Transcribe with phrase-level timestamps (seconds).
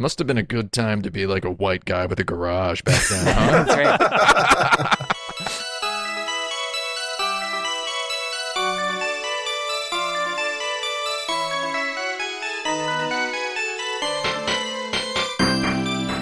[0.00, 2.82] Must have been a good time to be like a white guy with a garage
[2.82, 3.64] back then, huh?
[3.64, 5.08] That's right.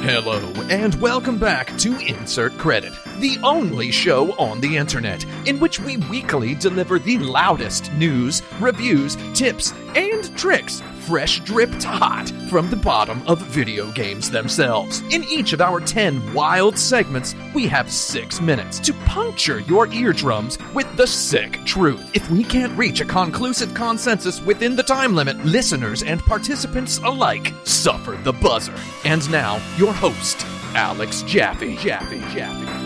[0.08, 0.40] Hello,
[0.70, 5.98] and welcome back to Insert Credit, the only show on the internet in which we
[5.98, 13.22] weekly deliver the loudest news, reviews, tips, and tricks, fresh dripped hot from the bottom
[13.28, 15.00] of video games themselves.
[15.12, 20.58] In each of our 10 wild segments, we have six minutes to puncture your eardrums
[20.74, 22.10] with the sick truth.
[22.14, 27.52] If we can't reach a conclusive consensus within the time limit, listeners and participants alike
[27.64, 28.74] suffer the buzzer.
[29.04, 30.44] And now, your host,
[30.74, 31.76] Alex Jaffe.
[31.76, 32.85] Jaffe, Jaffe.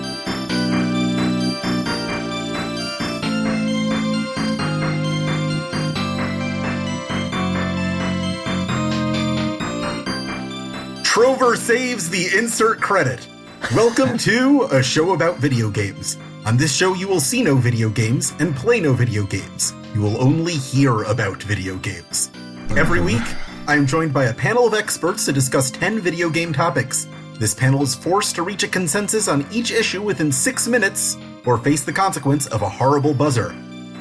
[11.11, 13.27] Trover saves the insert credit.
[13.75, 16.17] Welcome to a show about video games.
[16.47, 19.75] On this show, you will see no video games and play no video games.
[19.93, 22.31] You will only hear about video games.
[22.77, 23.25] Every week,
[23.67, 27.09] I am joined by a panel of experts to discuss 10 video game topics.
[27.41, 31.59] This panel is forced to reach a consensus on each issue within six minutes or
[31.59, 33.51] face the consequence of a horrible buzzer.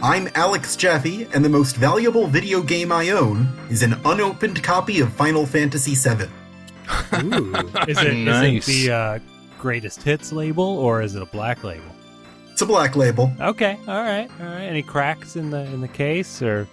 [0.03, 4.99] I'm Alex Jaffe, and the most valuable video game I own is an unopened copy
[4.99, 6.29] of Final Fantasy VII.
[7.23, 7.55] Ooh.
[7.87, 8.67] Is it, is Nice.
[8.67, 9.19] it the uh,
[9.59, 11.83] greatest hits label or is it a black label?
[12.51, 13.31] It's a black label.
[13.39, 14.63] Okay, all right, all right.
[14.63, 16.67] Any cracks in the in the case or?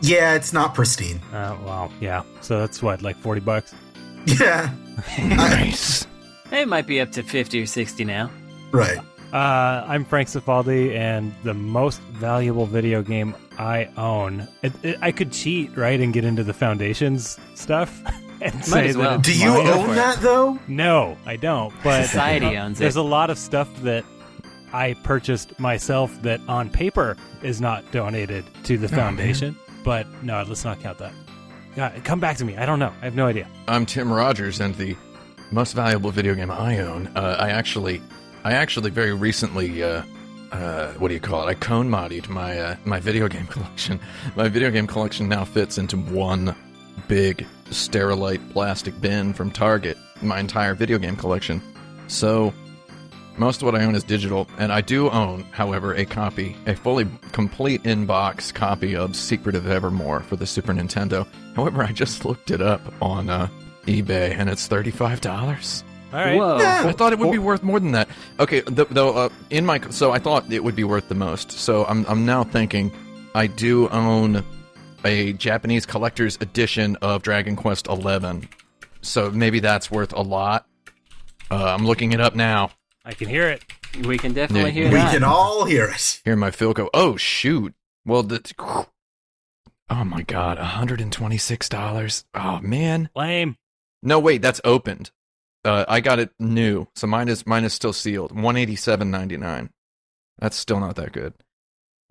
[0.00, 1.20] Yeah, it's not pristine.
[1.32, 2.22] Uh, well, yeah.
[2.40, 3.74] So that's what, like forty bucks.
[4.26, 4.72] Yeah,
[5.18, 6.06] Nice.
[6.52, 8.30] it might be up to 50 or 60 now.
[8.70, 8.98] right.
[9.32, 14.46] Uh, I'm Frank Cifaldi, and the most valuable video game I own.
[14.62, 17.98] It, it, I could cheat, right, and get into the Foundations stuff.
[18.42, 19.18] And say as that well.
[19.18, 19.66] it's Do you mine.
[19.68, 20.58] own for that though?
[20.68, 21.72] No, I don't.
[21.84, 22.82] But Society owns it.
[22.82, 24.04] There's a lot of stuff that
[24.72, 29.56] I purchased myself that on paper is not donated to the Oh, foundation.
[29.84, 31.12] but no, let's not count that.
[31.76, 32.56] God, come back to me.
[32.56, 32.92] I don't know.
[33.00, 33.46] I have no idea.
[33.68, 34.96] I'm Tim Rogers, and the
[35.50, 37.08] most valuable video game I own.
[37.14, 38.00] Uh, I actually,
[38.44, 40.02] I actually very recently, uh,
[40.52, 41.50] uh, what do you call it?
[41.50, 44.00] I cone modied my uh, my video game collection.
[44.36, 46.54] My video game collection now fits into one
[47.08, 49.96] big sterilite plastic bin from Target.
[50.20, 51.60] My entire video game collection.
[52.06, 52.52] So
[53.38, 56.76] most of what I own is digital, and I do own, however, a copy, a
[56.76, 61.26] fully complete in-box copy of Secret of Evermore for the Super Nintendo.
[61.56, 63.48] However, I just looked it up on uh,
[63.86, 65.82] eBay, and it's thirty-five dollars.
[66.12, 66.36] All right.
[66.36, 66.58] Whoa.
[66.58, 66.82] Yeah.
[66.84, 68.06] I thought it would be worth more than that.
[68.38, 71.52] Okay, th- though, uh, in my so I thought it would be worth the most.
[71.52, 72.92] So I'm I'm now thinking
[73.34, 74.44] I do own
[75.04, 78.48] a Japanese collector's edition of Dragon Quest XI.
[79.02, 80.66] so maybe that's worth a lot.
[81.50, 82.70] Uh, I'm looking it up now.
[83.04, 83.62] I can hear it.
[84.06, 84.84] We can definitely Yeah.
[84.84, 85.12] hear We that.
[85.12, 86.20] can all hear it.
[86.24, 86.88] Hear my Philco.
[86.94, 87.74] Oh shoot!
[88.06, 88.40] Well, the
[89.90, 92.24] oh my god, 126 dollars.
[92.34, 93.10] Oh man.
[93.14, 93.56] Lame.
[94.02, 95.10] No, wait, that's opened.
[95.64, 98.32] Uh, I got it new, so mine is mine is still sealed.
[98.38, 99.70] One eighty seven ninety nine.
[100.38, 101.34] That's still not that good.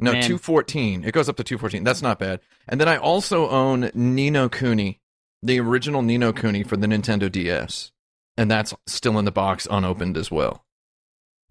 [0.01, 0.23] No, Man.
[0.23, 1.03] two fourteen.
[1.03, 1.83] It goes up to two fourteen.
[1.83, 2.39] That's not bad.
[2.67, 4.99] And then I also own Ni no Kuni,
[5.43, 7.91] the original Ni no Kuni for the Nintendo DS,
[8.37, 10.65] and that's still in the box, unopened as well.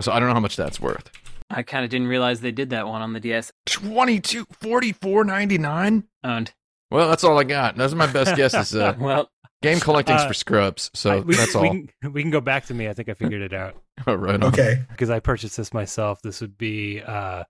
[0.01, 1.11] So I don't know how much that's worth.
[1.49, 3.53] I kind of didn't realize they did that one on the DS.
[3.67, 6.05] Twenty two forty four ninety nine.
[6.25, 6.53] Owned.
[6.91, 7.77] Well, that's all I got.
[7.77, 8.75] Those are my best guesses.
[8.75, 9.31] Uh, Well,
[9.63, 11.75] game collecting's Uh, for scrubs, so I- we, that's we all.
[12.03, 12.89] Can, we can go back to me.
[12.89, 13.77] I think I figured it out
[14.09, 14.35] All right.
[14.35, 14.45] on.
[14.45, 14.83] Okay.
[14.91, 16.21] because I purchased this myself.
[16.23, 17.45] This would be uh,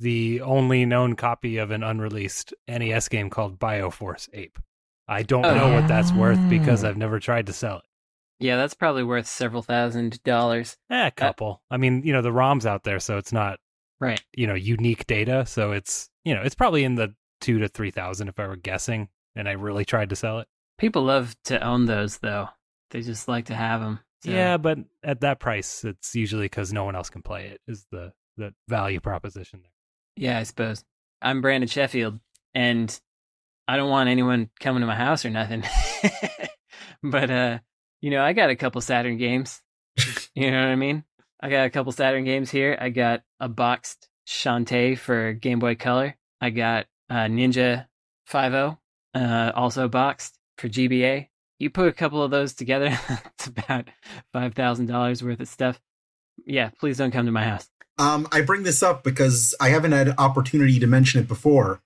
[0.00, 4.58] the only known copy of an unreleased NES game called Bioforce Ape.
[5.06, 5.80] I don't Oh, know yeah.
[5.80, 7.84] what that's worth because I've never tried to sell it.
[8.38, 10.76] yeah, that's probably worth several thousand dollars.
[10.90, 11.62] Eh, a couple.
[11.70, 13.58] I mean, you know, the ROM's out there, so it's not,
[14.00, 14.22] Right.
[14.34, 15.44] you know, unique data.
[15.46, 19.08] So it's, you know, it's probably in the two to 3,000 if I were guessing
[19.36, 20.48] and I really tried to sell it.
[20.78, 22.48] People love to own those, though.
[22.90, 24.00] They just like to have them.
[24.24, 27.86] Yeah, but at that price, it's usually because no one else can play it, is
[27.90, 29.70] the, the value proposition there.
[30.16, 30.84] Yeah, I suppose.
[31.22, 32.18] I'm Brandon Sheffield,
[32.54, 33.00] and
[33.68, 35.64] I don't want anyone coming to my house or nothing.
[37.02, 37.58] but uh,
[38.00, 39.60] you know, I got a couple Saturn games.
[40.32, 41.04] You know what I mean?
[41.40, 42.78] I got a couple Saturn games here.
[42.80, 46.16] I got a boxed Shantae for Game Boy Color.
[46.40, 47.86] I got uh, Ninja
[48.26, 48.76] 5
[49.14, 51.28] uh, also boxed for GBA.
[51.58, 52.98] You put a couple of those together,
[53.34, 53.88] it's about
[54.32, 55.80] five thousand dollars worth of stuff.
[56.46, 57.68] Yeah, please don't come to my house.
[57.98, 61.80] Um, I bring this up because I haven't had an opportunity to mention it before.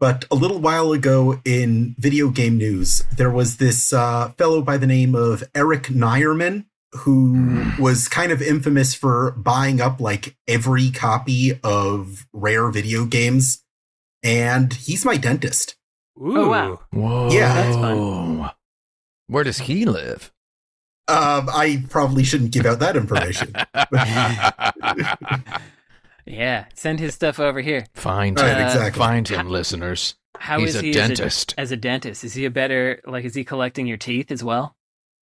[0.00, 4.76] but a little while ago in video game news, there was this uh, fellow by
[4.78, 10.90] the name of Eric Nierman who was kind of infamous for buying up like every
[10.90, 13.62] copy of rare video games.
[14.24, 15.76] And he's my dentist.
[16.20, 16.36] Ooh.
[16.36, 16.80] Oh, wow.
[16.92, 17.30] Whoa.
[17.30, 17.54] Yeah.
[17.54, 18.50] That's fun.
[19.28, 20.32] Where does he live?
[21.10, 23.52] Um, I probably shouldn't give out that information.
[26.26, 27.86] Yeah, send his stuff over here.
[27.94, 28.66] Find Right, him.
[28.66, 28.98] exactly.
[28.98, 30.14] Find him, listeners.
[30.38, 31.54] How He's is a he dentist.
[31.56, 32.22] As a, as a dentist?
[32.24, 33.24] Is he a better like?
[33.24, 34.76] Is he collecting your teeth as well?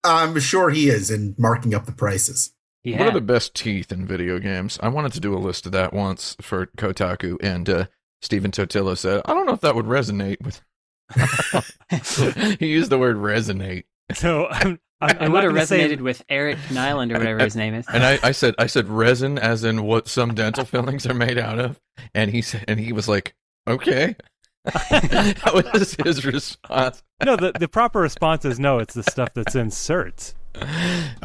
[0.04, 2.52] I'm sure he is and marking up the prices.
[2.84, 2.98] Yeah.
[2.98, 4.78] What are the best teeth in video games?
[4.82, 7.86] I wanted to do a list of that once for Kotaku, and uh,
[8.20, 10.60] Stephen Totilo said, I don't know if that would resonate with.
[12.60, 13.84] he used the word resonate.
[14.14, 17.54] So I'm, I'm, I'm would have gonna say- resonated with Eric Nyland or whatever his
[17.56, 17.86] name is.
[17.92, 21.38] And I, I said, I said resin, as in what some dental fillings are made
[21.38, 21.78] out of.
[22.14, 23.34] And he said, and he was like,
[23.68, 24.16] okay.
[24.64, 27.02] that was his response.
[27.24, 28.78] no, the, the proper response is no.
[28.80, 30.34] It's the stuff that's in certs.
[30.60, 30.66] Oh,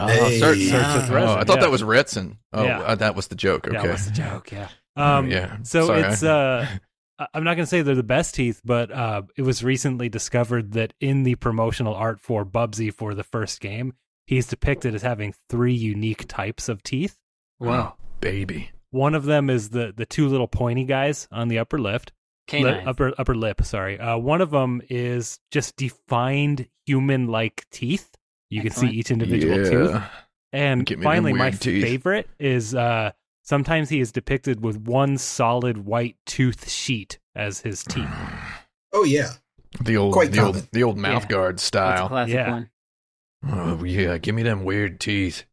[0.07, 0.39] Hey.
[0.39, 1.61] search, Search with oh, I thought yeah.
[1.61, 2.37] that was Retsyn.
[2.53, 2.79] Oh, Yeah.
[2.81, 3.67] uh, that was the joke.
[3.67, 3.75] Okay.
[3.77, 4.51] That was the joke.
[4.51, 4.67] Yeah.
[4.95, 5.57] Um, yeah.
[5.63, 6.01] So Sorry.
[6.01, 6.79] it's uh, I-
[7.19, 10.73] I'm not going to say they're the best teeth, but uh, it was recently discovered
[10.73, 13.93] that in the promotional art for Bubsy for the first game,
[14.25, 17.17] he's depicted as having three unique types of teeth.
[17.59, 18.71] Whoa, baby.
[18.89, 22.11] One of them is the the two little pointy guys on the upper lip,
[22.47, 22.77] canine.
[22.77, 23.63] lip upper upper lip.
[23.63, 23.99] Sorry.
[23.99, 28.09] Uh, one of them is just defined human like teeth.
[28.49, 29.69] You can see each individual yeah.
[29.69, 30.03] tooth.
[30.51, 31.83] And Give me them finally, my teeth.
[31.83, 33.13] favorite is uh,
[33.43, 38.09] sometimes he is depicted with one solid white tooth sheet as his teeth.
[38.95, 39.29] Oh yeah.
[39.81, 41.29] The old, Quite the old, the old mouth Yeah.
[41.29, 42.07] guard That's a style.
[42.07, 42.51] classic Yeah.
[42.51, 42.69] one.
[43.49, 45.45] Oh yeah, give me them weird teeth.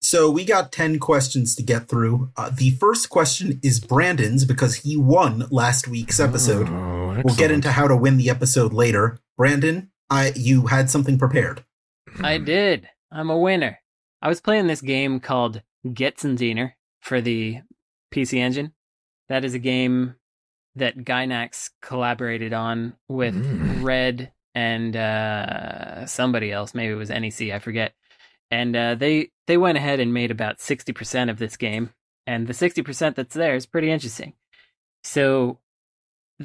[0.00, 2.30] So we got 10 questions to get through.
[2.38, 6.68] Uh, the first question is Brandon's because he won last week's episode.
[6.70, 9.18] Oh, We'll get into how to win the episode later.
[9.36, 11.62] Brandon, I you had something prepared.
[12.22, 12.88] I did.
[13.12, 13.80] I'm a winner.
[14.22, 16.72] I was playing this game called Gotzendiener
[17.06, 17.60] for the
[18.12, 18.72] PC Engine.
[19.28, 20.16] That is a game
[20.74, 23.84] that Gainax collaborated on with Mm.
[23.84, 26.74] Red and uh, somebody else.
[26.74, 27.52] Maybe it was NEC.
[27.52, 27.94] I forget.
[28.50, 31.90] And uh, they they went ahead and made about sixty percent of this game,
[32.26, 34.34] and the sixty percent that's there is pretty interesting.
[35.04, 35.60] So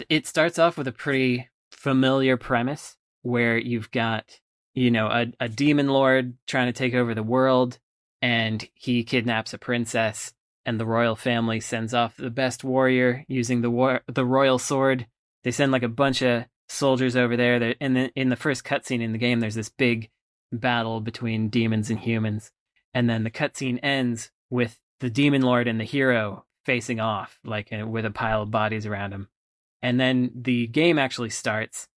[0.10, 4.40] it starts off with a pretty familiar premise where you've got
[4.74, 7.80] you know a, a demon lord trying to take over the world
[8.22, 10.34] and he kidnaps a princess
[10.66, 15.08] and the royal family sends off the best warrior using the war- the royal sword.
[15.44, 17.60] They send like a bunch of soldiers over there.
[17.60, 20.10] That in the in the first cutscene in the game there's this big
[20.52, 22.52] battle between demons and humans.
[22.94, 27.74] And then the cutscene ends with the demon lord and the hero facing off like
[27.74, 29.30] uh, with a pile of bodies around him.
[29.82, 31.88] And then the game actually starts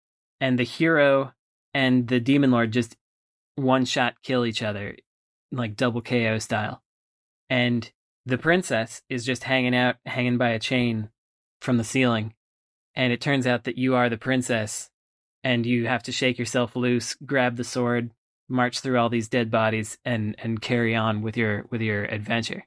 [0.41, 1.35] and the hero
[1.75, 2.97] and the demon lord just
[3.57, 4.97] one shot kill each other
[5.53, 6.83] like double KO style.
[7.51, 7.91] And
[8.27, 11.11] the princess is just hanging out hanging by a chain
[11.61, 12.35] from the ceiling.
[12.95, 14.91] And it turns out that you are the princess
[15.43, 18.11] and you have to shake yourself loose, grab the sword,
[18.49, 22.67] march through all these dead bodies and and carry on with your with your adventure.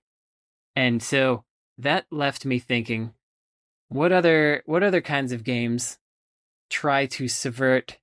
[0.75, 1.43] And so
[1.77, 3.13] that left me thinking
[3.89, 5.97] what other what other kinds of games
[6.69, 7.97] try to subvert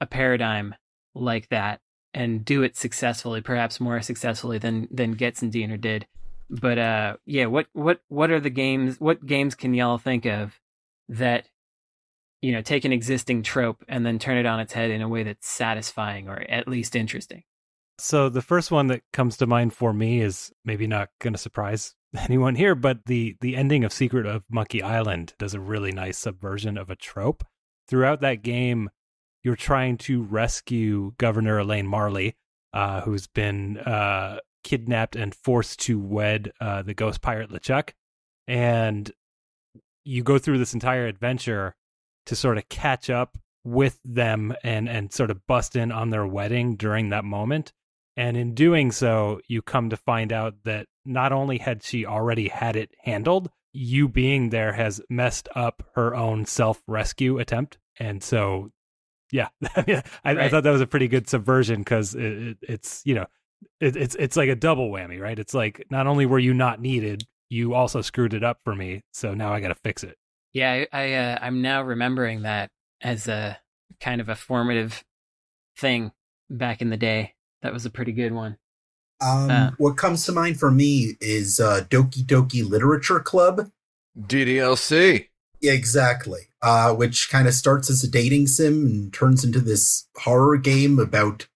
[0.00, 0.74] a paradigm
[1.14, 1.80] like that
[2.12, 6.06] and do it successfully, perhaps more successfully than than Gotzendiener did.
[6.50, 9.00] But uh, yeah, what what what are the games?
[9.00, 10.60] What games can y'all think of
[11.08, 11.48] that
[12.42, 15.08] you know take an existing trope and then turn it on its head in a
[15.08, 17.44] way that's satisfying or at least interesting?
[17.98, 21.38] So the first one that comes to mind for me is maybe not going to
[21.38, 25.92] surprise anyone here, but the the ending of Secret of Monkey Island does a really
[25.92, 27.44] nice subversion of a trope.
[27.88, 28.90] Throughout that game,
[29.42, 32.34] you're trying to rescue Governor Elaine Marley,
[32.72, 37.90] uh, who's been uh, kidnapped and forced to wed uh, the ghost pirate LeChuck,
[38.48, 39.12] and
[40.04, 41.76] you go through this entire adventure
[42.26, 46.26] to sort of catch up with them and and sort of bust in on their
[46.26, 47.72] wedding during that moment.
[48.16, 52.48] And in doing so, you come to find out that not only had she already
[52.48, 57.78] had it handled, you being there has messed up her own self rescue attempt.
[57.98, 58.70] And so,
[59.32, 60.50] yeah, I, I Right.
[60.50, 63.26] thought that was a pretty good subversion because it, it, it's, you know,
[63.80, 65.38] it, it's it's like a double whammy, right?
[65.38, 69.02] It's like not only were you not needed, you also screwed it up for me.
[69.12, 70.16] So now I got to fix it.
[70.52, 72.70] Yeah, I, I uh, I'm now remembering that
[73.00, 73.58] as a
[74.00, 75.02] kind of a formative
[75.76, 76.12] thing
[76.48, 77.34] back in the day.
[77.62, 78.56] That was a pretty good one.
[79.20, 79.70] Um, Uh.
[79.78, 83.70] what comes to mind for me is uh, Doki Doki Literature Club.
[84.18, 85.28] DDLC.
[85.62, 86.40] Exactly.
[86.60, 90.98] Uh, which kind of starts as a dating sim and turns into this horror game
[90.98, 91.46] about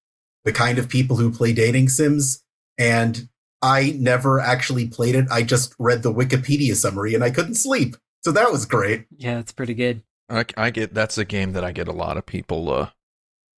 [0.49, 2.43] the kind of people who play dating sims.
[2.78, 3.28] And
[3.61, 5.26] I never actually played it.
[5.31, 7.97] I just read the Wikipedia summary and I couldn't sleep.
[8.25, 9.05] So that was great.
[9.14, 10.02] Yeah, it's pretty good.
[10.31, 12.88] I, I get that's a game that I get a lot of people uh,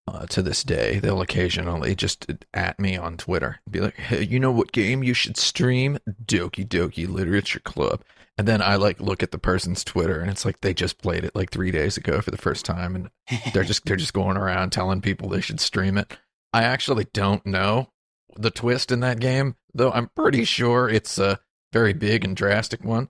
[0.09, 0.99] uh, to this day.
[0.99, 5.14] They'll occasionally just at me on Twitter, be like, "Hey, you know what game you
[5.14, 5.99] should stream?
[6.25, 8.02] Doki Doki Literature Club."
[8.37, 11.25] And then I like look at the person's Twitter, and it's like they just played
[11.25, 13.11] it like three days ago for the first time, and
[13.52, 16.16] they're just they're just going around telling people they should stream it.
[16.52, 17.88] I actually don't know
[18.37, 19.90] the twist in that game, though.
[19.90, 21.38] I'm pretty sure it's a
[21.73, 23.09] very big and drastic one.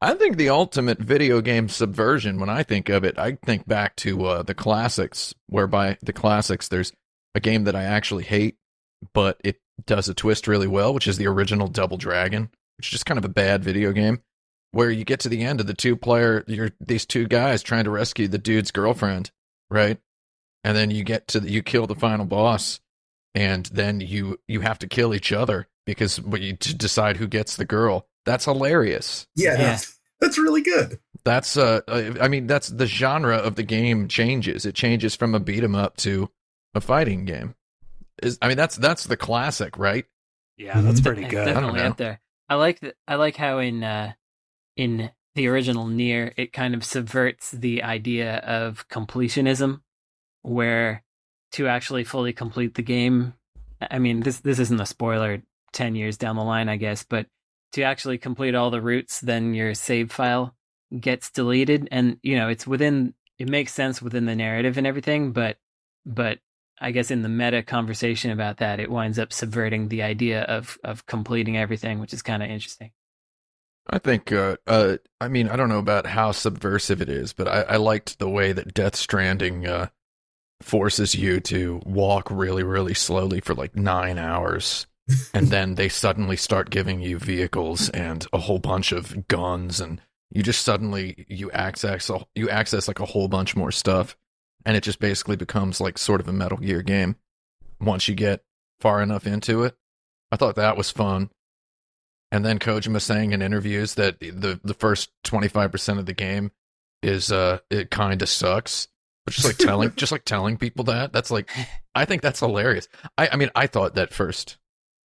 [0.00, 3.96] I think the ultimate video game subversion, when I think of it, I think back
[3.96, 6.92] to uh, the classics, whereby the classics, there's
[7.34, 8.56] a game that I actually hate,
[9.12, 12.92] but it does a twist really well, which is the original Double Dragon, which is
[12.92, 14.22] just kind of a bad video game,
[14.70, 17.84] where you get to the end of the two player, you're these two guys trying
[17.84, 19.30] to rescue the dude's girlfriend,
[19.70, 19.98] right?
[20.64, 22.80] And then you get to the, you kill the final boss,
[23.34, 27.56] and then you you have to kill each other because you to decide who gets
[27.56, 28.06] the girl.
[28.24, 29.26] That's hilarious.
[29.34, 29.56] Yeah, Yeah.
[29.72, 31.00] That's, that's really good.
[31.24, 31.80] That's uh,
[32.20, 34.64] I mean, that's the genre of the game changes.
[34.64, 36.30] It changes from a beat 'em up to
[36.74, 37.54] a fighting game.
[38.22, 40.04] Is I mean, that's that's the classic, right?
[40.56, 41.04] Yeah, that's Mhm.
[41.04, 41.44] pretty It's good.
[41.46, 41.86] definitely know.
[41.88, 42.20] up there.
[42.48, 44.12] I like the, I like how in uh,
[44.76, 49.81] in the original NieR it kind of subverts the idea of completionism,
[50.42, 51.02] where
[51.52, 53.34] to actually fully complete the game.
[53.80, 55.42] I mean, this this isn't a spoiler.
[55.72, 57.26] Ten years down the line, I guess, but
[57.72, 60.54] to actually complete all the routes, then your save file
[61.00, 63.14] gets deleted, and you know it's within.
[63.38, 65.56] It makes sense within the narrative and everything, but
[66.04, 66.38] but
[66.80, 70.78] I guess in the meta conversation about that, it winds up subverting the idea of
[70.84, 72.90] of completing everything, which is kind of interesting.
[73.88, 77.48] I think, uh, uh, I mean, I don't know about how subversive it is, but
[77.48, 79.88] I, I liked the way that Death Stranding uh,
[80.64, 84.86] forces you to walk really, really slowly for like nine hours.
[85.34, 90.00] and then they suddenly start giving you vehicles and a whole bunch of guns and
[90.30, 94.16] you just suddenly you access a- you access like a whole bunch more stuff
[94.64, 97.16] and it just basically becomes like sort of a metal gear game
[97.80, 98.44] once you get
[98.80, 99.76] far enough into it
[100.30, 101.30] i thought that was fun
[102.30, 106.50] and then kojima saying in interviews that the the first 25% of the game
[107.02, 108.88] is uh it kind of sucks
[109.24, 111.48] but just like telling just like telling people that that's like
[111.94, 112.88] i think that's hilarious
[113.18, 114.56] i i mean i thought that first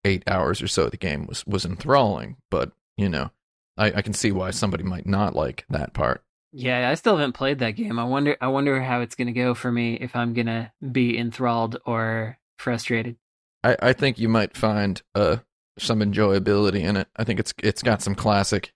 [0.05, 3.31] eight hours or so of the game was was enthralling but you know
[3.77, 7.35] i i can see why somebody might not like that part Yeah, I still haven't
[7.35, 7.99] played that game.
[7.99, 10.73] I wonder I wonder how it's going to go for me if I'm going to
[10.81, 13.17] be enthralled or frustrated.
[13.63, 15.37] i i think you might find uh
[15.79, 18.73] some enjoyability in it i think it's it's got some classic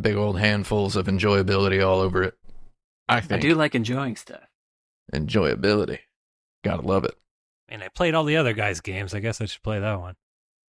[0.00, 2.38] big old handfuls of enjoyability all over it
[3.08, 4.47] i I do like enjoying stuff.
[5.12, 5.98] Enjoyability
[6.64, 7.14] gotta love it
[7.68, 9.14] And I played all the other guys' games.
[9.14, 10.14] I guess I should play that one.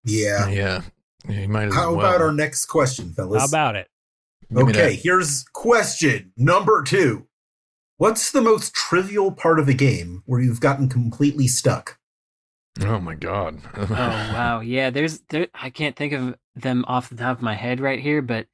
[0.04, 0.48] Yeah.
[0.50, 0.82] yeah
[1.28, 2.00] you might as How well.
[2.06, 3.42] about our next question, fellas?
[3.42, 3.88] How about it?
[4.50, 7.28] Give okay, here's question number two.
[7.98, 11.98] What's the most trivial part of a game where you've gotten completely stuck?
[12.82, 14.90] oh my god Oh wow, yeah.
[14.90, 15.48] There's there.
[15.54, 18.48] I can't think of them off the top of my head right here, but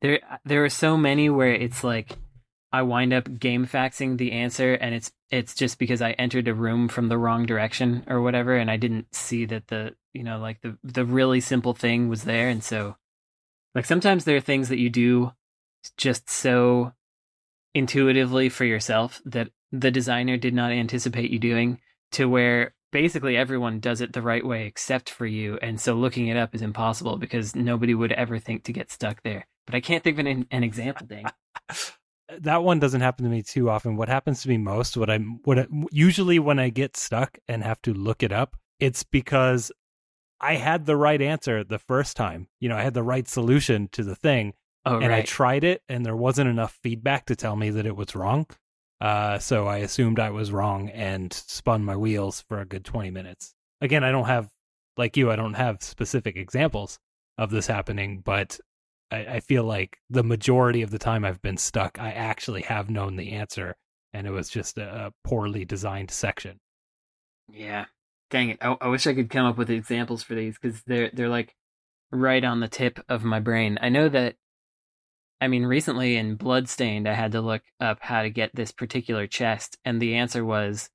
[0.00, 2.16] there there are so many where it's like
[2.72, 6.54] I wind up game faxing the answer, and it's it's just because I entered a
[6.54, 10.38] room from the wrong direction or whatever, and I didn't see that the you know
[10.38, 12.96] like the the really simple thing was there, and so
[13.74, 15.32] like sometimes there are things that you do
[15.96, 16.92] just so
[17.74, 21.78] intuitively for yourself that the designer did not anticipate you doing
[22.12, 25.58] to where basically everyone does it the right way except for you.
[25.60, 29.22] And so looking it up is impossible because nobody would ever think to get stuck
[29.22, 29.46] there.
[29.66, 31.26] But i can't think of an, an example dang
[32.40, 33.96] that one doesn't happen to me too often.
[33.96, 37.62] What happens to me most, what I'm, what I, usually when I get stuck and
[37.62, 39.70] have to look it up, it's because
[40.40, 42.48] I had the right answer the first time.
[42.60, 44.54] You know, I had the right solution to the thing,
[44.84, 47.96] oh and I tried it, and there wasn't enough feedback to tell me that it
[47.96, 48.46] was wrong.
[49.00, 53.10] Uh, so I assumed I was wrong and spun my wheels for a good twenty
[53.10, 53.54] minutes.
[53.80, 54.50] Again, I don't have,
[54.96, 56.98] like you, I don't have specific examples
[57.38, 58.58] of this happening, but
[59.10, 62.90] I, I feel like the majority of the time I've been stuck, I actually have
[62.90, 63.76] known the answer,
[64.12, 66.58] and it was just a, a poorly designed section.
[67.52, 67.86] yeah.
[68.28, 68.58] Dang it.
[68.60, 71.54] I, I wish i could come up with examples for these because they're they're like
[72.10, 73.78] right on the tip of my brain.
[73.80, 74.34] I know that
[75.40, 79.26] i mean recently in bloodstained i had to look up how to get this particular
[79.26, 80.90] chest and the answer was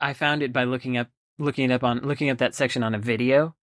[0.00, 2.94] I- found it by looking up looking it up on looking up that section on
[2.94, 3.54] a video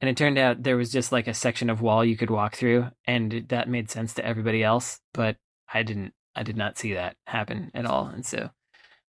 [0.00, 2.56] and it turned out there was just like a section of wall you could walk
[2.56, 5.36] through and that made sense to everybody else but
[5.72, 8.50] i didn't I did not see that happen at all, and so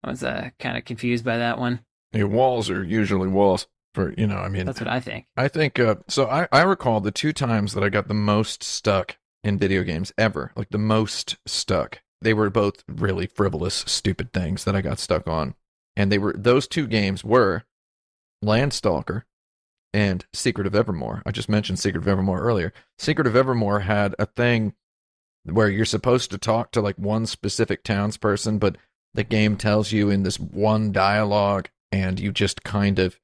[0.03, 1.81] I was uh, kind of confused by that one.
[2.11, 4.37] Yeah, walls are usually walls for you know.
[4.37, 5.27] I mean, That's what I think.
[5.37, 6.27] I think uh, so.
[6.27, 10.11] I I recall the two times that I got the most stuck in video games
[10.17, 12.01] ever, like the most stuck.
[12.19, 15.53] They were both really frivolous, stupid things that I got stuck on,
[15.95, 17.63] and they were those two games were
[18.43, 19.21] Landstalker
[19.93, 21.21] and Secret of Evermore.
[21.25, 22.73] I just mentioned Secret of Evermore earlier.
[22.97, 24.73] Secret of Evermore had a thing
[25.45, 28.77] where you're supposed to talk to like one specific townsperson, but
[29.13, 33.19] the game tells you in this one dialogue, and you just kind of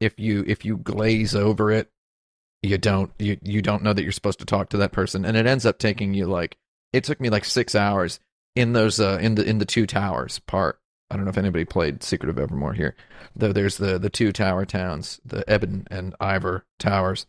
[0.00, 1.90] if you if you glaze over it,
[2.62, 5.36] you don't you you don't know that you're supposed to talk to that person, and
[5.36, 6.56] it ends up taking you like
[6.92, 8.20] it took me like six hours
[8.56, 10.79] in those uh in the in the two towers part.
[11.10, 12.94] I don't know if anybody played Secret of Evermore here.
[13.34, 17.26] Though there's the the two tower towns, the Ebon and Ivor towers.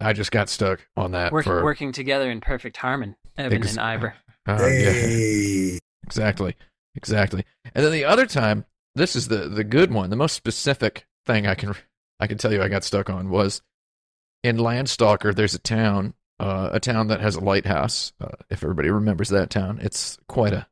[0.00, 3.72] I just got stuck on that Working for working together in perfect harmony, Evan Ex-
[3.72, 4.14] and Ivor.
[4.48, 4.90] uh, yeah.
[4.90, 5.78] Hey.
[6.04, 6.56] Exactly.
[6.94, 7.44] Exactly.
[7.74, 8.64] And then the other time,
[8.94, 10.10] this is the the good one.
[10.10, 11.74] The most specific thing I can
[12.20, 13.62] I can tell you I got stuck on was
[14.42, 15.34] in Landstalker.
[15.34, 18.12] There's a town, uh, a town that has a lighthouse.
[18.20, 20.66] Uh, if everybody remembers that town, it's quite a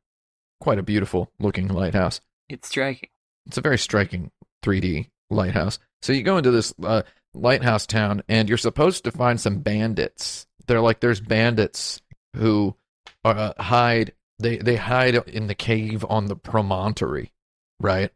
[0.59, 2.21] quite a beautiful looking lighthouse.
[2.51, 3.09] It's striking.
[3.47, 4.31] It's a very striking
[4.63, 5.79] 3D lighthouse.
[6.01, 7.03] So you go into this uh,
[7.33, 10.47] lighthouse town, and you're supposed to find some bandits.
[10.67, 12.01] They're like there's bandits
[12.35, 12.75] who
[13.23, 14.13] uh, hide.
[14.39, 17.31] They they hide in the cave on the promontory,
[17.79, 18.11] right?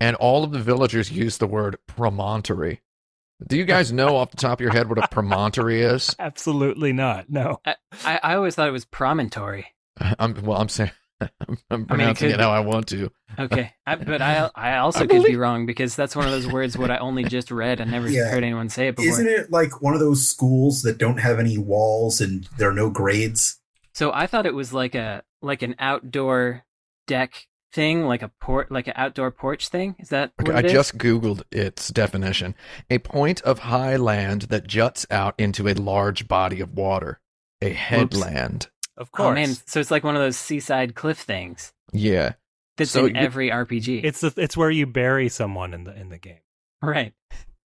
[0.00, 2.82] And all of the villagers use the word promontory.
[3.46, 6.14] Do you guys know off the top of your head what a promontory is?
[6.18, 7.30] Absolutely not.
[7.30, 7.60] No.
[7.64, 9.66] I, I, I always thought it was promontory.
[10.18, 10.60] I'm well.
[10.60, 13.10] I'm saying I'm, I'm I mean, it pronouncing could it how I want to.
[13.38, 16.46] Okay, I, but I I also I could be wrong because that's one of those
[16.46, 17.80] words what I only just read.
[17.80, 18.28] I never Yeah.
[18.30, 19.10] heard anyone say it before.
[19.12, 22.74] Isn't it like one of those schools that don't have any walls and there are
[22.74, 23.60] no grades?
[23.94, 26.64] So I thought it was like a like an outdoor
[27.06, 29.94] deck thing, like a port, like an outdoor porch thing.
[29.98, 30.72] Is that Okay, what I it is?
[30.72, 32.54] just Googled its definition.
[32.90, 37.20] A point of high land that juts out into a large body of water.
[37.60, 38.68] A headland.
[38.98, 39.28] Of course.
[39.30, 42.32] Oh man, so it's like one of those seaside cliff things Yeah.
[42.76, 44.02] that's So in you- every RPG.
[44.04, 46.40] It's the it's where you bury someone in the in the game.
[46.82, 47.14] right.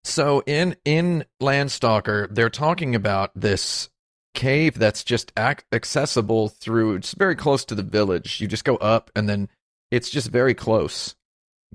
[0.05, 3.89] So in in Landstalker, they're talking about this
[4.35, 8.41] cave that's just ac- accessible through it's very close to the village.
[8.41, 9.49] You just go up and then
[9.91, 11.15] it's just very close.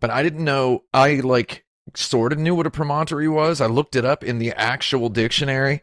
[0.00, 1.64] But I didn't know I like
[1.96, 3.60] sort of knew what a promontory was.
[3.60, 5.82] I looked it up in the actual dictionary.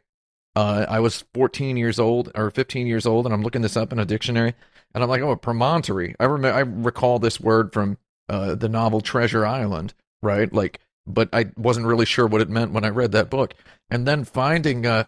[0.56, 3.92] Uh, I was 14 years old or 15 years old, and I'm looking this up
[3.92, 4.54] in a dictionary,
[4.94, 6.16] and I'm like, oh, a promontory.
[6.20, 7.98] I remember, I recall this word from
[8.30, 10.52] uh, the novel Treasure Island, right?
[10.52, 13.54] Like, but I wasn't really sure what it meant when I read that book.
[13.90, 15.06] And then finding, uh,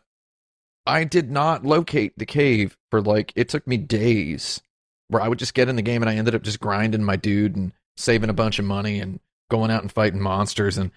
[0.85, 4.61] I did not locate the cave for like it took me days,
[5.07, 7.15] where I would just get in the game and I ended up just grinding my
[7.15, 10.91] dude and saving a bunch of money and going out and fighting monsters and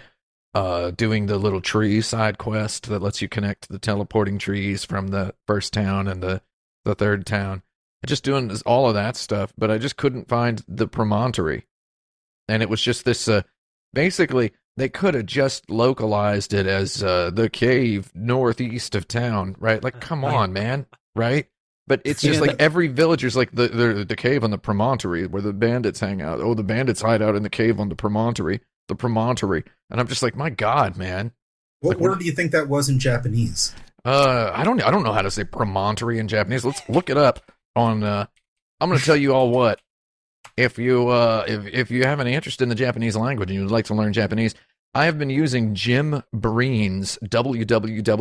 [0.55, 5.09] uh doing the little tree side quest that lets you connect the teleporting trees from
[5.09, 6.43] the first town and the
[6.85, 7.63] the third town.
[8.07, 11.67] Just doing this- all of that stuff but i just couldn't find the promontory.
[12.49, 13.43] And it was just this uh
[13.93, 19.83] basically they could have just localized it as uh the cave northeast of town right?
[19.85, 21.47] Like come on man right?
[21.87, 25.27] But it's just Yeah, like every villager's like the, the the cave on the promontory
[25.27, 26.41] where the bandits hang out.
[26.41, 28.61] Oh, the bandits hide out in the cave on the promontory.
[28.91, 31.31] The promontory, and I'm just like, my God, man.
[31.81, 33.73] What Like, what- word do you think that was in Japanese?
[34.05, 36.65] Uh, I don't I don't know how to say promontory in Japanese.
[36.65, 38.03] Let's look it up on.
[38.03, 38.27] Uh,
[38.81, 39.81] I'm going to tell you all what.
[40.57, 43.71] If you uh if if you have any interest in the Japanese language and you'd
[43.71, 44.55] like to learn Japanese,
[44.95, 47.17] I have been using Jim Breen's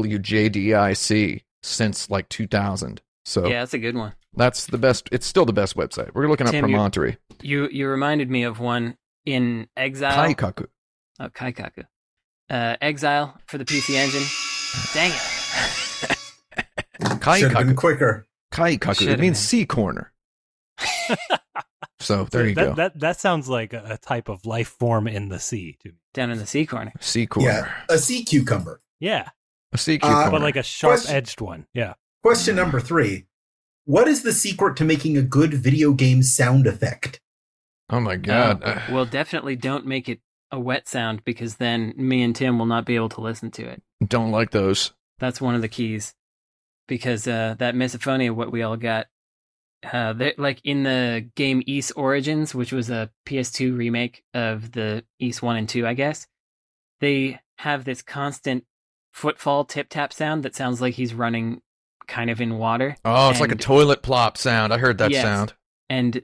[0.09, 3.01] WWWJDIC since like 2000.
[3.25, 4.13] So Yeah, that's a good one.
[4.35, 5.09] that's the best.
[5.11, 6.11] It's still the best website.
[6.13, 7.17] We're looking up Tim, you- promontory.
[7.41, 8.97] You you reminded me of one
[9.33, 10.11] in Exile.
[10.33, 10.67] Kaikaku.
[11.19, 11.85] Oh, Kaikaku.
[12.49, 14.23] Uh, Exile for the PC Engine.
[14.93, 16.17] Dang it.
[17.39, 17.75] Should have been Kaikaku.
[17.75, 18.27] quicker.
[18.53, 18.91] Kaikaku.
[18.91, 19.43] It Should've means been.
[19.45, 20.13] sea corner.
[21.99, 22.73] so there you that, go.
[22.75, 25.95] That that sounds like a, a type of life form in the sea to me.
[26.13, 26.93] Down in the sea corner.
[26.99, 27.49] sea corner.
[27.49, 28.81] Yeah, a sea cucumber.
[28.99, 29.29] Yeah,
[29.73, 30.31] A sea Uh, cucumber.
[30.31, 31.67] but like a sharp edged one.
[31.73, 31.93] Yeah.
[32.23, 33.25] Question number three.
[33.85, 37.21] What is the secret to making a good video game sound effect?
[37.89, 38.63] Oh my god.
[38.63, 40.19] Uh, well, definitely don't make it
[40.51, 43.63] a wet sound because then me and Tim will not be able to listen to
[43.67, 43.81] it.
[44.05, 44.93] Don't like those.
[45.19, 46.15] That's one of the keys.
[46.87, 49.07] Because uh, that misophonia, what we all got,
[49.93, 55.41] uh, like in the game Ys Origins, which was a PS2 remake of the Ys
[55.41, 56.25] 1 and 2, I guess,
[56.99, 58.65] they have this constant
[59.13, 61.61] footfall tip tap sound that sounds like he's running
[62.07, 62.95] kind of in water.
[63.05, 64.73] Oh, it's like a toilet plop sound.
[64.73, 65.21] I heard that Yes.
[65.21, 65.53] sound.
[65.91, 66.21] and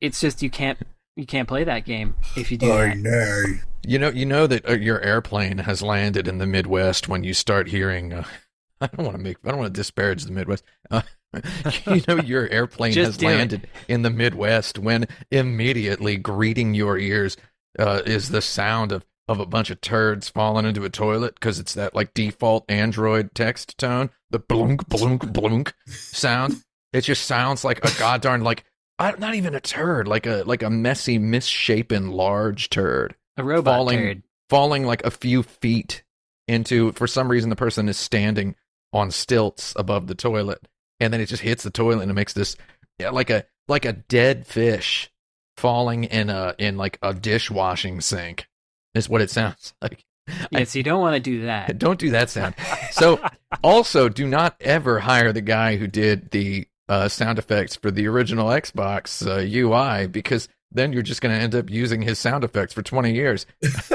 [0.00, 0.78] it's just you can't
[1.16, 2.96] you can't play that game if you do that.
[2.96, 3.44] know.
[3.84, 7.34] You know, you know that uh, your airplane has landed in the Midwest when you
[7.34, 8.12] start hearing.
[8.12, 8.24] Uh,
[8.80, 9.36] I don't want to make.
[9.44, 10.64] I don't want to disparage the Midwest.
[10.90, 11.02] Uh,
[11.86, 13.36] you know, your airplane has do it.
[13.36, 17.36] landed in the Midwest when immediately greeting your ears
[17.78, 21.58] uh, is the sound of of a bunch of turds falling into a toilet because
[21.58, 26.56] it's that like default Android text tone, the blunk blunk blunk sound.
[26.92, 28.71] It just sounds like a goddamn like I,
[29.18, 33.98] not even a turd, like a like a messy, misshapen, large turd A robot falling-
[33.98, 34.22] turd.
[34.50, 36.02] falling like a few feet
[36.48, 38.54] into for some reason the person is standing
[38.92, 40.66] on stilts above the toilet
[41.00, 42.56] and then it just hits the toilet and it makes this
[42.98, 45.10] yeah, like a like a dead fish
[45.56, 48.46] falling in a in like a dishwashing sink
[48.94, 50.04] is what it sounds like
[50.52, 51.78] Yes, you don't want to do that.
[51.80, 52.54] don't do that sound
[52.90, 53.20] so
[53.62, 58.06] also do not ever hire the guy who did the uh, sound effects for the
[58.06, 62.44] original xbox uh, ui because then you're just going to end up using his sound
[62.44, 63.46] effects for 20 years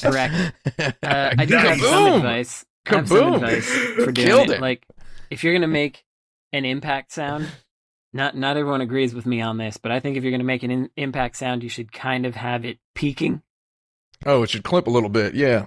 [0.00, 0.34] Correct.
[1.02, 2.16] Uh, I do have some Kaboom!
[2.16, 2.64] advice.
[2.86, 4.54] I have some advice for doing Killed it.
[4.56, 4.60] it.
[4.60, 4.86] Like,
[5.30, 6.04] if you're gonna make
[6.52, 7.46] an impact sound,
[8.12, 10.62] not not everyone agrees with me on this, but I think if you're gonna make
[10.62, 13.42] an in- impact sound, you should kind of have it peaking.
[14.26, 15.66] oh it should clip a little bit yeah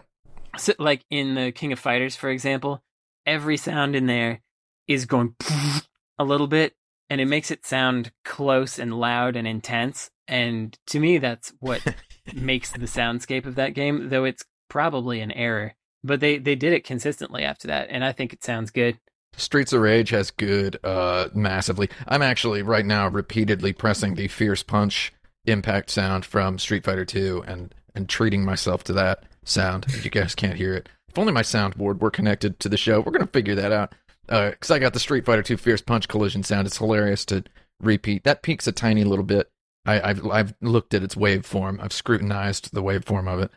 [0.57, 2.81] So, like in the King of Fighters, for example,
[3.25, 4.41] every sound in there
[4.87, 5.35] is going
[6.17, 6.73] a little bit,
[7.09, 10.09] and it makes it sound close and loud and intense.
[10.27, 11.81] And to me, that's what
[12.33, 15.73] makes the soundscape of that game, though it's probably an error.
[16.03, 18.99] But they, they did it consistently after that, and I think it sounds good.
[19.37, 21.89] Streets of Rage has good, uh, massively.
[22.07, 25.11] I'm actually right now repeatedly pressing the Fierce Punch
[25.45, 29.85] impact sound from Street Fighter 2 and, and treating myself to that sound.
[30.03, 30.89] You guys can't hear it.
[31.09, 32.99] If only my soundboard were connected to the show.
[32.99, 33.93] We're going to figure that out.
[34.29, 36.67] Uh 'cause I got the Street Fighter 2 Fierce Punch collision sound.
[36.67, 37.43] It's hilarious to
[37.79, 38.23] repeat.
[38.23, 39.49] That peaks a tiny little bit.
[39.85, 41.79] I, I've, I've looked at its waveform.
[41.79, 43.51] I've scrutinized the waveform of it.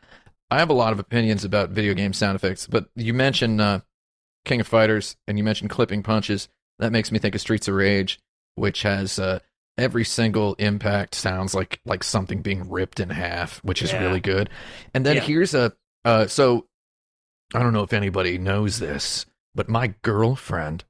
[0.50, 3.80] I have a lot of opinions about video game sound effects, but you mentioned, uh,
[4.44, 6.48] King of Fighters, and you mentioned clipping punches.
[6.78, 8.18] That makes me think of Streets of Rage,
[8.56, 9.38] which has uh,
[9.78, 14.02] every single impact sounds like like something being ripped in half, which is Yeah.
[14.02, 14.48] really good.
[14.94, 15.22] And then Yeah.
[15.22, 15.72] here's a
[16.04, 16.66] uh, so
[17.54, 20.84] I don't know if anybody knows this, but my girlfriend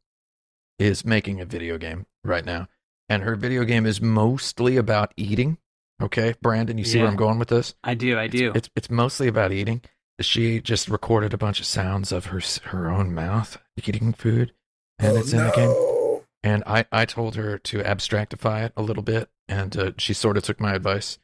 [0.78, 2.68] is making a video game right now,
[3.08, 5.58] and her video game is mostly about eating.
[6.00, 7.74] Okay, Brandon, you see where I'm going with this?
[7.82, 8.52] I do, I do.
[8.54, 9.82] It's it's mostly about eating.
[10.20, 14.52] She just recorded a bunch of sounds of her her own mouth eating food,
[14.98, 16.24] and Oh, it's in the game.
[16.44, 20.36] And I I told her to abstractify it a little bit, and uh, she sort
[20.36, 21.18] of took my advice.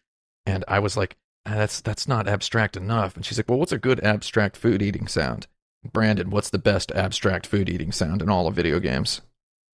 [0.46, 1.16] And I was like,
[1.46, 3.14] "Ah, that's that's not abstract enough.
[3.16, 5.46] And she's like, well, what's a good abstract food eating sound?
[5.92, 9.20] Brandon, what's the best abstract food eating sound in all of video games?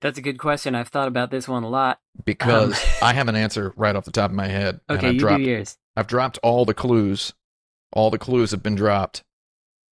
[0.01, 0.75] That's a good question.
[0.75, 2.01] I've thought about this one a lot.
[2.25, 4.81] Because Um, I have an answer right off the top of my head.
[4.89, 5.79] and Okay, I've you dropped do yours.
[5.97, 7.35] I've dropped all the clues.
[7.93, 9.23] All the clues have been dropped.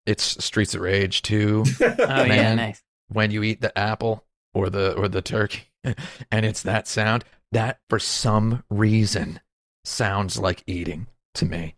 [0.06, 2.82] It's Streets of Rage 2 Oh yeah, nice.
[3.08, 4.24] when you eat the apple
[4.54, 5.62] or the or the turkey
[6.30, 9.40] and it's that sound that for some reason
[9.84, 11.74] sounds like eating to me.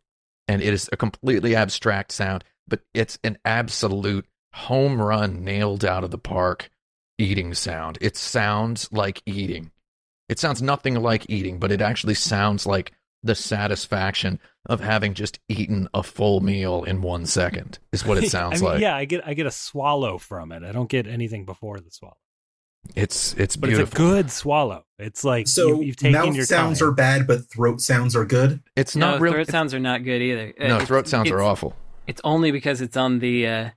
[0.46, 6.04] And it is a completely abstract sound, but it's an absolute home run nailed out
[6.04, 6.70] of the park
[7.18, 7.98] eating sound.
[8.00, 9.70] It sounds like eating.
[10.28, 15.40] It sounds nothing like eating, but it actually sounds like the satisfaction of having just
[15.48, 18.80] eaten a full meal in one second is what it sounds I mean, like.
[18.80, 20.62] Yeah, I get I get a swallow from it.
[20.62, 22.16] I don't get anything before the swallow,
[22.94, 23.84] It's it's but beautiful.
[23.90, 24.84] it's a good swallow.
[24.98, 26.88] It's like So you, you've taken mouth your sounds time.
[26.88, 28.60] are bad, but throat sounds are good.
[28.76, 29.34] It's no, not really.
[29.36, 30.52] throat sounds are not good either.
[30.60, 31.74] No, it's- throat sounds are it's- awful.
[32.08, 33.70] It's only because it's on the uh,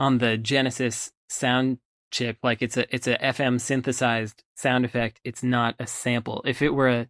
[0.00, 1.78] on the Genesis sound
[2.10, 2.38] chip.
[2.42, 5.20] Like it's a it's a FM synthesized sound effect.
[5.22, 6.42] It's not a sample.
[6.46, 7.08] If it were a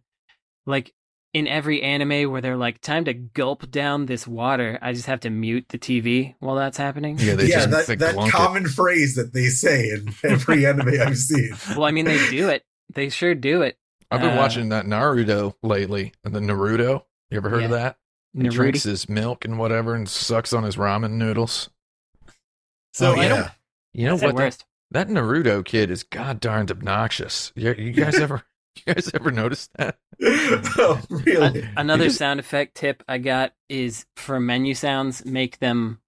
[0.65, 0.93] like
[1.33, 5.21] in every anime where they're like time to gulp down this water, I just have
[5.21, 7.17] to mute the TV while that's happening.
[7.19, 8.33] Yeah, they yeah, just that, that glunk it.
[8.33, 11.53] common phrase that they say in every anime I've seen.
[11.69, 12.65] Well, I mean they do it.
[12.93, 13.77] They sure do it.
[14.11, 16.13] I've been uh, watching that Naruto lately.
[16.25, 17.03] And the Naruto.
[17.29, 17.97] You ever heard of that?
[18.33, 18.51] He Naruto.
[18.51, 21.69] drinks his milk and whatever and sucks on his ramen noodles.
[22.93, 23.29] So oh, I yeah.
[23.29, 23.51] don't.
[23.93, 24.35] You know That's the what?
[24.35, 24.65] That, worst.
[24.91, 27.51] that Naruto kid is god darned obnoxious.
[27.55, 28.43] You, you guys ever
[28.75, 29.97] you guys ever noticed that?
[30.21, 31.61] oh, really?
[31.61, 35.99] A- another just- sound effect tip I got is for menu sounds, make them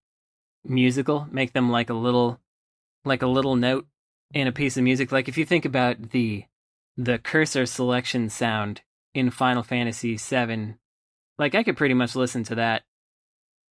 [0.64, 2.40] musical, make them like a little
[3.04, 3.88] like a little note
[4.34, 5.12] in a piece of music.
[5.12, 6.46] Like if you think about the
[6.98, 8.82] the cursor selection sound
[9.14, 10.76] in Final Fantasy VII,
[11.38, 12.84] like I could pretty much listen to that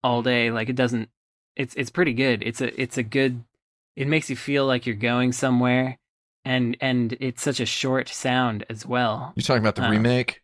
[0.03, 0.51] all day.
[0.51, 1.09] Like it doesn't
[1.55, 2.43] it's it's pretty good.
[2.43, 3.43] It's a it's a good
[3.95, 5.97] it makes you feel like you're going somewhere
[6.45, 9.33] and and it's such a short sound as well.
[9.35, 10.41] You're talking about the Um, remake?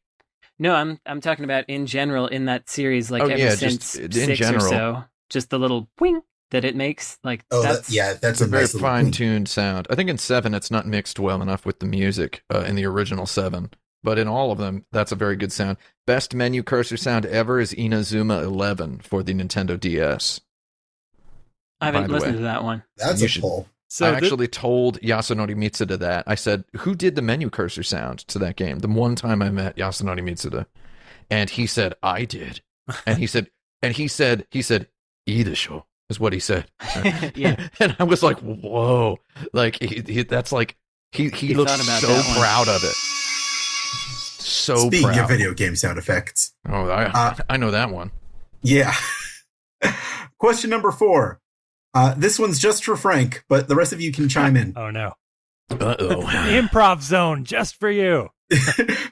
[0.59, 3.93] No, I'm I'm talking about in general in that series, like Oh, ever yeah, since
[3.93, 4.65] just in six general.
[4.65, 5.03] or so.
[5.29, 8.45] Just the little wing that it makes, like Oh, that's that, yeah, that's It's a
[8.45, 9.87] very nice fine tuned sound.
[9.89, 12.85] I think in seven, it's not mixed well enough with the music uh, in the
[12.85, 13.71] original seven,
[14.05, 15.77] but in all of them, that's a very good sound.
[16.07, 20.39] Best menu cursor sound ever is Inazuma 11 for the Nintendo DS.
[21.81, 22.37] I haven't listened way.
[22.37, 22.83] to that one.
[22.97, 23.67] That's You a should- pull.
[23.87, 26.23] So I thi- actually told Yasunori Mitsuda that.
[26.27, 29.49] I said, "Who did the menu cursor sound to that game?" The one time I
[29.49, 30.65] met Yasunori Mitsuda,
[31.29, 32.61] and he said, "I did,"
[33.05, 33.49] and he said,
[33.81, 34.87] and he said, he said,
[35.29, 36.65] "Idisho," is what he said.
[37.35, 37.67] Yeah.
[37.79, 39.19] and I was like, "Whoa!"
[39.53, 40.75] Like he, he, that's like
[41.11, 42.95] he he, He looks about so proud of it.
[44.65, 45.19] So Speaking proud.
[45.19, 48.09] of video game sound effects, oh, I Uh, I know that one.
[48.63, 48.93] yeah.
[50.39, 51.39] Question number four.
[51.93, 54.73] Uh, this one's just for Frank, but the rest of you can chime in.
[54.75, 55.13] oh no,
[55.69, 56.21] Uh oh.
[56.49, 58.29] improv zone just for you.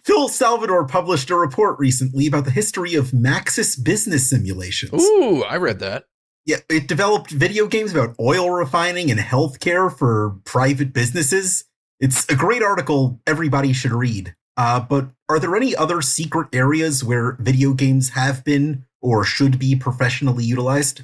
[0.04, 5.02] Phil Salvador published a report recently about the history of Maxis business simulations.
[5.04, 6.06] Ooh, I read that.
[6.46, 11.64] Yeah, it developed video games about oil refining and healthcare for private businesses.
[12.00, 14.36] It's a great article everybody should read.
[14.58, 19.58] Uh, but are there any other secret areas where video games have been or should
[19.60, 21.02] be professionally utilized?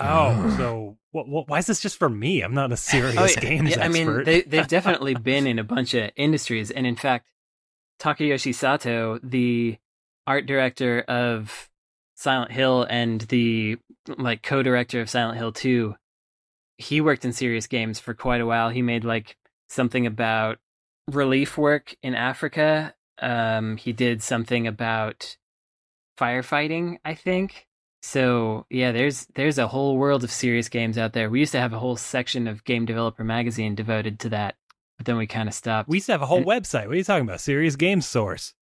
[0.00, 0.54] Oh, Ah.
[0.56, 2.40] so what, what, why is this just for me?
[2.42, 3.40] I'm not a serious Oh, yeah.
[3.40, 6.96] games Yeah, I mean, they they've definitely been in a bunch of industries, and in
[6.96, 7.26] fact,
[8.00, 9.78] Takayoshi Sato, the
[10.26, 11.68] art director of
[12.16, 15.94] Silent Hill and the like co-director of Silent Hill 2,
[16.78, 18.70] he worked in serious games for quite a while.
[18.70, 19.36] He made like
[19.68, 20.58] something about
[21.10, 22.94] relief work in Africa.
[23.20, 25.36] Um, he did something about
[26.18, 27.66] firefighting, I think.
[28.02, 31.30] So yeah, there's there's a whole world of serious games out there.
[31.30, 34.56] We used to have a whole section of Game Developer Magazine devoted to that,
[34.98, 35.88] but then we kind of stopped.
[35.88, 36.86] we used to have a whole and- website.
[36.86, 37.40] What are you talking about?
[37.40, 38.54] Serious Game Source.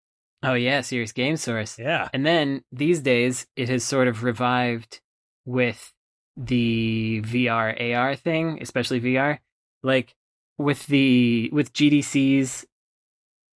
[0.44, 1.80] oh yeah, Serious Game Source.
[1.80, 2.10] Yeah.
[2.14, 5.00] And then these days, it has sort of revived
[5.46, 5.94] with
[6.36, 9.40] the VR AR thing, especially VR.
[9.84, 10.16] Like
[10.60, 12.68] with the with GDC's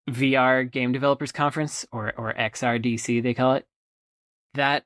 [0.08, 3.66] VR Game Developers Conference or or XRDC they call it.
[4.54, 4.84] That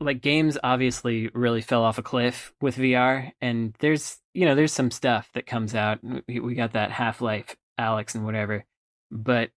[0.00, 4.72] like games obviously really fell off a cliff with VR and there's you know there's
[4.72, 5.98] some stuff that comes out.
[6.28, 8.64] We, we got that Half-Life Alyx and whatever.
[9.10, 9.50] But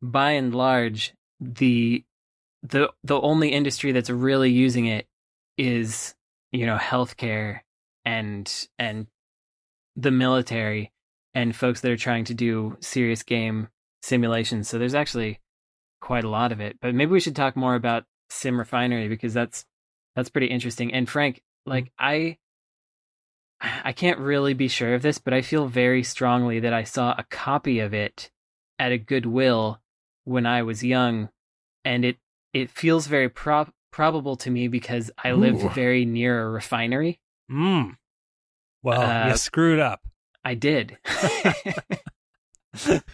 [0.00, 2.04] by and large the
[2.62, 5.06] the the only industry that's really using it
[5.58, 6.14] is
[6.50, 7.60] you know healthcare
[8.04, 9.06] and and
[9.96, 10.91] the military
[11.34, 13.68] and folks that are trying to do serious game
[14.02, 15.40] simulations so there's actually
[16.00, 19.32] quite a lot of it but maybe we should talk more about sim refinery because
[19.32, 19.64] that's
[20.16, 22.36] that's pretty interesting and frank like i
[23.60, 27.14] i can't really be sure of this but i feel very strongly that i saw
[27.16, 28.30] a copy of it
[28.78, 29.80] at a goodwill
[30.24, 31.28] when i was young
[31.84, 32.16] and it
[32.52, 35.68] it feels very prob probable to me because I lived Ooh.
[35.68, 37.20] very near a refinery.
[37.50, 37.96] Mm.
[38.82, 40.00] Well, Uh, you screwed up.
[40.44, 40.98] I did.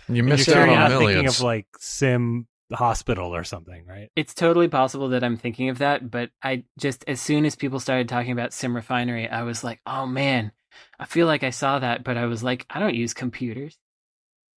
[0.08, 4.08] You missed you're out on not thinking of like Sim Hospital or something, right?
[4.14, 7.80] it's totally possible that I'm thinking of that, but I just as soon as people
[7.80, 10.52] started talking about sim refinery, I was like, "Oh man,
[10.98, 13.76] I feel like I saw that," but I was like, "I don't use computers."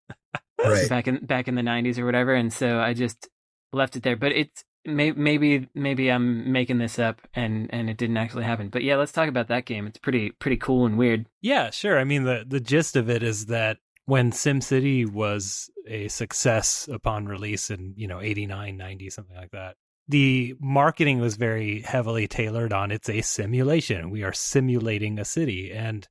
[0.63, 0.87] Right.
[0.87, 3.27] back in back in the 90s or whatever and so I just
[3.73, 7.97] left it there but it's may, maybe maybe I'm making this up and and it
[7.97, 10.97] didn't actually happen but yeah let's talk about that game it's pretty pretty cool and
[10.97, 11.99] weird Yeah, sure.
[11.99, 17.27] I mean, the the gist of it is that when SimCity was a success upon
[17.27, 19.75] release in, you know, 89, 90, something like that,
[20.07, 24.09] the marketing was very heavily tailored on it's a simulation.
[24.09, 25.71] We are simulating a city.
[25.71, 26.07] And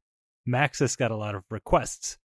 [0.48, 2.16] Maxis got a lot of requests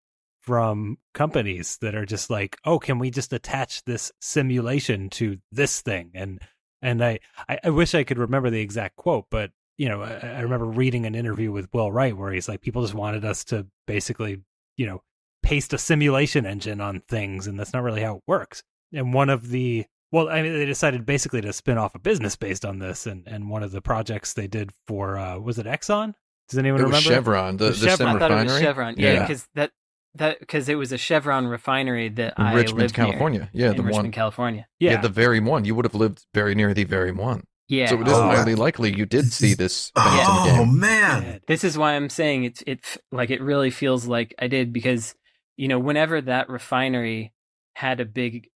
[0.46, 5.82] from companies that are just like, oh, can we just attach this simulation to this
[5.82, 6.12] thing?
[6.14, 6.40] And
[6.82, 10.14] and I, I, I wish I could remember the exact quote, but you know, I,
[10.38, 13.44] I remember reading an interview with Will Wright where he's like, people just wanted us
[13.46, 14.42] to basically,
[14.78, 15.02] you know,
[15.44, 18.64] paste a simulation engine on things, and that's not really how it works.
[18.94, 22.36] And one of the well, I mean, they decided basically to spin off a business
[22.36, 25.66] based on this, and and one of the projects they did for uh, was it
[25.66, 26.14] Exxon?
[26.50, 27.10] Does anyone It was remember?
[27.16, 28.16] Chevron, the, The the, Chevron.
[28.16, 29.20] I thought it refinery was Chevron yeah Yeah.
[29.22, 29.72] because that
[30.16, 33.50] that because it was a Chevron refinery that in I Richmond, lived near California.
[33.54, 34.12] Yeah, in the Richmond one.
[34.12, 34.92] California Yeah.
[34.92, 35.66] Yeah, the very one.
[35.66, 37.44] You would have lived very near the very one.
[37.68, 40.66] yeah So it is Oh, highly likely you did see this event in the Oh
[40.66, 40.80] game.
[40.80, 41.40] man.
[41.48, 45.16] this is why I'm saying it's it like it really feels like I did because
[45.58, 47.34] you know whenever that refinery
[47.76, 48.50] had a big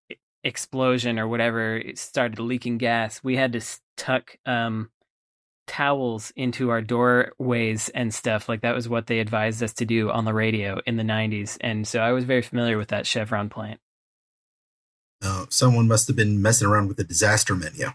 [0.44, 3.60] explosion or whatever it started leaking gas we had to
[3.96, 4.90] tuck um
[5.70, 8.48] towels into our doorways and stuff.
[8.48, 11.56] Like that was what they advised us to do on the radio in the 90s.
[11.60, 13.78] And so I was very familiar with that Chevron plant.
[15.22, 17.86] Uh, someone must have been messing around with the disaster menu.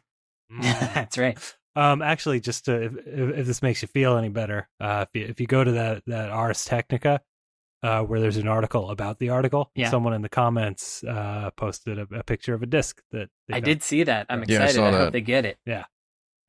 [0.61, 1.37] That's right.
[1.75, 5.19] Um, actually, just to, if, if, if this makes you feel any better, uh, if
[5.21, 7.19] you, if you go to that that Ars Technica,
[7.83, 9.89] uh, where there's an article about the article, Yeah.
[9.89, 13.59] someone in the comments uh, posted a, a picture of a disc that they I
[13.59, 13.65] got.
[13.65, 14.27] did see that.
[14.29, 14.81] I'm Yeah, I excited.
[14.83, 14.97] I, that.
[15.01, 15.57] hope they get it.
[15.65, 15.83] Yeah.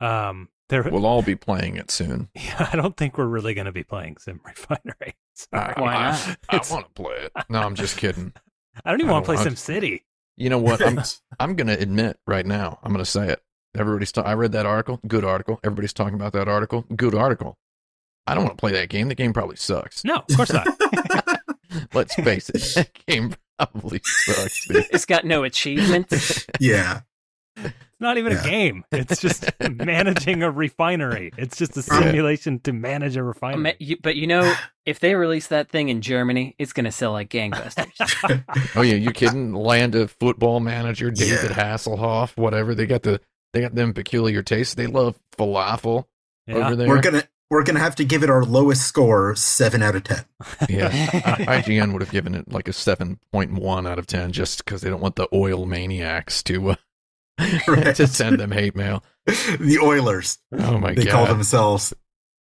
[0.01, 2.29] Um, there, We'll all be playing it soon.
[2.35, 5.15] yeah, I don't think we're really going to be playing Sim Refinery.
[5.35, 5.75] Sorry.
[5.77, 6.39] Why I, not?
[6.49, 7.33] I, It's- want to play it.
[7.49, 8.33] No, I'm just kidding.
[8.85, 10.05] I don't even want to play Sim City.
[10.37, 10.85] You know what?
[10.87, 11.01] I'm
[11.41, 12.79] I'm gonna admit right now.
[12.83, 13.43] I'm gonna say it.
[13.75, 14.13] Everybody's.
[14.13, 15.01] Ta- I read that article.
[15.07, 15.59] Good article.
[15.65, 16.85] Everybody's talking about that article.
[16.95, 17.57] Good article.
[18.27, 19.09] I don't want to play that game.
[19.09, 20.05] The game probably sucks.
[20.05, 20.67] No, of course not.
[21.95, 22.61] Let's face it.
[22.75, 24.67] That game probably sucks.
[24.69, 24.85] Dude.
[24.91, 26.45] It's got no achievements.
[26.61, 27.01] yeah.
[27.97, 28.41] It's not even Yeah.
[28.41, 28.85] a game.
[28.93, 31.33] It's just managing a refinery.
[31.39, 33.97] It's just a simulation to manage a refinery.
[34.03, 34.55] but you know,
[34.85, 38.45] if they release that thing in Germany, it's going to sell like gangbusters.
[38.77, 39.55] Oh yeah, you kidding?
[39.55, 41.75] Land of football manager David Yeah.
[41.75, 42.37] Hasselhoff.
[42.37, 42.75] Whatever.
[42.75, 43.21] They got the.
[43.55, 44.75] They got them peculiar tastes.
[44.75, 46.05] They love falafel
[46.47, 46.57] Yeah.
[46.57, 46.89] over there.
[46.89, 50.25] We're gonna we're gonna have to give it our lowest score, seven out of ten.
[50.69, 50.91] Yeah.
[50.91, 55.01] IGN would have given it like a 7.1 out of 10 just because they don't
[55.01, 56.75] want the oil maniacs to uh,
[57.69, 57.95] Right.
[57.97, 59.05] to send them hate mail.
[59.27, 61.35] the Oilers, Oh my they call god.
[61.35, 61.93] themselves.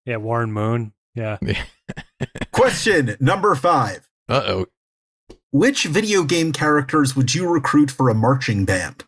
[0.05, 0.93] Yeah, Warren Moon.
[1.15, 1.39] Yeah.
[2.53, 4.67] Question number five: Uh oh.
[5.51, 9.05] Which video game characters would you recruit for a marching band?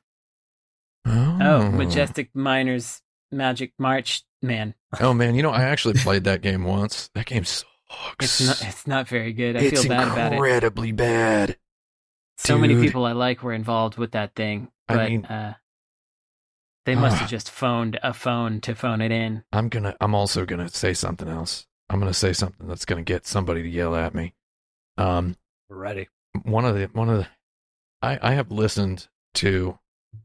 [1.07, 4.75] oh, oh Majestic Miners Magic March Man.
[5.01, 7.11] Oh man, you know I actually played that game once.
[7.15, 7.65] That game sucks.
[8.21, 9.57] It's not it's not very good.
[9.57, 10.37] I It's feel bad about it.
[10.37, 11.57] incredibly bad.
[12.39, 15.55] So many people I like were involved with that thing, I but mean- uh,
[16.87, 17.19] they must Ah.
[17.21, 19.45] have just phoned a phone to phone it in.
[19.53, 19.95] I'm gonna.
[20.01, 21.67] I'm also gonna say something else.
[21.91, 24.35] I'm gonna say something that's gonna get somebody to yell at me.
[24.97, 25.37] Um,
[25.69, 26.09] We're ready.
[26.43, 27.29] one of the one of the
[28.03, 29.79] I, I have listened to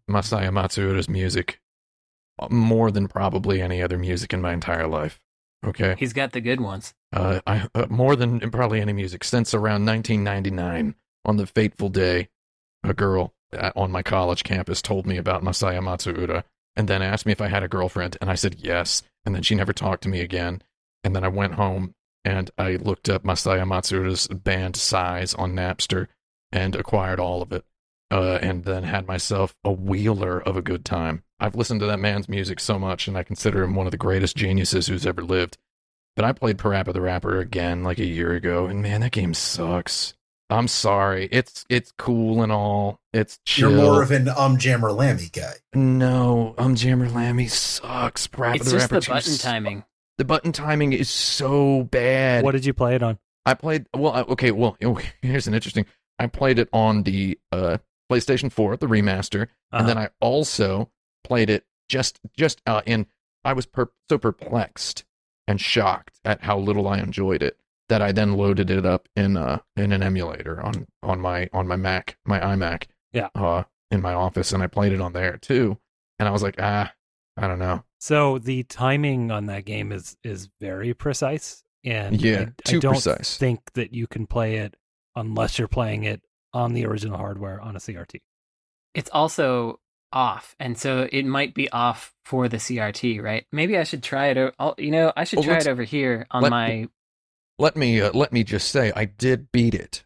[0.09, 1.59] Masaya Matsuura's music
[2.49, 5.19] more than probably any other music in my entire life.
[5.65, 6.93] Okay, He's got the good ones.
[7.13, 10.95] uh, I uh, more than probably any music since around 1999.
[11.25, 12.27] On the fateful day,
[12.83, 13.31] a girl at,
[13.75, 16.43] on my college campus told me about Masaya Matsuura,
[16.75, 19.03] and then asked me if I had a girlfriend, and I said yes.
[19.25, 20.61] And then she never talked to me again.
[21.03, 21.93] And then I went home
[22.25, 26.07] and I looked up Masaya Matsuura's band PSY·S on Napster
[26.51, 27.65] and acquired all of it.
[28.11, 31.23] Uh, and then had myself a wheeler of a good time.
[31.39, 33.97] I've listened to that man's music so much, and I consider him one of the
[33.97, 35.57] greatest geniuses who's ever lived.
[36.15, 39.33] But I played Parappa the Rapper again like a year ago, and man, that game
[39.33, 40.13] sucks.
[40.53, 41.27] I'm sorry.
[41.31, 42.99] It's it's cool and all.
[43.13, 43.71] It's chill.
[43.71, 45.53] You're more of an um jammer lammy guy.
[45.73, 48.27] no, um, Jammer Lammy sucks.
[48.27, 49.83] Parappa it's the just Rapper the button s- timing.
[50.17, 52.43] The button timing is so bad.
[52.43, 53.17] What did you play it on?
[53.45, 54.13] I played well.
[54.13, 55.85] I- Okay, well, okay, here's an interesting.
[56.19, 57.79] I played it on the uh,
[58.11, 59.77] PlayStation 4, the remaster, Uh-huh.
[59.79, 60.91] and then I also
[61.23, 63.07] played it just just uh, in.
[63.43, 65.03] I was per- so perplexed
[65.47, 67.57] and shocked at how little I enjoyed it
[67.89, 71.67] that I then loaded it up in uh in an emulator on on my on
[71.67, 72.85] my Mac, my iMac.
[73.11, 73.29] Yeah.
[73.35, 75.77] Uh, in my office, and I played it on there too.
[76.17, 76.91] And I was like, ah,
[77.37, 77.83] I don't know.
[77.99, 82.93] So the timing on that game is is very precise, and Yeah, I, I don't
[82.93, 83.37] precise.
[83.37, 84.75] think that you can play it
[85.15, 86.21] unless you're playing it
[86.53, 88.21] on the original hardware on a CRT.
[88.95, 89.79] It's also
[90.11, 93.45] off, and so it might be off for the CRT, right?
[93.51, 94.37] Maybe I should try it.
[94.37, 96.87] o- I'll, you know, I should Well, try it over here on let- my.
[97.63, 100.03] Let me uh, let me just say, I did beat it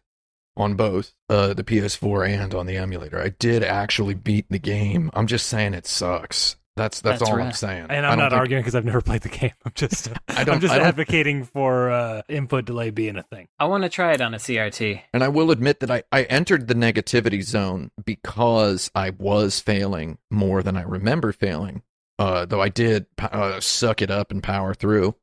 [0.56, 3.20] on both uh, the PS4 and on the emulator.
[3.20, 5.10] I did actually beat the game.
[5.12, 6.54] I'm just saying it sucks.
[6.76, 7.86] That's that's, That's all I'm saying.
[7.90, 9.50] And I I'm don't not think- arguing because I've never played the game.
[9.64, 13.24] I'm just I don't- I'm just I don't- advocating for uh, input delay being a
[13.24, 13.48] thing.
[13.58, 15.00] I want to try it on a CRT.
[15.12, 20.18] And I will admit that I, I entered the negativity zone because I was failing
[20.30, 21.82] more than I remember failing.
[22.20, 25.16] Uh, though I did uh, suck it up and power through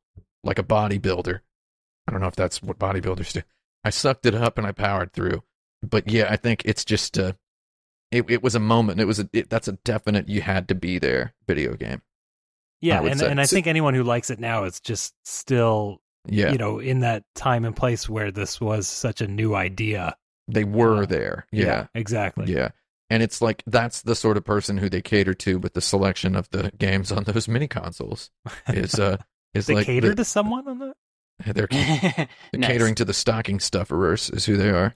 [0.44, 1.40] like a bodybuilder.
[2.06, 3.42] I don't know if that's what bodybuilders do.
[3.84, 5.42] I sucked it up and I powered through.
[5.82, 7.32] But yeah, I think it's just uh,
[8.10, 9.00] it, it was a moment.
[9.00, 12.02] It was a it, that's a definite you had to be there video game.
[12.80, 13.30] Yeah, and say.
[13.30, 16.78] and I So- think anyone who likes it now is just still Yeah, you know
[16.78, 20.16] in that time and place where this was such a new idea.
[20.48, 21.46] they were uh, there.
[21.52, 21.86] Yeah.
[21.94, 22.52] exactly.
[22.52, 22.70] Yeah.
[23.10, 26.34] And it's like that's the sort of person who they cater to with the selection
[26.34, 28.30] of the games on those mini consoles.
[28.68, 29.18] Is uh
[29.54, 30.96] is they like cater the- to someone on that.
[31.44, 32.70] They're, they're Nice.
[32.70, 34.94] catering to the stocking stufferers is who they are.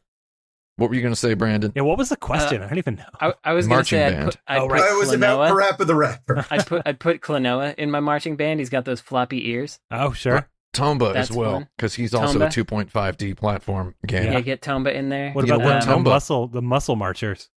[0.76, 1.72] What were you going to say, Brandon?
[1.74, 2.62] Yeah, what was the question?
[2.62, 3.04] Uh, I don't even know.
[3.20, 4.24] I, I was going to Marching say I'd band.
[4.26, 4.92] put, I'd Oh, put right.
[4.92, 6.46] it was about Parappa the Rapper.
[6.50, 8.60] I'd put I'd put Klonoa in my marching band.
[8.60, 9.78] He's got those floppy ears.
[9.90, 10.48] Oh, sure.
[10.72, 12.46] Tomba That's as well, because he's also Tomba.
[12.46, 14.32] a 2.5D platform game.
[14.32, 15.32] Yeah, get Tomba in there.
[15.32, 16.04] What about know the, what, the Tomba?
[16.04, 17.50] muscle the muscle marchers?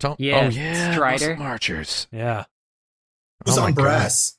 [0.00, 1.28] Tom- Yeah, oh yeah, Strider.
[1.28, 2.06] Muscle Marchers.
[2.10, 2.44] Yeah.
[3.44, 3.82] Who's Oh my on God.
[3.82, 4.36] brass?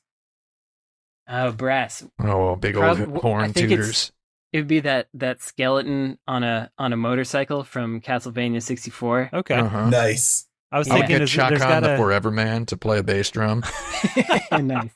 [1.28, 2.04] Oh, brass.
[2.20, 4.12] Oh, big old w- I horn think tutors.
[4.52, 9.30] It would be that that skeleton on a on a motorcycle from Castlevania 64.
[9.32, 9.54] Okay.
[9.54, 9.88] Uh-huh.
[9.90, 10.46] Nice.
[10.70, 12.98] I was I'll thinking get is, Chakan there's on the got Forever Man to play
[12.98, 13.64] a bass drum.
[14.52, 14.90] nice.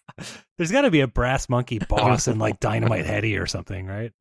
[0.56, 4.12] there's got to be a brass monkey boss in like Dynamite Headdy or something, right?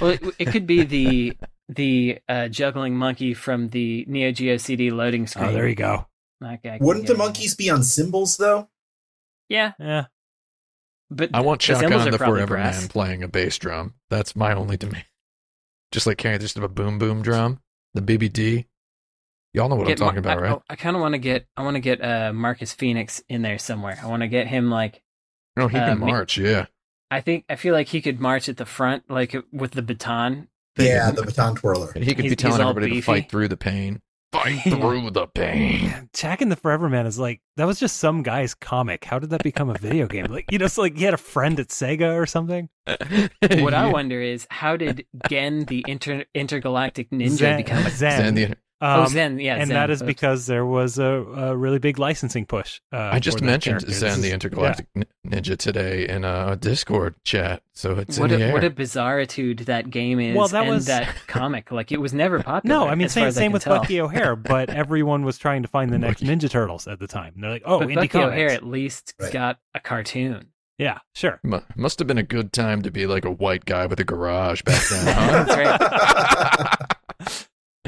[0.00, 1.36] Well, it, it could be the
[1.68, 5.46] the uh, juggling monkey from the Neo Geo CD loading screen.
[5.46, 6.06] Oh, there you go.
[6.40, 8.68] That guy Wouldn't the in monkeys be on cymbals though?
[9.48, 10.06] Yeah, Yeah.
[11.10, 12.80] But I want the Chakan the Forever brass.
[12.80, 13.94] Man playing a bass drum.
[14.10, 15.04] That's my only demand.
[15.92, 17.60] Just like carrying just a boom boom drum,
[17.94, 18.66] the BBD.
[19.52, 20.62] Y'all know what Get I'm talking Mar- about, I, right?
[20.70, 23.58] I, kind of want to get I want to get uh, Marcus Fenix in there
[23.58, 23.98] somewhere.
[24.00, 25.02] I want to get him like
[25.56, 26.38] No, he uh, can me- march.
[26.38, 26.66] Yeah,
[27.10, 30.46] I think I feel like he could march at the front like with the baton.
[30.76, 31.90] but- Yeah, the baton twirler.
[31.96, 34.00] and he could He's- be telling he's all everybody to fight through the pain.
[34.32, 36.08] Fight through the pain.
[36.14, 39.04] Chakan the Forever Man is like that was just some guy's comic.
[39.04, 40.26] How did that become a video game?
[40.26, 42.68] Like you know, it's like he had a friend at Sega or something.
[42.86, 48.12] What I wonder is how did Zen the inter- intergalactic ninja Zen, become a Zen.
[48.22, 49.74] Zen, the- Oh Um, Zen, yeah, and Zen.
[49.74, 50.06] that is Oops.
[50.06, 52.80] because there was a, a really big licensing push.
[52.92, 53.96] Uh, I just mentioned characters.
[53.98, 58.38] Zen the Intergalactic Nin- Ninja today in a Discord chat, so it's what in a
[58.38, 58.52] the air.
[58.54, 60.34] what a bizarritude that game is.
[60.34, 61.70] Well, that and was- that comic.
[61.70, 62.74] Like it was never popular.
[62.74, 63.78] No, I mean as far same as I same can with tell.
[63.80, 67.34] Bucky O'Hare, but everyone was trying to find the next Ninja Turtles at the time.
[67.36, 68.28] They're like, oh, but indie Bucky comics.
[68.32, 69.32] O'Hare at least Right.
[69.32, 70.48] got a cartoon.
[70.78, 71.38] Yeah, sure.
[71.42, 74.04] Mu- Must have been a good time to be like a white guy with a
[74.04, 75.04] garage back then.
[75.14, 75.44] Huh?
[75.44, 76.96] That's right.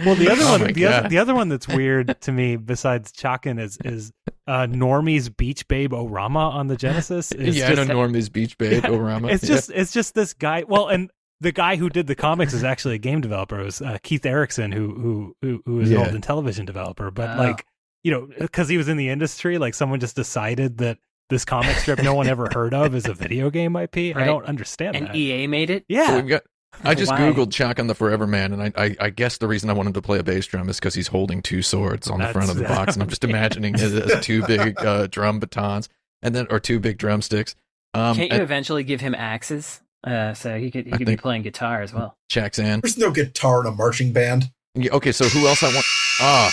[0.05, 2.57] Well, the other Oh one, my the other, the other one that's weird to me,
[2.57, 4.13] besides Chakan, is is
[4.47, 7.31] uh, Normy's Beach Babe Orama on the Genesis.
[7.33, 9.31] Is yeah, I know Normy's Beach Babe, Yeah, Orama.
[9.33, 9.55] It's Yeah.
[9.57, 10.65] just it's just this guy.
[10.67, 13.61] Well, and the guy who did the comics is actually a game developer.
[13.61, 16.03] It was uh, Keith Erickson, who who who, who is Yeah.
[16.09, 17.11] an old television developer.
[17.11, 17.43] But Oh.
[17.43, 17.67] like
[18.03, 20.99] you know, because he was in the industry, like someone just decided that
[21.31, 24.17] this comic strip no one ever heard of is a video game IP.
[24.17, 25.15] I don't understand and that.
[25.17, 25.83] EA made it.
[25.83, 26.43] So yeah, we've got.
[26.85, 27.19] I just Why?
[27.21, 30.03] googled Chakan the Forever Man, and I, I, I guess the reason I wanted to
[30.03, 32.65] play a bass drum is because he's holding two swords on the front of the
[32.65, 35.89] box, and I'm just imagining it as two big uh, drum batons,
[36.23, 37.55] and then or two big drumsticks.
[37.95, 39.81] Um, Can't you and eventually give him axes?
[40.05, 42.17] Uh, so he could he could be playing guitar as well.
[42.29, 42.81] checks in.
[42.81, 44.51] There's no guitar in a marching band.
[44.75, 45.87] Yeah, okay, so who else I want?
[46.21, 46.53] Ah,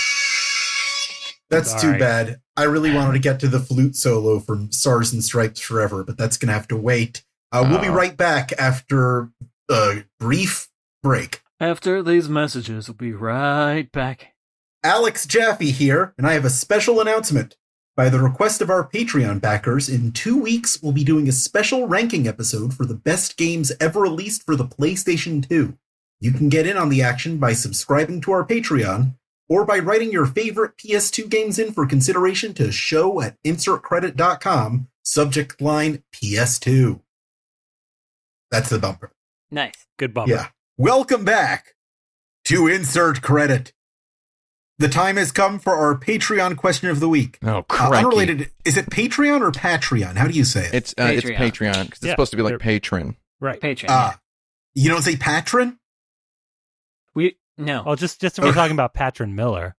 [1.49, 2.41] That's too bad.
[2.55, 6.17] I really wanted to get to the flute solo from Stars and Stripes Forever, but
[6.17, 7.23] that's gonna have to wait.
[7.51, 7.93] Uh, we'll be Oh.
[7.93, 9.29] right back after
[9.69, 10.69] a brief
[11.03, 11.41] break.
[11.59, 14.33] After these messages, we'll be right back.
[14.83, 17.57] Alex Jaffe here, and I have a special announcement.
[17.97, 21.85] By the request of our Patreon backers, in two weeks we'll be doing a special
[21.85, 25.77] ranking episode for the best games ever released for the PlayStation 2.
[26.21, 29.15] You can get in on the action by subscribing to our Patreon,
[29.49, 35.59] or by writing your favorite PS2 games in for consideration to show at insertcredit.com, subject
[35.59, 37.01] line PS2.
[38.49, 39.11] That's the bumper.
[39.51, 39.85] Nice.
[39.97, 40.31] good bumper.
[40.31, 40.47] Yeah.
[40.77, 41.75] Welcome back
[42.45, 43.73] to Insert Credit.
[44.77, 47.37] The time has come for our Patreon question of the week.
[47.43, 47.97] oh, Uh, crikey.
[48.05, 50.15] unrelated, is it Patreon or Patreon?
[50.15, 50.73] How do you say it?
[50.73, 51.73] It's uh, it's Patreon.
[51.85, 53.17] because it's Yeah, supposed to be like they're- patron.
[53.41, 53.59] Right.
[53.59, 53.87] Patreon.
[53.89, 54.19] Ah,
[54.75, 55.79] you don't say patron?
[57.15, 57.83] we no.
[57.85, 59.75] Oh, just just if we're talking about Patron Miller.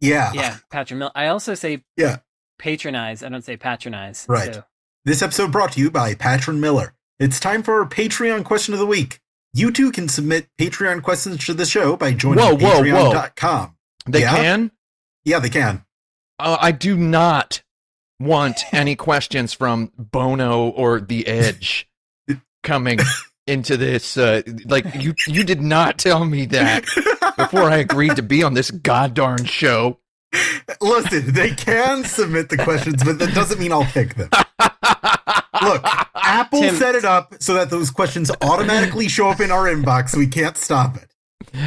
[0.00, 0.32] Yeah.
[0.34, 1.12] yeah, patron Miller.
[1.14, 2.18] I also say Yeah.
[2.58, 3.22] patronize.
[3.22, 4.26] I don't say patronize.
[4.28, 4.54] Right.
[4.54, 4.64] So,
[5.06, 6.94] This episode brought to you by Patron Miller.
[7.18, 9.20] It's time for our Patreon question of the week.
[9.54, 13.68] You too can submit Patreon questions to the show by joining Whoa, whoa, whoa.
[14.06, 14.34] They Yeah?
[14.36, 14.70] can.
[15.24, 15.84] Yeah, they can.
[16.38, 17.62] Uh, I do not
[18.20, 21.88] want any questions from Bono or The Edge
[22.62, 22.98] coming
[23.46, 24.18] into this.
[24.18, 26.84] Uh, like you, you did not tell me that
[27.38, 29.98] before I agreed to be on this goddarn show.
[30.82, 34.28] Listen, they can submit the questions, but that doesn't mean I'll pick them.
[35.62, 35.82] Look,
[36.14, 40.10] Apple Tim- set it up so that those questions automatically show up in our inbox.
[40.10, 41.08] So we can't stop it.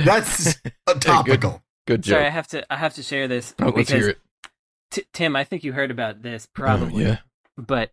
[0.05, 0.55] That's
[0.87, 1.63] a topical.
[1.87, 2.15] Good joke.
[2.15, 2.73] sorry, I have to.
[2.73, 4.19] I have to share this Oh, let's hear it.
[4.91, 7.03] T- Tim, I think you heard about this Oh, probably.
[7.05, 7.17] yeah.
[7.57, 7.91] but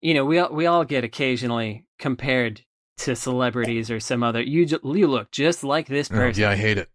[0.00, 2.62] you know we all, we all get occasionally compared
[2.98, 6.50] to celebrities or some other you ju- you look just like this Oh, person yeah,
[6.50, 6.88] I hate it.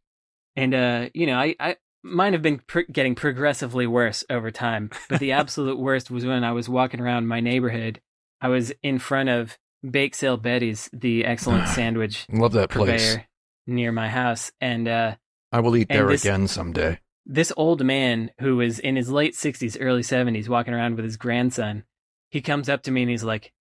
[0.55, 4.89] and uh you know i i mine have been pr- getting progressively worse over time
[5.09, 7.99] but the absolute worst was when i was walking around my neighborhood
[8.41, 9.57] i was in front of
[9.89, 13.17] bake sale betty's the excellent sandwich Love that place.
[13.65, 15.15] near my house and uh
[15.51, 16.99] I will eat there this- again someday.
[17.25, 21.15] this old man who was in his late 60s, early 70s, walking around with his
[21.17, 21.83] grandson,
[22.31, 23.53] he comes up to me and he's like,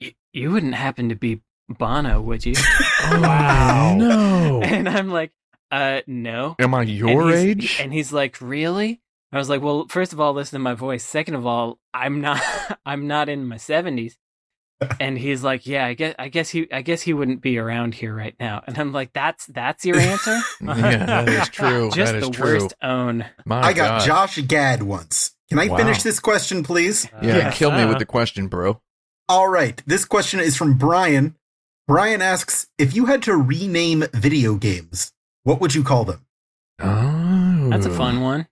[0.00, 2.54] "Y- You wouldn't happen to be Bono, would you?
[3.10, 3.94] Wow.
[3.98, 4.62] No.
[4.64, 5.32] and I'm like,
[5.70, 6.56] uh, no.
[6.58, 7.78] Am I your he's- age?
[7.80, 9.00] And he's like, really?
[9.32, 11.02] I was like, well, first of all, listen to my voice.
[11.04, 12.42] Second of all, I'm not,
[12.86, 14.14] I'm not in my 70s.
[14.98, 17.94] And he's like, yeah, I guess, I guess he, I guess he wouldn't be around
[17.94, 18.62] here right now.
[18.66, 20.38] And I'm like, that's, that's your answer?
[20.60, 21.88] yeah, that is true.
[21.92, 22.60] Just that is the true.
[22.62, 23.24] worst own.
[23.46, 24.06] My I got God.
[24.06, 25.36] Josh Gad once.
[25.48, 25.76] Can I Wow.
[25.76, 27.08] finish this question, please?
[27.22, 27.50] Yeah, Yeah.
[27.52, 28.80] kill me Uh, with the question, bro.
[29.28, 29.80] All right.
[29.86, 31.36] This question is from Brian.
[31.86, 35.12] Brian asks If you had to rename video games,
[35.44, 36.26] what would you call them?
[36.80, 38.48] Oh, That's a fun one.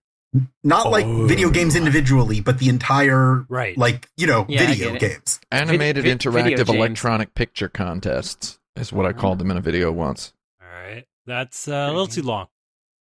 [0.63, 1.27] Not like Oh.
[1.27, 3.77] video games individually, but the entire, Right.
[3.77, 5.39] like, you know, Yeah, video games.
[5.51, 6.69] Animated Vid- vid- video interactive games.
[6.77, 10.33] electronic picture contests is what I called them in a video once.
[10.61, 11.05] All right.
[11.25, 12.47] That's uh, a little too long.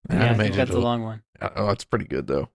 [0.09, 1.22] Yeah, I think Animated that's a long one.
[1.41, 2.49] Uh, Oh, it's pretty good though.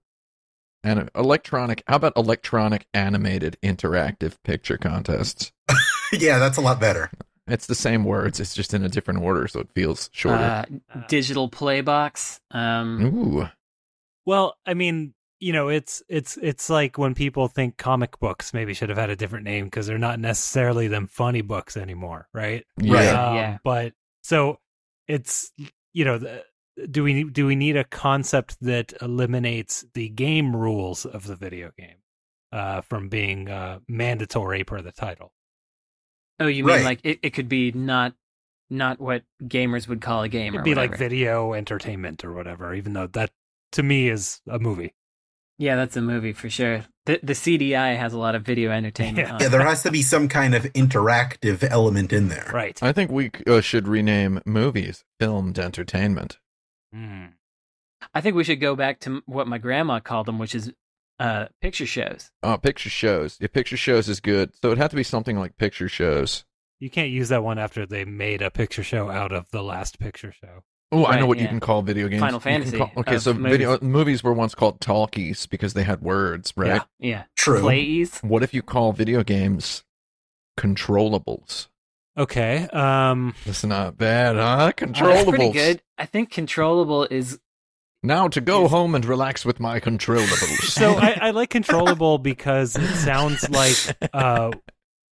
[0.84, 1.82] And electronic.
[1.88, 5.52] How about electronic animated interactive picture contests?
[6.12, 7.10] yeah, that's a lot better.
[7.48, 8.40] It's the same words.
[8.40, 10.66] It's just in a different order, so it feels shorter.
[10.94, 12.40] Uh, digital playbox.
[12.50, 13.48] Um, Ooh,
[14.26, 18.74] Well, I mean, you know, it's it's it's like when people think comic books maybe
[18.74, 22.64] should have had a different name because they're not necessarily them funny books anymore, right?
[22.80, 22.92] yeah.
[22.94, 23.08] Right.
[23.08, 23.58] Uh, Um, yeah.
[23.62, 24.58] But so
[25.06, 25.52] it's
[25.92, 26.44] you know, the,
[26.90, 31.70] do we do we need a concept that eliminates the game rules of the video
[31.78, 31.96] game
[32.52, 35.32] uh, from being uh, mandatory per the title?
[36.40, 36.84] oh, you mean Right.
[36.84, 38.14] like it, it could be not
[38.68, 40.90] not what gamers would call a game It'd or be whatever.
[40.92, 42.74] like video entertainment or whatever.
[42.74, 43.30] Even though that
[43.72, 44.94] to me is a movie.
[45.58, 46.84] yeah, that's a movie for sure.
[47.06, 49.28] The the CDI has a lot of video entertainment.
[49.28, 49.34] Yeah.
[49.34, 52.50] on Yeah, there has to be some kind of interactive element in there.
[52.52, 52.80] Right.
[52.82, 56.38] I think we uh, should rename movies filmed entertainment.
[56.94, 57.32] Mm.
[58.14, 60.72] I think we should go back to what my grandma called them, which is
[61.18, 62.30] uh, picture shows.
[62.42, 63.38] Oh, picture shows.
[63.40, 64.52] Yeah, picture shows is good.
[64.60, 66.44] So it'd have to be something like picture shows.
[66.78, 69.98] You can't use that one after they made a picture show out of the last
[69.98, 70.62] picture show.
[70.92, 72.20] Oh, I know Right, what you can call video games.
[72.20, 73.50] Final Fantasy call- okay, so movies.
[73.52, 76.82] video movies were once called talkies because they had words, right?
[76.98, 77.08] Yeah.
[77.10, 77.60] Yeah, True.
[77.60, 78.18] plays.
[78.20, 79.82] What if you call video games
[80.58, 81.68] controllables?
[82.18, 82.66] Okay.
[82.72, 83.34] Um.
[83.44, 84.72] That's not bad, huh?
[84.76, 85.28] That's Controllables.
[85.28, 85.82] pretty good.
[85.98, 87.38] I think controllable is
[88.02, 88.70] Now to go Yes.
[88.70, 90.62] home and relax with my controllables.
[90.70, 93.76] So I, I like controllable because it sounds like
[94.14, 94.50] uh,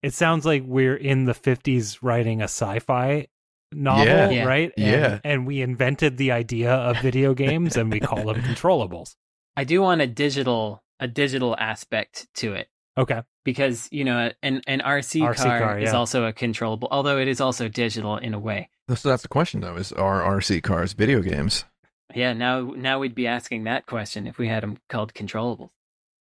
[0.01, 3.27] it sounds like we're in the fifties writing a sci-fi
[3.75, 4.29] novel, Yeah.
[4.29, 4.45] Yeah.
[4.45, 4.71] right?
[4.77, 5.19] And, Yeah.
[5.23, 9.15] And we invented the idea of video games and we call them controllables.
[9.57, 13.21] I do want a digital a digital aspect to it Okay.
[13.43, 15.97] because you know an an RC, RC car, car, is yeah.
[15.97, 18.69] also a controllable, although it is also digital in a way.
[18.93, 21.65] so that's the question, though: is are RC cars video games?
[22.13, 25.71] Yeah, now now we'd be asking that question if we had them called controllables.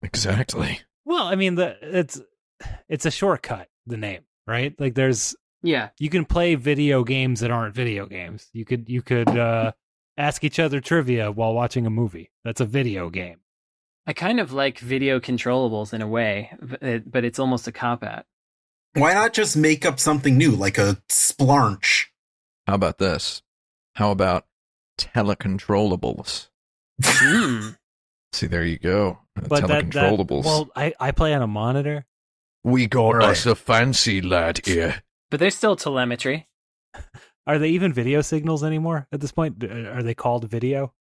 [0.01, 0.81] Exactly.
[1.05, 2.19] Well, I mean, the it's
[2.89, 3.67] it's a shortcut.
[3.85, 4.73] The name, right?
[4.79, 8.49] Like, there's Yeah, you can play video games that aren't video games.
[8.53, 9.71] You could you could uh,
[10.17, 12.29] ask each other trivia while watching a movie.
[12.43, 13.37] That's a video game.
[14.05, 18.03] I kind of like video controllables in a way, but but it's almost a cop
[18.03, 18.25] out.
[18.95, 22.07] Why not just make up something new, like a splarch?
[22.67, 23.41] How about this?
[23.95, 24.45] How about
[24.99, 26.49] telecontrollables?
[27.03, 27.69] Hmm.
[28.33, 29.19] See, there you go.
[29.37, 30.43] Uh, But that, that telecontrollables.
[30.45, 32.05] well, I I play on a monitor.
[32.63, 33.29] we got Right.
[33.29, 35.02] us a fancy lad here.
[35.33, 36.47] But there's still telemetry.
[37.47, 39.63] Are they even video signals anymore at this point?
[39.63, 40.93] Uh, are they called video?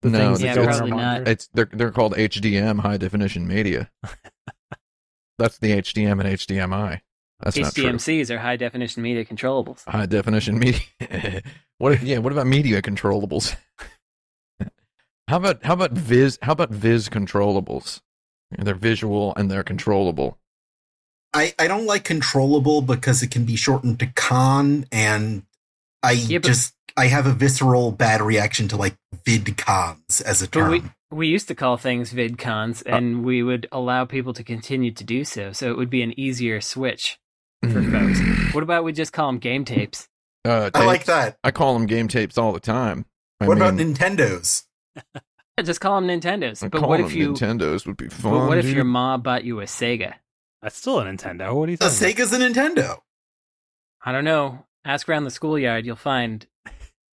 [0.00, 1.28] The No, things Yeah, that probably not.
[1.28, 3.90] It's they're they're called HDM, high definition media.
[5.38, 7.02] That's the HDM and HDMI.
[7.40, 7.84] That's not true.
[7.84, 9.84] HDMCs are high definition media controllables.
[9.86, 10.80] High definition media.
[11.76, 12.02] what?
[12.02, 12.18] Yeah.
[12.18, 13.54] What about media controllables?
[15.28, 16.38] how about how about viz?
[16.40, 18.00] How about viz controllables?
[18.50, 20.38] They're visual and they're controllable.
[21.34, 25.42] I, I don't like controllable because it can be shortened to con, and
[26.02, 28.94] I Yeah, but- just I have a visceral bad reaction to like
[29.26, 30.70] vidcons as a term.
[30.70, 34.90] we we used to call things VidCons, Uh, and we would allow people to continue
[34.92, 35.52] to do so.
[35.52, 37.18] So it would be an easier switch
[37.62, 38.20] for folks.
[38.54, 40.08] What about we just call them game tapes?
[40.44, 41.38] Uh, I like that.
[41.42, 43.06] I call them game tapes all the time.
[43.40, 44.64] I what about Nintendos?
[45.64, 46.62] Just call them Nintendos.
[46.64, 47.32] I But call what them if you?
[47.32, 48.32] Nintendos would be fun.
[48.32, 50.14] But what if your mom bought you a Sega?
[50.64, 51.54] That's still a Nintendo.
[51.54, 52.16] What do you A think?
[52.18, 52.96] Sega's a Nintendo.
[54.04, 54.64] I don't know.
[54.84, 56.46] Ask around the schoolyard, you'll find.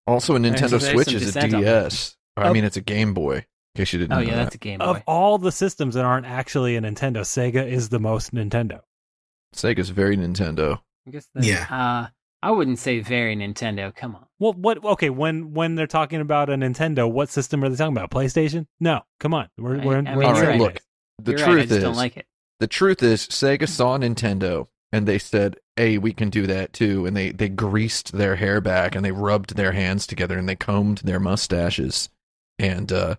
[0.08, 2.16] Also, a Nintendo there's Switch some is a dissent on DS.
[2.38, 2.54] I Oh.
[2.54, 3.36] mean, it's a Game Boy.
[3.76, 4.44] In case you didn't Oh know yeah, that.
[4.46, 4.86] that's a Game Boy.
[4.86, 8.80] Of all the systems that aren't actually a Nintendo, Sega is the most Nintendo.
[9.54, 10.80] Sega's very Nintendo.
[11.08, 11.28] I guess.
[11.36, 11.66] That's, Yeah.
[11.70, 12.08] Uh,
[12.42, 13.94] I wouldn't say very Nintendo.
[13.94, 14.26] Come on.
[14.40, 14.84] Well, what?
[14.84, 18.10] Okay, when when they're talking about a Nintendo, what system are they talking about?
[18.12, 18.66] PlayStation?
[18.80, 19.50] No, come on.
[19.58, 20.60] We're I- we're, I mean, in All you're right, right.
[20.60, 20.78] Look.
[21.22, 22.26] The You're truth right, I just is, don't like it.
[22.62, 27.08] The truth is, Sega saw Nintendo and they said, "Hey, we can do that too."
[27.08, 30.56] And they they greased their hair back and they rubbed their hands together and they
[30.56, 32.10] combed their mustaches.
[32.60, 33.16] And uh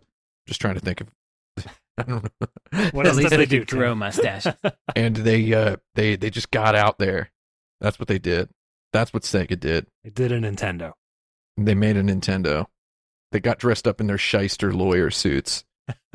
[0.46, 1.08] just trying to think of,
[1.98, 2.46] I don't know.
[2.92, 3.58] What At else least did they they do?
[3.64, 3.98] could grow Tim?
[3.98, 4.54] mustaches.
[4.96, 7.30] and they uh they they just got out there.
[7.80, 8.48] That's what they did.
[8.92, 9.86] That's what Sega did.
[10.04, 10.92] They did a Nintendo.
[11.56, 12.66] They made a Nintendo.
[13.32, 15.64] They got dressed up in their shyster lawyer suits.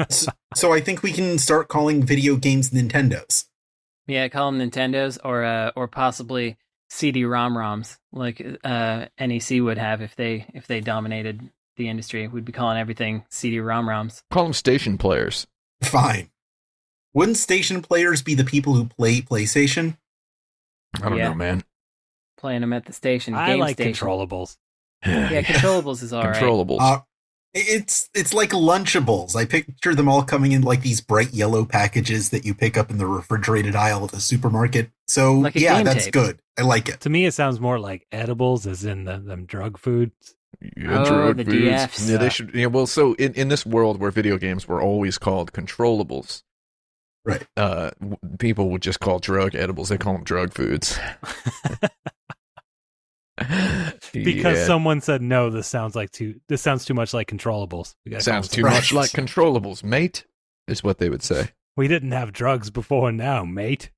[0.10, 3.46] So, so I think we can start calling video games Nintendos.
[4.08, 6.58] Yeah, call them Nintendos or uh, or possibly
[6.90, 12.28] CD-ROM ROMs like uh, NEC would have if they if they dominated the industry.
[12.28, 14.22] We'd be calling everything CD-ROM ROMs.
[14.32, 15.46] Call them station players.
[15.84, 16.30] Fine.
[17.14, 19.98] Wouldn't station players be the people who play PlayStation?
[21.02, 21.30] I don't Yeah.
[21.30, 21.64] know, man.
[22.38, 23.34] Playing them at the station.
[23.36, 24.08] I like station.
[24.08, 24.58] controllables.
[25.06, 26.36] Yeah, controllables is all right.
[26.36, 26.80] Controllables.
[26.80, 27.00] Uh,
[27.54, 29.36] it's it's like Lunchables.
[29.36, 32.90] I picture them all coming in like these bright yellow packages that you pick up
[32.92, 34.92] in the refrigerated aisle of the supermarket.
[35.08, 36.14] So Like a yeah, game that's tape.
[36.14, 36.40] good.
[36.58, 37.00] I like it.
[37.02, 40.36] To me, it sounds more like edibles, as in the, them drug foods.
[40.62, 41.56] Yeah, Oh, drug the foods.
[41.58, 42.10] DFs.
[42.10, 42.54] Yeah, they should.
[42.54, 46.44] Yeah, well, so in, in this world where video games were always called controllables,
[47.26, 47.46] Right.
[47.58, 47.92] Uh,
[48.40, 49.90] people would just call drug edibles.
[49.90, 50.98] They call them drug foods.
[54.24, 55.50] Because Yeah, someone said no.
[55.50, 56.40] This sounds like too.
[56.48, 57.96] This sounds too much like controllables.
[58.20, 60.26] Sounds too much like controllables, mate.
[60.68, 61.52] Is what they would say.
[61.76, 63.92] We didn't have drugs before now, mate.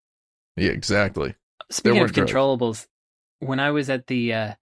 [0.55, 1.35] Yeah, exactly.
[1.71, 2.31] Speaking were of drugs.
[2.31, 2.87] controllables,
[3.39, 4.53] when I was at the uh,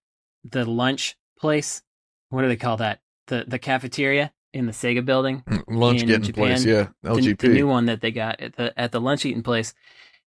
[0.44, 1.82] the lunch place,
[2.30, 3.00] what do they call that?
[3.28, 5.44] The the cafeteria in the Sega building.
[5.68, 6.64] Lunch In getting place.
[6.66, 7.38] Yeah, the, LGP.
[7.40, 9.74] the new one that they got at the at the lunch eating place,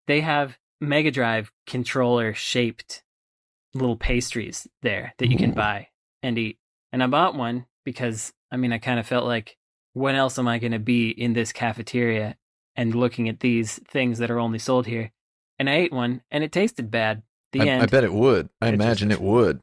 [0.07, 3.03] they have Mega Drive controller shaped
[3.75, 5.89] little pastries there that you can buy
[6.23, 6.59] and eat.
[6.93, 9.57] And I bought one because I mean I kind of felt like
[9.93, 12.37] when else am I going to be in this cafeteria
[12.77, 15.13] and looking at these things that are only sold here?
[15.59, 17.23] And I ate one and it tasted bad.
[17.53, 17.83] The I, end.
[17.83, 18.49] I bet it would.
[18.61, 19.61] I It just- imagine it would.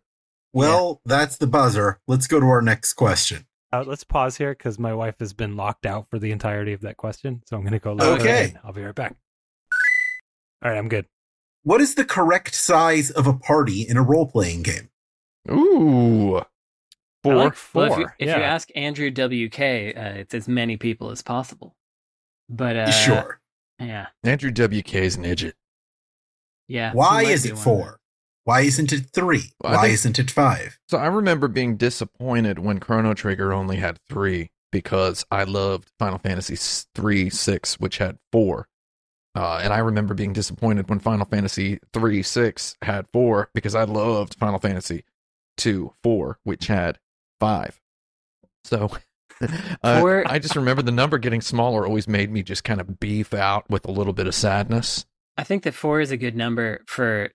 [0.54, 2.00] Well, that's the buzzer.
[2.08, 3.46] Let's go to our next question.
[3.72, 6.82] Uh, let's pause here because my wife has been locked out for the entirety of
[6.82, 7.42] that question.
[7.46, 7.94] So I'm going to go.
[7.94, 8.54] look Okay.
[8.56, 8.66] at.
[8.66, 9.16] I'll be right back.
[10.64, 11.06] All right, I'm good.
[11.68, 14.88] What is the correct size of a party in a role playing game?
[15.52, 16.42] Ooh,
[17.24, 17.36] four.
[17.36, 17.82] like four.
[17.90, 18.38] Well, if, you, if yeah.
[18.38, 21.76] you ask Andrew WK, uh, it's as many people as possible.
[22.48, 23.42] But uh, sure.
[23.80, 25.56] yeah, Andrew WK is an idiot.
[26.70, 26.94] yeah.
[26.94, 28.00] Why is it four?
[28.46, 29.52] Why isn't it three?
[29.62, 30.80] Well, Why think- isn't it five?
[30.88, 36.20] So I remember being disappointed when Chrono Trigger only had three because I loved Final
[36.20, 38.70] Fantasy s- three, six, which had four.
[39.38, 43.84] Uh, and I remember being disappointed when Final Fantasy three, six had four because I
[43.84, 45.04] loved Final Fantasy
[45.58, 46.98] two, four, which had
[47.40, 47.80] five.
[48.64, 48.90] So
[49.84, 53.00] uh, Four- I just remember the number getting smaller always made me just kind of
[53.00, 55.06] beef out with a little bit of sadness.
[55.38, 57.30] I think that four is a good number for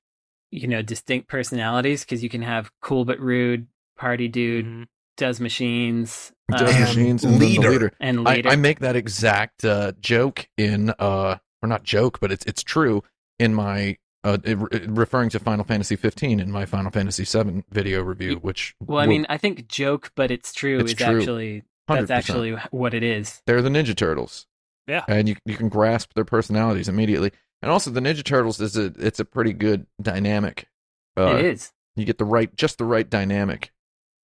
[0.50, 4.86] you know distinct personalities because you can have cool but rude, party dude, Mhm.
[5.16, 7.70] does machines, Does And machines and then the leader.
[7.70, 7.92] leader.
[8.00, 8.42] and I.
[8.44, 13.02] I make that exact uh, joke in uh or not joke, but it's it's true
[13.38, 17.64] in my uh it, it- referring to Final Fantasy 15 in my Final Fantasy 7
[17.70, 20.98] video review, which well, I will- mean, I think joke, but it's true It's is
[20.98, 21.18] true.
[21.18, 22.10] actually that's 100%.
[22.10, 23.42] actually what it is.
[23.46, 24.46] they're the Ninja Turtles,
[24.86, 25.04] Yeah.
[25.08, 27.32] and you you can grasp their personalities immediately.
[27.60, 30.68] And also, the Ninja Turtles is a it's a pretty good dynamic.
[31.16, 31.72] Uh, it is.
[31.94, 33.70] You get the right just the right dynamic.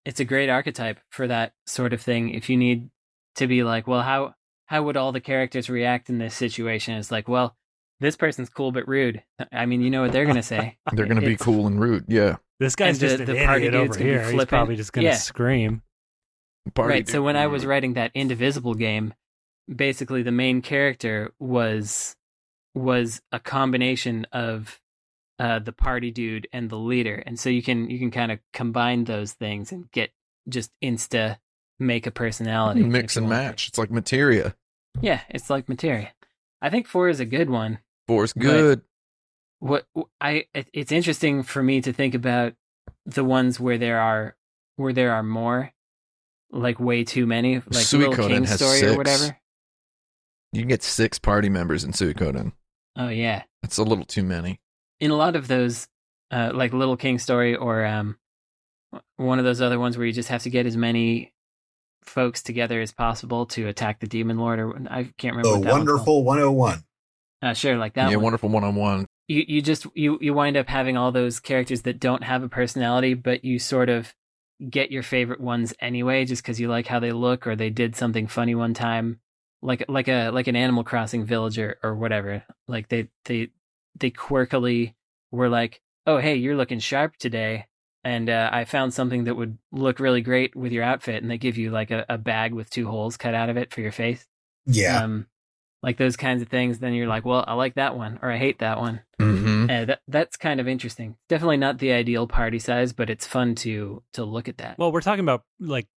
[0.05, 2.29] It's a great archetype for that sort of thing.
[2.29, 2.89] If you need
[3.35, 6.95] to be like, well, how how would all the characters react in this situation?
[6.95, 7.55] It's like, well,
[7.99, 9.23] this person's cool but rude.
[9.51, 10.77] I mean, you know what they're gonna say.
[10.93, 12.05] They're going to be It's- cool and rude.
[12.07, 14.29] Yeah, This guy's And the- just an the party idiot over here.
[14.31, 15.15] He's probably just going to Yeah.
[15.17, 15.81] scream.
[16.73, 17.07] Party right.
[17.09, 19.13] So when I was writing that Indivisible game,
[19.73, 22.15] basically the main character was
[22.73, 24.81] was a combination of
[25.39, 28.39] uh, the party dude and the leader, and so you can you can kind of
[28.53, 30.11] combine those things and get
[30.49, 31.37] just insta
[31.79, 32.83] make a personality.
[32.83, 33.67] mix and match.
[33.67, 34.55] It's like materia.
[35.01, 36.11] Yeah, it's like materia.
[36.61, 37.79] I think four is a good one.
[38.07, 38.81] Four's But- good.
[39.59, 39.85] What
[40.21, 42.53] I it's interesting for me to think about
[43.05, 44.35] the ones where there are
[44.75, 45.71] where there are more,
[46.51, 48.91] like way too many, like Little Suikoden King has Story six.
[48.91, 49.37] or whatever.
[50.51, 52.51] You can get six party members in Suikoden.
[52.97, 54.59] Oh yeah, That's a little too many.
[54.99, 55.87] in a lot of those,
[56.31, 58.17] uh, like Little King Story or um,
[59.17, 61.33] one of those other ones where you just have to get as many
[62.05, 65.49] folks together as possible to attack the demon lord, or I can't remember.
[65.49, 66.23] The what that one's called.
[66.23, 66.83] Wonderful 101.
[67.41, 68.23] Uh, sure, like that yeah, one.
[68.23, 69.05] wonderful one on one.
[69.27, 72.49] you you just you you wind up having all those characters that don't have a
[72.49, 74.13] personality, but you sort of
[74.69, 77.95] get your favorite ones anyway, just because you like how they look or they did
[77.95, 79.19] something funny one time,
[79.61, 82.43] like like a like an Animal Crossing villager or whatever.
[82.67, 83.49] Like they they
[83.99, 84.93] they quirkily
[85.31, 87.65] were like, "Oh hey, you're looking sharp today."
[88.05, 91.39] And uh, I found something that would look really great with your outfit, and they
[91.39, 93.91] give you like a, a bag with two holes cut out of it for your
[93.91, 94.25] face.
[94.67, 95.03] Yeah.
[95.03, 95.25] Um,
[95.81, 96.79] like those kinds of things.
[96.79, 99.01] Then you're like, well, I like that one, or I hate that one.
[99.19, 99.63] Mm-hmm.
[99.69, 101.15] Uh, that that's kind of interesting.
[101.29, 104.77] Definitely not the ideal party size, but it's fun to to look at that.
[104.77, 105.87] Well, we're talking about like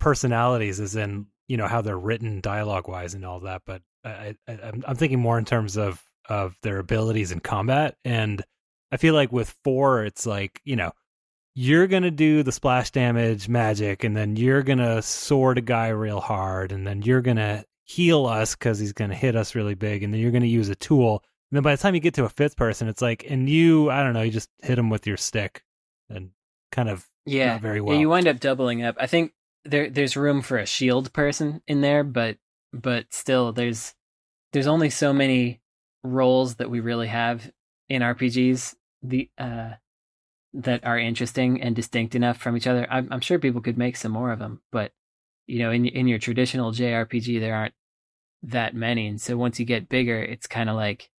[0.00, 3.62] personalities, as in you know how they're written dialogue wise and all that.
[3.66, 7.96] But I, I, I'm I'm thinking more in terms of of their abilities in combat,
[8.04, 8.42] and
[8.90, 10.92] I feel like with four, it's like you know
[11.54, 16.20] you're gonna do the splash damage magic, and then you're gonna sword a guy real
[16.20, 20.12] hard, and then you're gonna heal us because he's gonna hit us really big, and
[20.12, 21.22] then you're gonna use a tool.
[21.50, 23.90] And then by the time you get to a fifth person, it's like, and you,
[23.90, 25.62] I don't know, you just hit him with your stick,
[26.08, 26.30] and
[26.70, 27.98] kind of yeah, not very yeah, well.
[27.98, 28.96] you wind up doubling up.
[28.98, 29.32] I think
[29.64, 32.38] there there's room for a shield person in there, but
[32.72, 33.94] but still, there's
[34.52, 35.60] there's only so many
[36.02, 37.52] roles that we really have
[37.88, 38.74] in RPGs.
[39.02, 39.72] The uh
[40.54, 42.86] that are interesting and distinct enough from each other.
[42.90, 44.92] I'm, I'm sure people could make some more of them, but
[45.46, 47.74] you know, in in your traditional JRPG, there aren't
[48.42, 51.10] that many, and so once you get bigger, it's kind of like,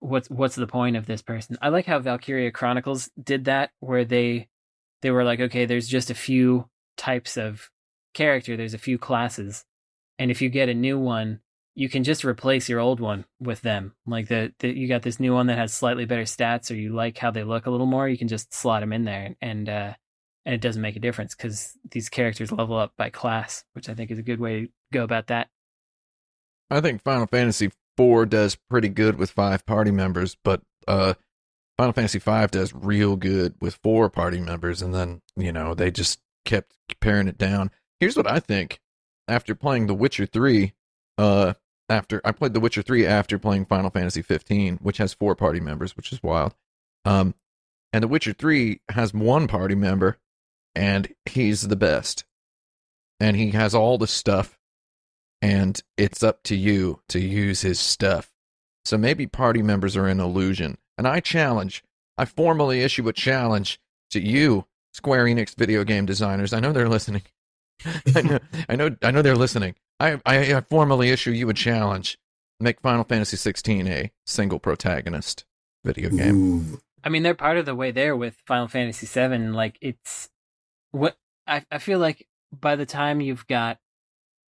[0.00, 1.56] what's what's the point of this person?
[1.62, 4.48] I like how Valkyria Chronicles did that, where they
[5.02, 7.70] they were like, okay, there's just a few types of
[8.12, 9.64] character, there's a few classes,
[10.18, 11.40] and if you get a new one,
[11.74, 13.94] you can just replace your old one with them.
[14.06, 16.94] Like the, the you got this new one that has slightly better stats, or you
[16.94, 19.68] like how they look a little more, you can just slot them in there, and
[19.68, 19.94] uh,
[20.44, 23.94] and it doesn't make a difference because these characters level up by class, which I
[23.94, 25.48] think is a good way to go about that.
[26.70, 31.14] I think Final Fantasy IV does pretty good with five party members, but uh,
[31.76, 35.90] Final Fantasy V does real good with four party members, and then you know they
[35.90, 37.72] just kept paring it down.
[37.98, 38.80] Here's what I think:
[39.26, 40.74] after playing The Witcher Three,
[41.18, 41.54] uh,
[41.88, 45.60] after I played The Witcher Three after playing Final Fantasy 15, which has four party
[45.60, 46.54] members, which is wild.
[47.04, 47.34] Um,
[47.92, 50.18] and The Witcher Three has one party member,
[50.74, 52.24] and he's the best,
[53.20, 54.58] and he has all the stuff
[55.44, 58.32] and it's up to you to use his stuff.
[58.86, 60.78] So maybe party members are an illusion.
[60.96, 61.84] And I challenge,
[62.16, 63.78] I formally issue a challenge
[64.10, 64.64] to you,
[64.94, 66.54] Square Enix video game designers.
[66.54, 67.24] I know they're listening.
[68.14, 68.38] I know,
[68.70, 69.74] I know, I know they're listening.
[70.00, 72.18] I, I, I formally issue you a challenge.
[72.60, 75.44] Make Final Fantasy 16 a single protagonist
[75.84, 76.36] video game.
[76.74, 76.80] Ooh.
[77.02, 79.48] I mean, they're part of the way there with Final Fantasy VII.
[79.48, 80.30] Like it's
[80.92, 81.16] what
[81.46, 83.78] I I feel like by the time you've got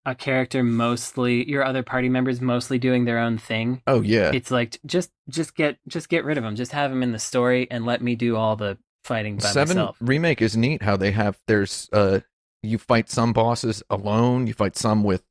[0.07, 4.51] a character mostly your other party members mostly doing their own thing, Oh yeah, it's
[4.51, 6.57] like just just get just get rid of them.
[6.57, 9.76] Just have them in the story and let me do all the fighting by Seven
[9.76, 9.97] myself.
[10.01, 10.82] remake is neat.
[10.82, 12.20] How they have there's uh
[12.62, 15.22] you fight some bosses alone, you fight some with.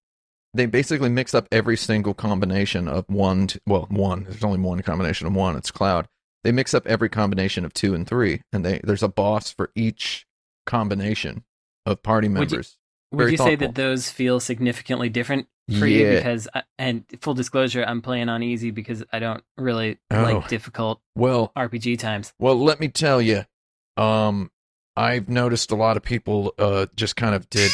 [0.56, 3.48] They basically mix up every single combination of one.
[3.48, 4.24] To, well, one.
[4.24, 5.56] There's only one combination of one.
[5.58, 6.08] It's Cloud.
[6.44, 9.72] They mix up every combination of two and three, and they there's a boss for
[9.76, 10.26] each
[10.66, 11.44] combination
[11.86, 12.78] of party Would you- members.
[13.12, 15.48] Would you say that those feel significantly different
[15.80, 16.16] for you?
[16.16, 20.22] Because I, and full disclosure, I'm playing on easy because I don't really Oh.
[20.24, 22.34] like difficult Well, RPG times.
[22.40, 23.46] Well, let me tell you,
[23.96, 24.52] um,
[24.98, 27.72] I've noticed a lot of people uh just kind of did.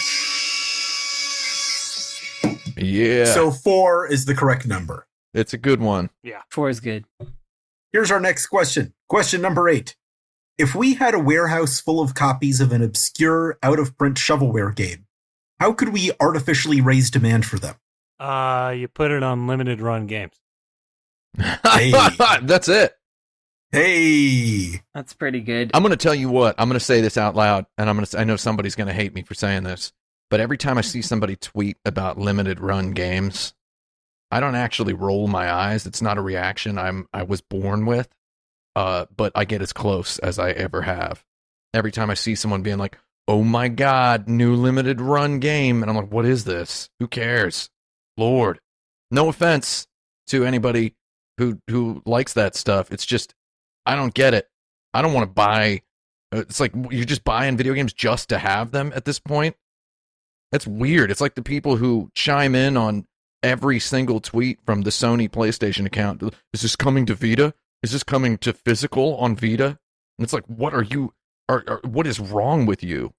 [2.81, 5.07] Yeah, So four is the correct number.
[5.33, 6.09] it's a good one.
[6.23, 6.41] Yeah.
[6.49, 7.05] Four is good.
[7.93, 8.93] Here's our next question.
[9.09, 9.95] Question number eight.
[10.57, 14.75] If we had a warehouse full of copies of an obscure, out of print shovelware
[14.75, 15.05] game,
[15.59, 17.75] how could we artificially raise demand for them?
[18.19, 20.33] Uh, you put it on limited run games.
[21.63, 21.91] Hey.
[22.41, 22.93] That's it.
[23.71, 24.81] Hey!
[24.93, 25.71] That's pretty good.
[25.73, 26.55] I'm gonna tell you what.
[26.57, 28.07] I'm gonna say this out loud, and I'm gonna.
[28.17, 29.93] I know somebody's gonna hate me for saying this,
[30.31, 33.53] but every time I see somebody tweet about limited run games,
[34.31, 35.85] I don't actually roll my eyes.
[35.85, 38.07] It's not a reaction I'm I was born with,
[38.75, 41.23] uh, but I get as close as I ever have.
[41.73, 45.89] Every time I see someone being like, "Oh my god, new limited run game," and
[45.89, 46.89] I'm like, "What is this?
[46.99, 47.69] Who cares?"
[48.17, 48.59] Lord,
[49.11, 49.85] no offense
[50.27, 50.95] to anybody
[51.37, 52.91] who who likes that stuff.
[52.91, 53.35] It's just
[53.85, 54.47] I don't get it.
[54.93, 55.81] I don't want to buy.
[56.33, 59.55] uh, It's like you're just buying video games just to have them at this point.
[60.51, 61.11] That's weird.
[61.11, 63.05] It's like the people who chime in on
[63.43, 66.21] every single tweet from the Sony PlayStation account.
[66.53, 67.53] Is this coming to Vita?
[67.83, 69.65] Is this coming to physical on Vita?
[69.65, 71.13] And it's like, what are you?
[71.49, 73.13] Are, are what is wrong with you?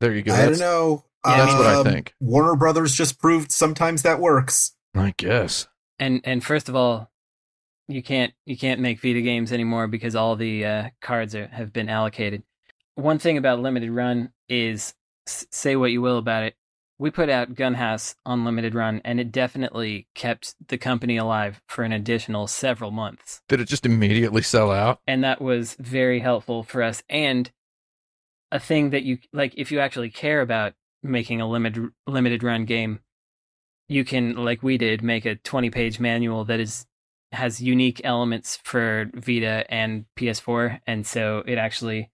[0.00, 0.34] There you go.
[0.34, 1.04] I don't know.
[1.24, 2.14] Yeah, that's what I Um, think.
[2.20, 4.74] Warner Brothers just proved sometimes that works.
[4.94, 5.68] I guess.
[6.00, 7.10] And and first of all,
[7.86, 11.72] you can't you can't make Vita games anymore because all the uh, cards are, have
[11.72, 12.42] been allocated.
[12.96, 14.94] One thing about limited run is
[15.26, 16.56] say what you will about it.
[17.02, 21.82] We put out Gunhouse on limited run, and it definitely kept the company alive for
[21.82, 25.00] an additional several months, Did it just immediately sell out?
[25.04, 27.02] and that was very helpful for us.
[27.10, 27.50] And
[28.52, 32.66] a thing that you like, if you actually care about making a limited limited run
[32.66, 33.00] game,
[33.88, 36.86] you can, like we did, make a twenty page manual that is
[37.32, 42.12] has unique elements for Vita and PS4, and so it actually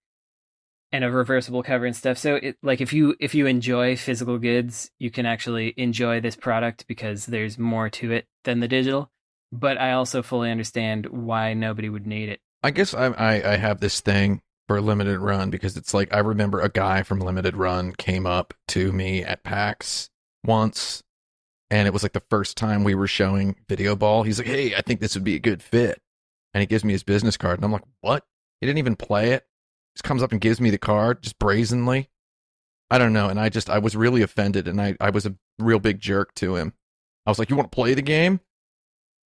[0.91, 2.17] and a reversible cover and stuff.
[2.17, 6.35] So it like if you if you enjoy physical goods, you can actually enjoy this
[6.35, 9.11] product because there's more to it than the digital.
[9.51, 12.39] But I also fully understand why nobody would need it.
[12.63, 16.19] I guess I, I I have this thing for limited run because it's like I
[16.19, 20.09] remember a guy from limited run came up to me at PAX
[20.45, 21.03] once,
[21.71, 24.25] and it was like the first time we were showing Videoball.
[24.25, 26.01] He's like, "Hey, I think this would be a good fit,"
[26.53, 28.25] and he gives me his business card, and I'm like, "What?
[28.61, 29.45] He didn't even play it.
[29.95, 32.09] Just comes up and gives me the card just brazenly."
[32.91, 35.35] I don't know, and I just I was really offended, and I I was a
[35.59, 36.73] real big jerk to him.
[37.25, 38.39] I was like, "You want to play the game?"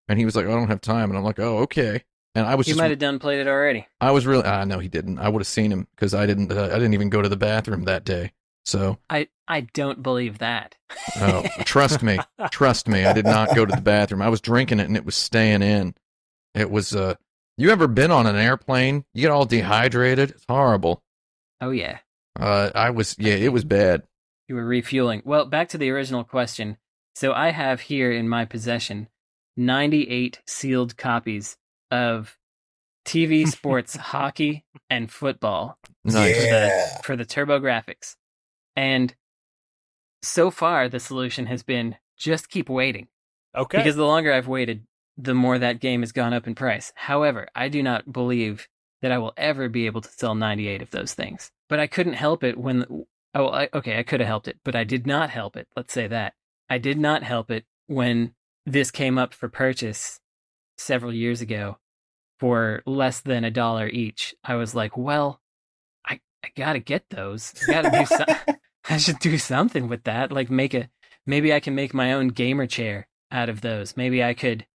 [0.08, 2.04] And he was like, "I don't have time," and I'm like, "Oh, okay."
[2.34, 3.88] And I was You just might have done played it already.
[4.00, 4.44] I was really.
[4.46, 5.20] Ah, no, he didn't.
[5.20, 6.52] I would have seen him because I didn't.
[6.52, 8.32] Uh, I didn't even go to the bathroom that day.
[8.64, 10.78] So, I I don't believe that.
[11.18, 12.20] oh, trust me,
[12.52, 13.06] trust me.
[13.06, 14.22] I did not go to the bathroom.
[14.22, 15.96] I was drinking it and it was staying in.
[16.56, 16.96] It was.
[16.96, 17.16] Uh,
[17.62, 19.06] you ever been on an airplane?
[19.14, 20.32] You get all dehydrated.
[20.32, 21.04] It's horrible.
[21.62, 22.00] oh yeah.
[22.40, 23.16] Uh, I was.
[23.20, 24.04] Yeah, it was bad.
[24.48, 25.22] You were refueling.
[25.26, 26.78] Well, back to the original question.
[27.16, 29.10] So I have here in my possession
[29.58, 31.58] 98 sealed copies
[31.92, 32.38] of
[33.06, 36.36] TV sports hockey and football Nice.
[36.36, 38.16] for the for the TurboGrafx.
[38.76, 39.14] And
[40.24, 43.08] so far the solution has been just keep waiting.
[43.56, 43.78] Okay.
[43.80, 44.86] Because the longer I've waited,
[45.18, 46.92] the more that game has gone up in price.
[46.96, 48.68] However, I do not believe
[49.02, 51.52] that I will ever be able to sell 98 of those things.
[51.70, 53.06] But I couldn't help it when.
[53.34, 55.68] Oh, I, okay, I could have helped it, but I did not help it.
[55.76, 56.34] Let's say that.
[56.70, 58.34] I did not help it when
[58.66, 60.20] this came up for purchase
[60.78, 61.78] several years ago
[62.40, 64.36] for less than a dollar each.
[64.44, 65.42] I was like, well,
[66.06, 67.54] I, I gotta get those.
[67.68, 68.56] I gotta do some,
[68.90, 70.32] I should do something with that.
[70.32, 70.90] Like make a,
[71.26, 73.96] maybe I can make my own gamer chair out of those.
[73.96, 74.66] Maybe I could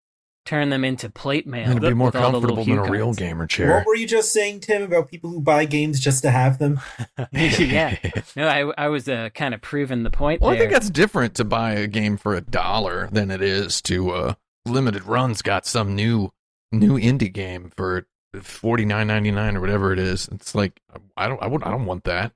[0.46, 1.70] turn them into plate mail.
[1.70, 3.74] It'd be more with all the little comfortable than a real gamer chair.
[3.74, 6.80] What were you just saying, Tim, about people who buy games just to have them?
[7.32, 7.96] yeah.
[8.36, 11.34] No, I, I was uh, kind of proving the point Well, I think that's different
[11.34, 14.34] to buy a game for a dollar than it is to uh
[14.64, 16.30] limited runs got some new
[16.72, 18.06] new indie game for
[18.40, 20.28] forty nine ninety nine or whatever it is.
[20.32, 20.80] It's like
[21.16, 22.32] I don't I would I don't want that.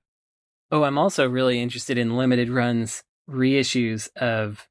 [0.72, 4.68] Oh, I'm also really interested in limited runs reissues of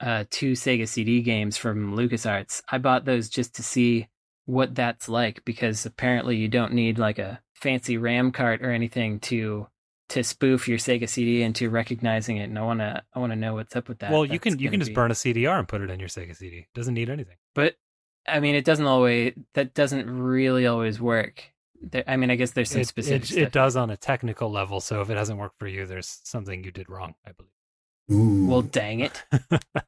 [0.00, 2.62] uh, two Sega CD games from LucasArts.
[2.68, 4.08] I bought those just to see
[4.44, 9.18] what that's like because apparently you don't need like a fancy RAM cart or anything
[9.20, 9.66] to
[10.10, 12.44] to spoof your Sega CD into recognizing it.
[12.44, 14.12] And I wanna I wanna know what's up with that.
[14.12, 15.98] well, you That's can you can just be- burn a CDR and put it in
[15.98, 16.66] your Sega CD.
[16.74, 17.36] Doesn't need anything.
[17.54, 17.74] but
[18.28, 19.34] I mean, it doesn't always.
[19.54, 21.44] That doesn't really always work.
[21.80, 23.30] There, I mean, I guess there's some It, specific.
[23.30, 24.80] it, it does on a technical level.
[24.80, 27.14] So if it hasn't worked for you, there's something you did wrong.
[27.24, 27.52] I believe.
[28.12, 28.46] Ooh.
[28.46, 29.24] Well, dang it!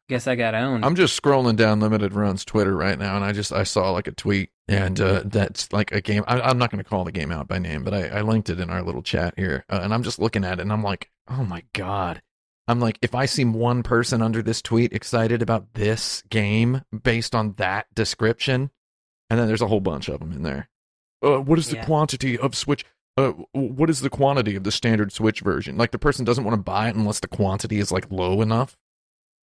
[0.09, 0.85] guess I got owned.
[0.85, 4.09] I'm just scrolling down Limited Runs Twitter right now, and I just I saw like
[4.09, 6.25] a tweet, and uh, that's like a game.
[6.27, 8.51] I, I'm not going to call the game out by name, but I, I linked
[8.51, 10.83] it in our little chat here, uh, and I'm just looking at it, and I'm
[10.83, 12.23] like, oh my god.
[12.67, 17.35] I'm like, if I see one person under this tweet excited about this game based
[17.35, 18.71] on that description,
[19.31, 20.69] and then there's a whole bunch of them in there.
[21.25, 21.85] Uh, what is the Yeah.
[21.87, 22.85] quantity of Switch?
[23.19, 25.77] Uh, what is the quantity of the standard Switch version?
[25.77, 28.77] Like the person doesn't want to buy it unless the quantity is like low enough.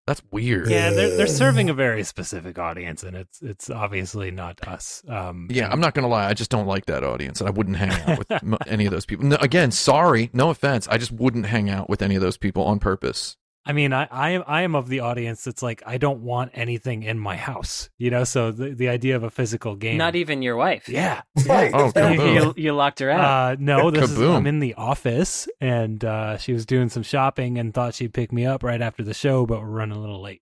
[0.05, 0.69] That's weird.
[0.69, 5.01] Yeah, they're they're serving a very specific audience, and it's it's obviously not us.
[5.07, 6.27] Um, Yeah, I'm not gonna lie.
[6.27, 8.31] I just don't like that audience, and I wouldn't hang out with
[8.67, 9.25] any of those people.
[9.25, 10.89] No, again, sorry, no offense.
[10.89, 13.37] I just wouldn't hang out with any of those people on purpose.
[13.65, 16.51] I mean, I, I am I am of the audience that's like I don't want
[16.53, 18.25] anything in my house, you know.
[18.25, 20.89] So the the idea of a physical game, Not even your wife.
[20.89, 21.71] yeah, Right.
[21.73, 22.35] Oh, You, kaboom.
[22.35, 23.53] you, you locked her out.
[23.53, 27.57] Uh, no, this is I'm in the office, and uh, she was doing some shopping
[27.57, 30.21] and thought she'd pick me up right after the show, but we're running a little
[30.21, 30.41] late.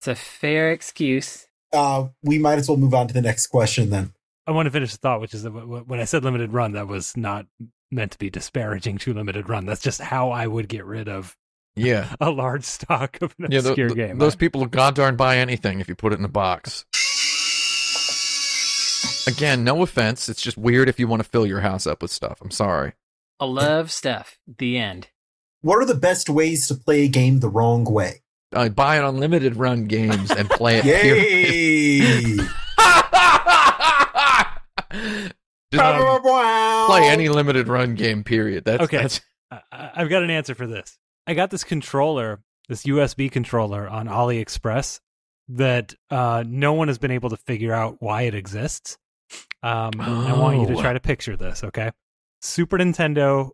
[0.00, 1.46] it's a fair excuse.
[1.72, 4.12] Uh, we might as well move on to the next question then.
[4.46, 6.52] I want to finish the thought, which is that w- w- when I said limited
[6.52, 7.46] run, that was not
[7.90, 9.66] meant to be disparaging to limited run.
[9.66, 11.36] That's just how I would get rid of
[11.76, 13.60] Yeah, a large stock of an yeah.
[13.60, 14.18] tho- obscure th- game.
[14.18, 16.84] those people will god darn buy anything if you put it in a box.
[19.28, 20.28] Again, no offense.
[20.28, 22.38] It's just weird if you want to fill your house up with stuff.
[22.40, 22.92] I'm sorry.
[23.40, 24.38] I love stuff.
[24.58, 25.08] The end.
[25.62, 28.22] What are the best ways to play a game the wrong way?
[28.54, 30.84] I buy it on limited run games and play it.
[30.84, 32.36] Yay!
[35.72, 36.22] Just Um,
[36.86, 38.22] play any limited run game.
[38.24, 38.64] Period.
[38.64, 38.98] That's Okay.
[38.98, 39.20] That's,
[39.50, 40.96] I- I- I've got an answer for this.
[41.26, 45.00] I got this controller, this USB controller on AliExpress
[45.48, 48.96] that uh, no one has been able to figure out why it exists.
[49.62, 50.80] Um, I want you to Oh.
[50.80, 51.90] try to picture this, okay?
[52.40, 53.50] Super Nintendo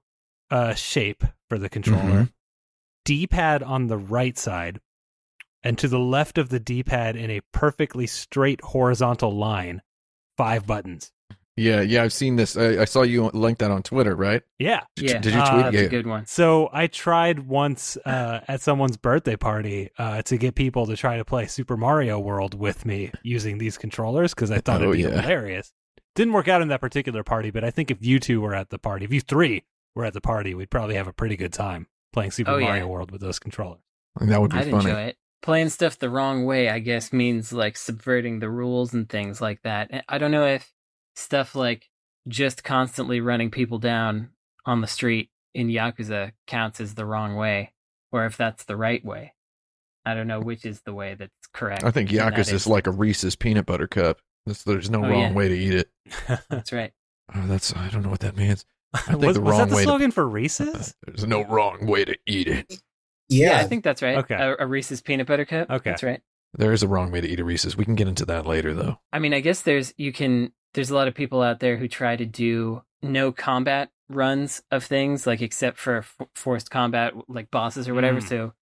[0.51, 2.33] uh, shape for the controller, Mhm.
[3.07, 4.81] D pad on the right side,
[5.62, 9.81] and to the left of the D pad in a perfectly straight horizontal line,
[10.37, 11.11] five buttons.
[11.57, 12.03] Yeah, yeah.
[12.03, 12.57] I've seen this.
[12.57, 14.43] I, I saw you link that on Twitter, right?
[14.59, 14.81] Yeah.
[14.97, 15.19] Did, Yeah.
[15.19, 15.63] did you Uh, tweet?
[15.65, 15.83] That's yeah.
[15.83, 16.27] a good one.
[16.27, 21.17] So I tried once uh, at someone's birthday party uh, to get people to try
[21.19, 24.97] to play Super Mario World with me using these controllers because I thought Oh, it'd
[24.97, 25.21] be yeah.
[25.23, 25.73] hilarious.
[26.15, 28.71] Didn't work out in that particular party, but I think if you two were at
[28.71, 31.53] the party, if you three were at the party, we'd probably have a pretty good
[31.53, 32.67] time playing Super Oh, yeah.
[32.67, 33.81] Mario World with those controllers.
[34.21, 34.91] And that would be I'd funny.
[34.91, 35.17] enjoy it.
[35.43, 39.63] Playing stuff the wrong way, I guess, means like subverting the rules and things like
[39.63, 40.05] that.
[40.09, 40.71] I don't know if
[41.17, 41.89] stuff like
[42.29, 44.31] just constantly running people down
[44.67, 47.73] on the street in Yakuza counts as the wrong way,
[48.13, 49.35] or if that's the right way.
[50.05, 51.85] I don't know which is the way that's correct.
[51.85, 52.67] I think Yakuza is instance.
[52.67, 54.21] like a Reese's peanut butter cup.
[54.47, 55.33] There's, there's no Oh, wrong yeah.
[55.33, 55.91] way to eat it.
[56.51, 56.93] That's right.
[57.35, 58.65] Oh, that's I don't know what that means.
[58.97, 60.95] think was, the was that the way to- slogan for Reese's?
[61.07, 62.83] There's no wrong way to eat it.
[63.29, 64.19] Yeah, Yeah, I think that's right.
[64.19, 64.35] Okay.
[64.35, 65.71] A, a Reese's peanut butter cup.
[65.71, 65.91] Okay.
[65.91, 66.21] That's right.
[66.55, 67.77] There is a wrong way to eat a Reese's.
[67.77, 68.99] We can get into that later, though.
[69.13, 71.89] I mean, I guess there's you can there's a lot of people out there who
[71.89, 77.51] try to do no combat runs of things like except for f- forced combat like
[77.51, 78.20] bosses or whatever.
[78.20, 78.29] Mm.
[78.29, 78.53] So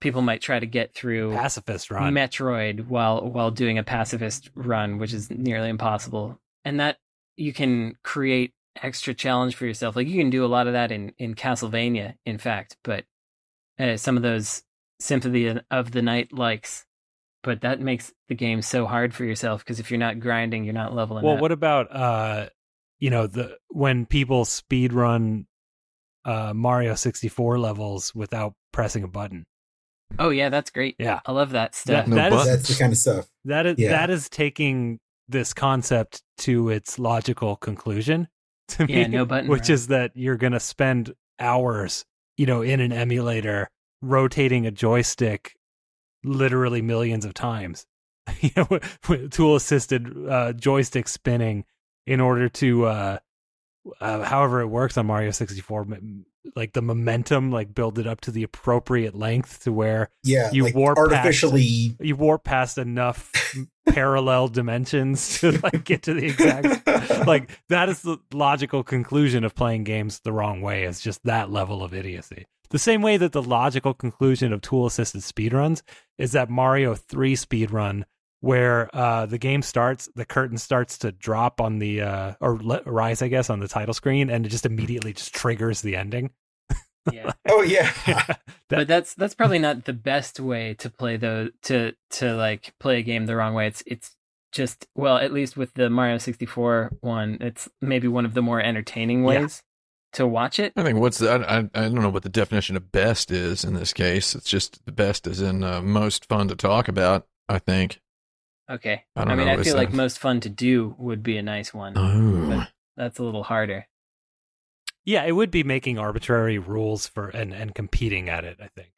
[0.00, 2.12] people might try to get through Pacifist run.
[2.12, 6.38] Metroid while while doing a pacifist run, which is nearly impossible.
[6.64, 6.98] And that
[7.36, 8.52] you can create
[8.82, 9.96] extra challenge for yourself.
[9.96, 13.04] Like you can do a lot of that in in Castlevania, in fact, but
[13.78, 14.62] uh, some of those
[15.00, 16.84] Symphony of the Night likes.
[17.42, 20.74] But that makes the game so hard for yourself because if you're not grinding, you're
[20.74, 21.40] not leveling well, up.
[21.40, 22.48] what about uh,
[22.98, 25.46] you know, the when people speed run
[26.24, 29.46] uh, Mario 64 levels without pressing a button?
[30.18, 30.96] Oh yeah, that's great.
[30.98, 31.20] Yeah.
[31.26, 32.06] I love that stuff.
[32.06, 33.28] That- No that is- that's the kind of stuff.
[33.44, 33.90] That is Yeah.
[33.90, 38.26] that is taking this concept to its logical conclusion
[38.68, 39.74] to me, Yeah, no button which run.
[39.74, 42.04] is that you're going to spend hours,
[42.36, 43.68] you know, in an emulator
[44.02, 45.54] rotating a joystick
[46.24, 47.86] literally millions of times.
[48.40, 48.66] you know,
[49.08, 51.64] with, tool assisted uh, joystick spinning
[52.06, 53.18] in order to uh,
[54.00, 58.20] uh however it works on Mario 64 m- like the momentum like build it up
[58.22, 61.96] to the appropriate length to where Yeah, You like warp past- artificially.
[62.00, 63.30] you warp past enough
[63.88, 66.86] parallel dimensions to like get to the exact
[67.26, 71.50] like that is the logical conclusion of playing games the wrong way is just that
[71.50, 75.82] level of idiocy the same way that the logical conclusion of tool assisted speedruns
[76.18, 78.04] is that mario 3 speedrun
[78.40, 82.82] where uh, the game starts the curtain starts to drop on the uh, or le-
[82.84, 86.30] rise i guess on the title screen and it just immediately just triggers the ending
[87.12, 87.32] yeah.
[87.48, 87.90] Oh yeah,
[88.68, 92.98] but that's that's probably not the best way to play those to to like play
[92.98, 93.66] a game the wrong way.
[93.66, 94.14] It's it's
[94.52, 98.60] just well, at least with the Mario 64 one, it's maybe one of the more
[98.60, 99.40] entertaining Yeah.
[99.40, 99.62] ways
[100.14, 100.74] to watch it.
[100.76, 103.64] I think what's the, I, I I don't know what the definition of best is
[103.64, 104.34] in this case.
[104.34, 107.26] It's just the best is in uh, most fun to talk about.
[107.48, 108.00] I think.
[108.70, 109.04] Okay.
[109.16, 111.72] I don't mean, know, I feel like most fun to do would be a nice
[111.72, 111.94] one.
[111.96, 112.66] Oh,
[112.96, 113.86] that's a little harder.
[115.04, 118.92] yeah it would be making arbitrary rules for and and competing at it i think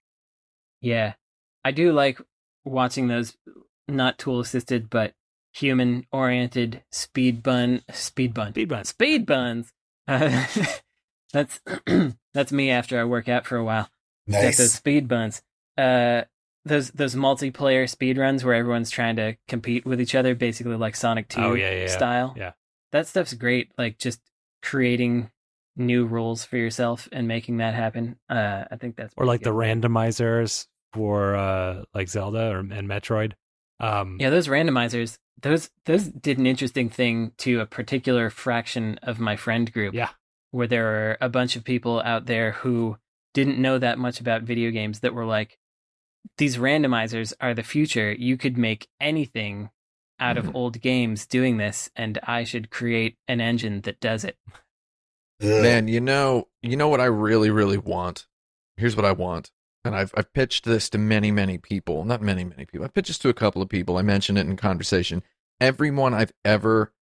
[0.80, 1.14] Yeah.
[1.64, 2.18] I do like
[2.64, 3.36] watching those
[3.86, 5.12] not tool assisted but
[5.52, 9.72] human oriented speed bun speed bun speed buns speed buns.
[10.08, 10.46] Uh,
[11.32, 11.60] that's
[12.34, 13.88] that's me after I work out for a while.
[14.30, 14.72] Got those nice.
[14.72, 15.42] speed buns.
[15.76, 16.22] Uh,
[16.64, 20.94] those those multiplayer speed runs where everyone's trying to compete with each other, basically like
[20.96, 22.34] Sonic Two Oh, yeah, yeah, style.
[22.36, 22.52] Yeah.
[22.92, 23.72] that stuff's great.
[23.78, 24.20] Like just
[24.62, 25.30] creating
[25.76, 28.16] new rules for yourself and making that happen.
[28.28, 33.32] Uh, I think that's or like the randomizers for uh like Zelda or and Metroid.
[33.78, 35.18] Um yeah those randomizers.
[35.40, 39.94] Those those did an interesting thing to a particular fraction of my friend group.
[39.94, 40.10] Yeah.
[40.50, 42.98] where there are a bunch of people out there who
[43.32, 45.56] didn't know that much about video games that were like,
[46.38, 48.12] these randomizers are the future.
[48.12, 49.70] You could make anything
[50.18, 50.54] out of Mhm.
[50.54, 54.38] old games doing this, and I should create an engine that does it.
[55.40, 58.26] Man, you know, you know what I really, really want.
[58.76, 59.50] Here's what I want,
[59.84, 62.04] and I've I've pitched this to many, many people.
[62.04, 62.84] Not many, many people.
[62.84, 63.96] I pitched this to a couple of people.
[63.96, 65.22] I mentioned it in conversation.
[65.60, 66.92] Everyone I've ever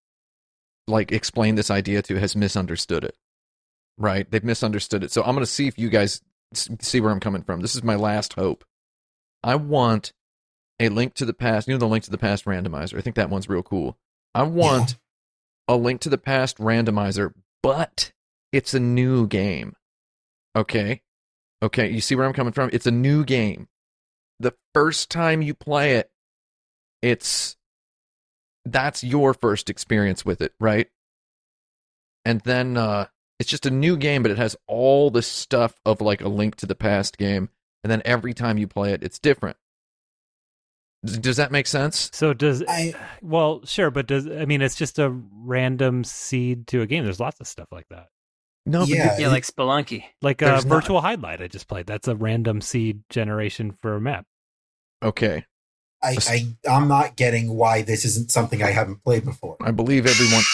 [0.86, 3.16] like explained this idea to has misunderstood it.
[3.98, 4.30] Right?
[4.30, 5.10] They've misunderstood it.
[5.10, 6.22] So I'm going to see if you guys
[6.54, 7.60] see where I'm coming from.
[7.60, 8.64] This is my last hope.
[9.42, 10.12] I want
[10.80, 11.68] a link to the past.
[11.68, 12.98] You know the link to the past randomizer.
[12.98, 13.96] I think that one's real cool.
[14.34, 14.98] I want
[15.68, 17.32] a Link to the Past randomizer,
[17.62, 18.12] but
[18.52, 19.74] it's a new game.
[20.56, 21.02] Okay?
[21.62, 22.70] Okay, you see where I'm coming from?
[22.72, 23.68] It's a new game.
[24.40, 26.10] The first time you play it,
[27.02, 27.56] it's
[28.64, 30.88] that's your first experience with it, right?
[32.24, 33.06] And then uh
[33.40, 36.56] it's just a new game, but it has all the stuff of like a Link
[36.56, 37.50] to the Past game,
[37.84, 39.56] and then every time you play it, it's different.
[41.04, 42.10] Does, does that make sense?
[42.12, 46.82] So does I well, sure, but does I mean it's just a random seed to
[46.82, 47.04] a game.
[47.04, 48.08] There's lots of stuff like that.
[48.66, 49.16] No, but Yeah.
[49.18, 50.04] Yeah, like Spelunky.
[50.22, 51.86] Like uh, There's not- Virtual Hydlide I just played.
[51.86, 54.26] That's a random seed generation for a map.
[55.02, 55.44] okay.
[56.00, 59.56] I, I I'm not getting why this isn't something I haven't played before.
[59.60, 60.44] I believe everyone.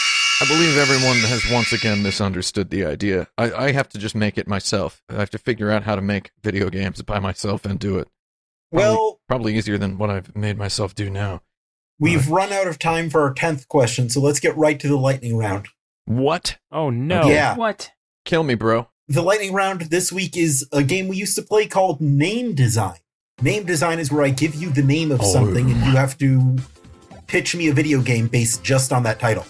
[0.42, 3.28] I believe everyone has once again misunderstood the idea.
[3.38, 5.02] I, I have to just make it myself.
[5.08, 8.08] I have to figure out how to make video games by myself and do it.
[8.70, 11.40] Well, Probably easier than what I've made myself do now.
[12.00, 14.96] we've run out of time for our tenth question, so let's get right to the
[14.96, 15.68] lightning round.
[16.06, 16.58] What?
[16.72, 17.28] Oh no.
[17.28, 17.56] Yeah.
[17.56, 17.92] What?
[18.24, 18.88] Kill me, bro.
[19.08, 22.98] The lightning round this week is a game we used to play called Name Design.
[23.40, 25.32] Name Design is where I give you the name of Oh.
[25.32, 26.56] something and you have to
[27.28, 29.46] pitch me a video game based just on that title.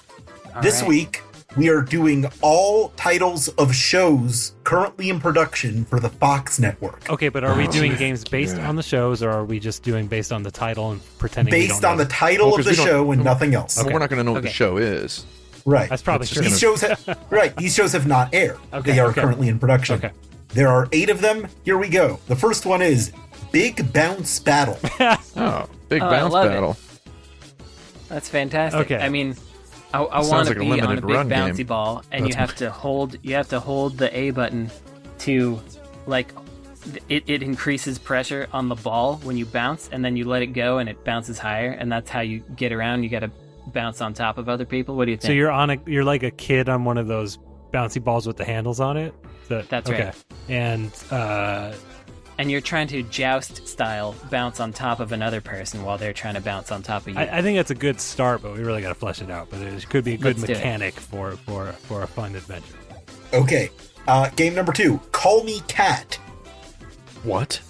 [0.54, 0.88] All this right.
[0.88, 1.22] week,
[1.56, 7.08] we are doing all titles of shows currently in production for the Fox network.
[7.10, 8.66] Okay, but are we Oh, doing games based God.
[8.66, 11.60] on the shows or are we just doing based on the title and pretending we
[11.66, 12.04] Based don't on know?
[12.04, 13.78] the title Well, of 'cause the show and nothing else.
[13.78, 13.92] Okay.
[13.92, 15.24] We're not going to know what the show is.
[15.64, 15.88] Right.
[15.88, 16.42] That's probably It's true.
[16.42, 18.58] just These shows have, right, these shows have not aired.
[18.72, 19.20] Okay, they are okay.
[19.22, 19.96] currently in production.
[19.96, 20.10] Okay.
[20.48, 21.48] There are eight of them.
[21.64, 22.18] Here we go.
[22.28, 23.12] The first one is
[23.52, 24.78] Big Bounce Battle.
[25.36, 26.50] Oh, big Oh, bounce love it.
[26.50, 26.76] battle.
[28.08, 28.82] That's fantastic.
[28.82, 29.02] Okay.
[29.02, 29.36] I mean,
[29.94, 31.66] I, I Sounds want like to a be on a big run bouncy game.
[31.66, 33.16] ball, and you That's have to hold.
[33.22, 34.70] You have to hold the A button
[35.20, 35.60] to,
[36.06, 36.32] like,
[37.08, 40.48] it, it increases pressure on the ball when you bounce, and then you let it
[40.48, 43.02] go, and it bounces higher, and that's how you get around.
[43.04, 43.30] You got to
[43.68, 44.96] bounce on top of other people.
[44.96, 45.28] What do you think?
[45.28, 47.38] So you're on a you're like a kid on one of those
[47.72, 49.14] bouncy balls with the handles on it.
[49.48, 50.04] That- That's okay.
[50.06, 50.24] right.
[50.48, 51.72] And uh
[52.38, 56.34] and you're trying to joust style bounce on top of another person while they're trying
[56.34, 57.18] to bounce on top of you.
[57.18, 59.50] I, I think that's a good start, but we really got to flesh it out.
[59.50, 62.76] But there could be a good Let's mechanic for for for a fun adventure.
[63.32, 63.70] Okay.
[64.06, 66.14] Uh, game number two Call Me Cat.
[67.22, 67.60] What?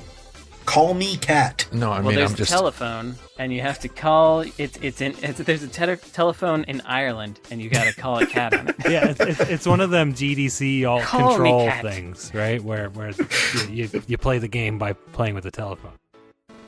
[0.67, 1.67] Call Me Cat.
[1.73, 2.51] No, I well, mean there's I'm just.
[2.51, 4.41] a telephone, and you have to call.
[4.59, 5.15] It's it's in.
[5.23, 8.69] It's, there's a tele- telephone in Ireland, and you got to call a cat on
[8.69, 8.77] it.
[8.89, 12.63] Yeah, it's, it's, it's one of them GDC alt Call control things, right?
[12.63, 13.27] Where where you,
[13.71, 15.93] you you play the game by playing with the telephone.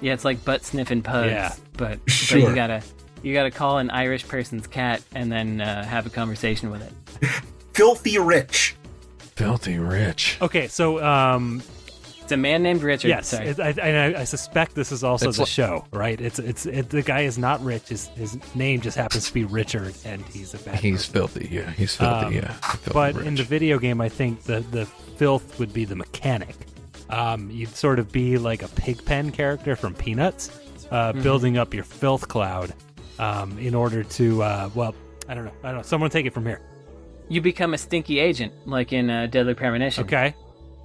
[0.01, 1.31] Yeah, it's like butt sniffing pugs.
[1.33, 1.55] Yeah.
[1.77, 2.39] but but Sure.
[2.39, 2.83] you gotta
[3.23, 6.93] you gotta call an Irish person's cat and then uh, have a conversation with it.
[7.73, 8.77] Filthy Rich.
[9.19, 10.39] filthy rich.
[10.41, 11.63] Okay, so um,
[12.27, 13.07] It's a man named Richard.
[13.07, 13.47] yes, Sorry.
[13.47, 13.75] it, I,
[14.15, 16.21] I, I suspect this is also It's the like- show, right?
[16.21, 17.89] It's it's it, the guy is not rich.
[17.89, 20.81] His his name just happens to be Richard, and he's a bad.
[20.81, 21.49] He's filthy.
[21.53, 22.27] Yeah, he's filthy.
[22.27, 23.27] Um, yeah, filthy but rich.
[23.27, 26.57] in the video game, I think the the filth would be the mechanic.
[27.11, 30.51] Um, you'd sort of be like a pigpen character from Peanuts,
[30.91, 31.23] uh, Mm-hmm.
[31.23, 32.75] building up your filth cloud
[33.21, 34.97] um, in order to uh, well,
[35.29, 35.83] I don't know, I don't know.
[35.85, 36.61] Someone take it from here.
[37.29, 40.03] you become a stinky agent, like in uh, Deadly Premonition.
[40.05, 40.35] Okay.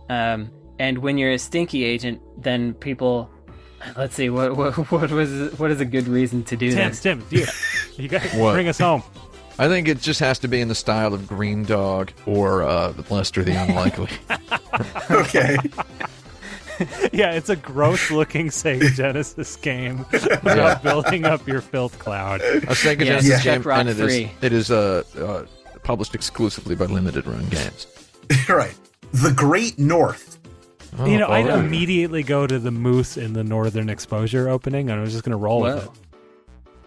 [0.08, 3.30] Um, and when you're a stinky agent, then people.
[3.98, 7.02] Let's see what what what was what is a good reason to do Tim, this?
[7.02, 7.46] Tim, you,
[7.98, 8.54] you guys What?
[8.54, 9.02] bring us home.
[9.60, 12.94] I think it just has to be in the style of Green Dog or uh,
[13.10, 14.08] Lester the Unlikely.
[15.12, 15.58] Okay.
[17.12, 20.76] yeah, it's a gross looking Sega Genesis game about Yeah.
[20.76, 22.42] building up your filth cloud.
[22.42, 24.32] A Sega Yeah, Genesis Chuck game, Rock and it is 3.
[24.42, 25.46] it is uh, uh,
[25.84, 27.88] published exclusively by Limited Run Games.
[28.50, 28.74] right.
[29.14, 30.40] The Great North.
[31.00, 35.00] Oh, you know, I'd immediately go to the moose in the Northern Exposure opening, and
[35.00, 35.90] I was just going to roll with it.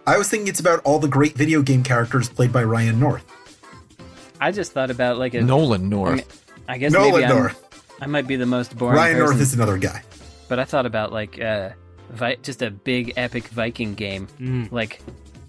[0.06, 3.24] I was thinking it's about all the great video game characters played by Ryan North.
[4.40, 5.40] I just thought about like a.
[5.40, 6.44] Nolan North.
[6.68, 7.94] I guess Nolan maybe I'm, North.
[8.02, 10.02] I might be the most boring Ryan person, North is another guy.
[10.48, 11.70] but I thought about like uh,
[12.10, 14.70] vi- just a big epic Viking game, Mm.
[14.70, 15.00] like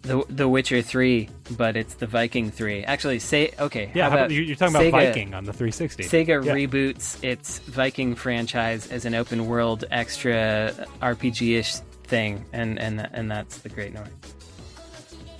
[0.05, 2.83] the The Witcher Three, but it's the Viking Three.
[2.83, 3.91] Actually, say okay.
[3.93, 6.03] Yeah, how how- about you- you're talking about Sega- Viking on the 360.
[6.03, 6.53] Sega Yeah.
[6.53, 11.75] reboots its Viking franchise as an open world extra RPG ish
[12.05, 14.09] thing, and and and that's the Great North.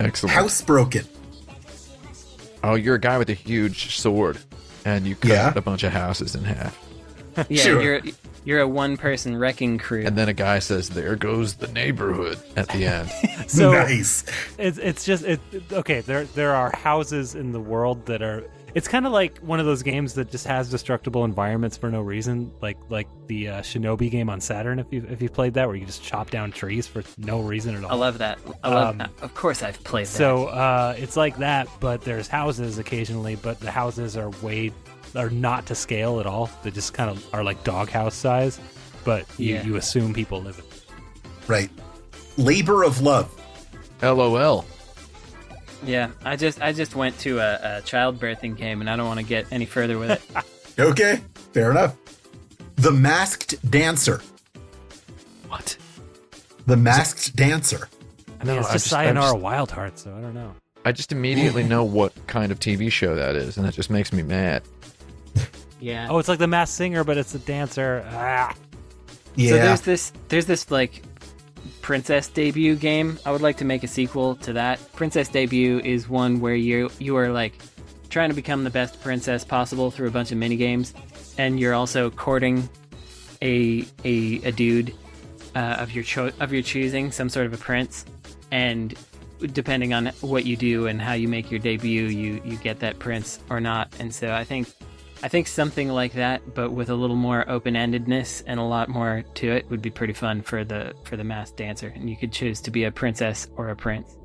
[0.00, 0.34] Excellent.
[0.36, 1.06] Housebroken.
[2.62, 4.38] Oh, you're a guy with a huge sword,
[4.84, 5.52] and you cut Yeah.
[5.54, 6.76] a bunch of houses in half.
[7.48, 7.82] Yeah, Sure.
[7.82, 8.00] you're
[8.46, 10.04] you're a one person wrecking crew.
[10.06, 13.10] And then a guy says, "There goes the neighborhood." At the end,
[13.48, 14.24] So nice.
[14.58, 15.40] it's it's just it,
[15.72, 16.00] okay.
[16.00, 18.44] There there are houses in the world that are.
[18.74, 22.02] It's kind of like one of those games that just has destructible environments for no
[22.02, 24.78] reason, like like the uh, Shinobi game on Saturn.
[24.78, 27.74] If you if you played that, where you just chop down trees for no reason
[27.74, 27.90] at all.
[27.92, 28.38] I love that.
[28.62, 29.10] I love Um, that.
[29.22, 30.10] Of course, I've played that.
[30.10, 34.72] So uh, it's like that, but there's houses occasionally, but the houses are way
[35.16, 36.50] are not to scale at all.
[36.62, 38.60] They just kind of are like doghouse size,
[39.04, 39.62] but you, Yeah.
[39.64, 40.64] you assume people live in.
[41.48, 41.70] Right.
[42.36, 43.32] Labor of love.
[44.02, 44.64] LOL.
[45.84, 49.20] yeah, I just I just went to a, a childbirthing game, and I don't want
[49.20, 50.22] to get any further with it.
[50.78, 51.20] Okay,
[51.54, 51.96] fair enough.
[52.74, 54.20] The Masked Dancer.
[55.48, 55.78] What?
[56.66, 57.88] The Masked Dancer.
[58.40, 60.34] I mean, No, it's I just just- I Sayonara just- Wild Heart, so I don't
[60.34, 60.52] know.
[60.84, 64.12] I just immediately know what kind of TV show that is, and it just makes
[64.12, 64.62] me mad.
[65.80, 66.08] Yeah.
[66.10, 68.04] Oh, it's like the Masked Singer, but it's a dancer.
[68.10, 68.54] Ah.
[69.34, 69.50] Yeah.
[69.50, 71.02] So there's this there's this like
[71.82, 73.18] princess debut game.
[73.24, 74.80] I would like to make a sequel to that.
[74.94, 77.58] Princess debut is one where you you are like
[78.08, 80.94] trying to become the best princess possible through a bunch of mini games,
[81.38, 82.68] and you're also courting
[83.42, 84.94] a a, a dude
[85.54, 88.06] uh, of your cho- of your choosing, some sort of a prince,
[88.50, 88.94] and
[89.52, 92.98] depending on what you do and how you make your debut, you you get that
[92.98, 93.92] prince or not.
[94.00, 94.68] And so I think
[95.26, 98.88] I think something like that, but with a little more open endedness and a lot
[98.88, 101.92] more to it, would be pretty fun for the for the masked dancer.
[101.96, 104.16] And you could choose to be a princess or a prince.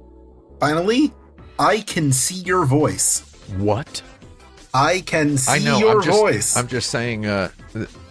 [0.60, 1.12] Finally,
[1.58, 3.22] I can see your voice.
[3.58, 4.04] What?
[4.76, 5.80] I can see I know.
[5.80, 6.56] your I'm just, voice.
[6.56, 7.26] I'm just saying.
[7.26, 7.50] Uh,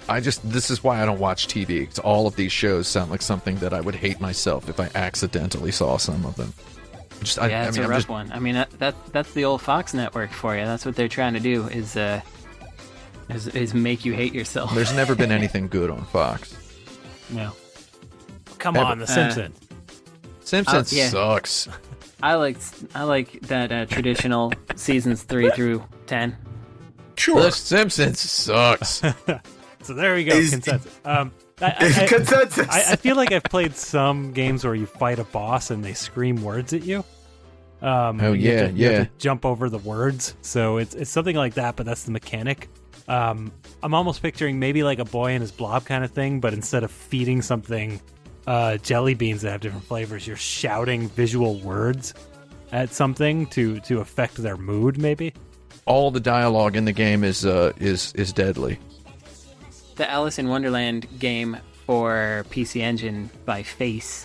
[0.09, 0.43] I just.
[0.51, 1.87] This is why I don't watch TV.
[1.87, 4.91] 'cause all of these shows sound like something that I would hate myself if I
[4.97, 6.53] accidentally saw some of them.
[7.23, 7.37] Just.
[7.37, 8.09] Yeah, I it's mean, a I'm rough just.
[8.09, 8.33] one.
[8.33, 10.65] I mean, that, that that's the old Fox network for you.
[10.65, 12.21] That's what they're trying to do is uh
[13.35, 14.75] is, is make you hate yourself.
[14.75, 16.57] There's never been anything good on Fox.
[17.31, 17.53] no.
[18.59, 18.85] Come Ever.
[18.87, 19.59] on, The Uh, Simpsons.
[20.41, 21.09] Simpsons yeah.
[21.09, 21.69] sucks.
[22.23, 22.59] I like
[22.95, 26.37] I like that uh, traditional seasons three through ten.
[27.17, 27.41] sure.
[27.43, 29.01] The Simpsons sucks.
[29.83, 30.35] so there we go.
[30.35, 31.01] Is- consensus.
[31.05, 31.33] Um,
[31.63, 32.69] I, I, I, Consensus.
[32.69, 35.93] I, I feel like I've played some games where you fight a boss and they
[35.93, 37.05] scream words at you.
[37.83, 39.05] Um, Oh, you have yeah, you have yeah.
[39.05, 42.69] to jump over the words, so it's it's something like that, but that's the mechanic.
[43.09, 43.53] Um,
[43.83, 46.85] I'm almost picturing maybe like a boy and his blob kind of thing, but instead
[46.85, 48.01] of feeding something
[48.47, 52.15] uh, jelly beans that have different flavors, you're shouting visual words
[52.73, 54.97] at something to to affect their mood.
[54.99, 55.33] Maybe.
[55.87, 58.79] all the dialogue in the game is uh is is deadly.
[59.97, 61.57] the Alice in Wonderland game
[61.87, 64.25] for PC Engine by Face,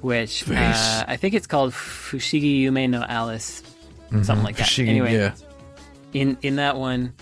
[0.00, 0.56] which Face.
[0.58, 3.62] Uh, I think it's called Fushigi Yume no Alice,
[4.10, 4.66] something like that.
[4.66, 5.34] Fushigi, anyway, yeah.
[6.12, 7.12] in in that one,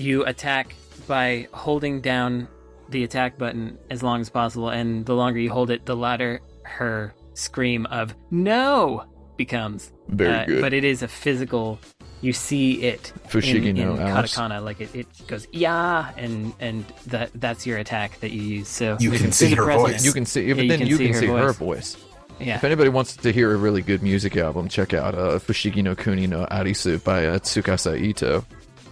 [0.00, 0.74] you attack
[1.06, 2.48] by holding down
[2.88, 6.40] the attack button as long as possible, and the longer you hold it, the louder
[6.64, 9.04] her scream of "No"
[9.36, 9.92] becomes.
[10.08, 10.60] Very Uh, good.
[10.60, 11.78] But it is a physical.
[12.22, 14.36] You see it Fushigi in, no in Alice.
[14.36, 18.68] katakana, like it, it goes yeah, and and that that's your attack that you use.
[18.68, 19.92] So You can see there's a her precedent.
[19.94, 20.04] voice.
[20.04, 21.94] You can see, Yeah, but you then can you see can her see her voice.
[21.94, 21.96] voice.
[22.38, 25.82] Yeah, If anybody wants to hear a really good music album, check out uh, Fushigi
[25.82, 28.44] no Kuni no Arisu by uh, Tsukasa Ito.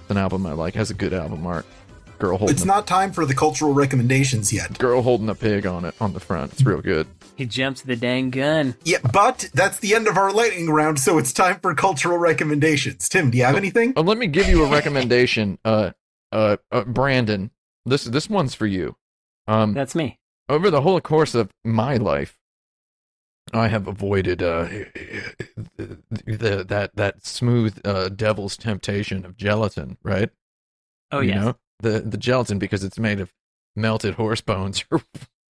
[0.08, 0.74] It's an album I like.
[0.74, 1.66] Has a good album art.
[2.18, 4.78] Girl holding it's a, not time for the cultural recommendations yet.
[4.78, 6.50] girl holding a pig on it on the front.
[6.54, 7.06] It's real good.
[7.36, 8.74] he jumps the dang gun.
[8.84, 13.06] Yeah, but that's the end of our lightning round, so it's time for cultural recommendations.
[13.10, 13.92] Tim, do you have anything?
[13.98, 15.90] Uh, let me give you a recommendation, uh,
[16.32, 17.50] uh, uh, Brandon.
[17.84, 18.96] This this one's for you.
[19.46, 20.18] Um, That's me.
[20.48, 22.37] over the whole course of my life,
[23.52, 24.68] I have avoided uh,
[25.76, 30.30] the, that that smooth uh, devil's temptation of gelatin, right?
[31.10, 33.32] Oh you know the the gelatin because it's made of
[33.76, 35.00] melted horse bones or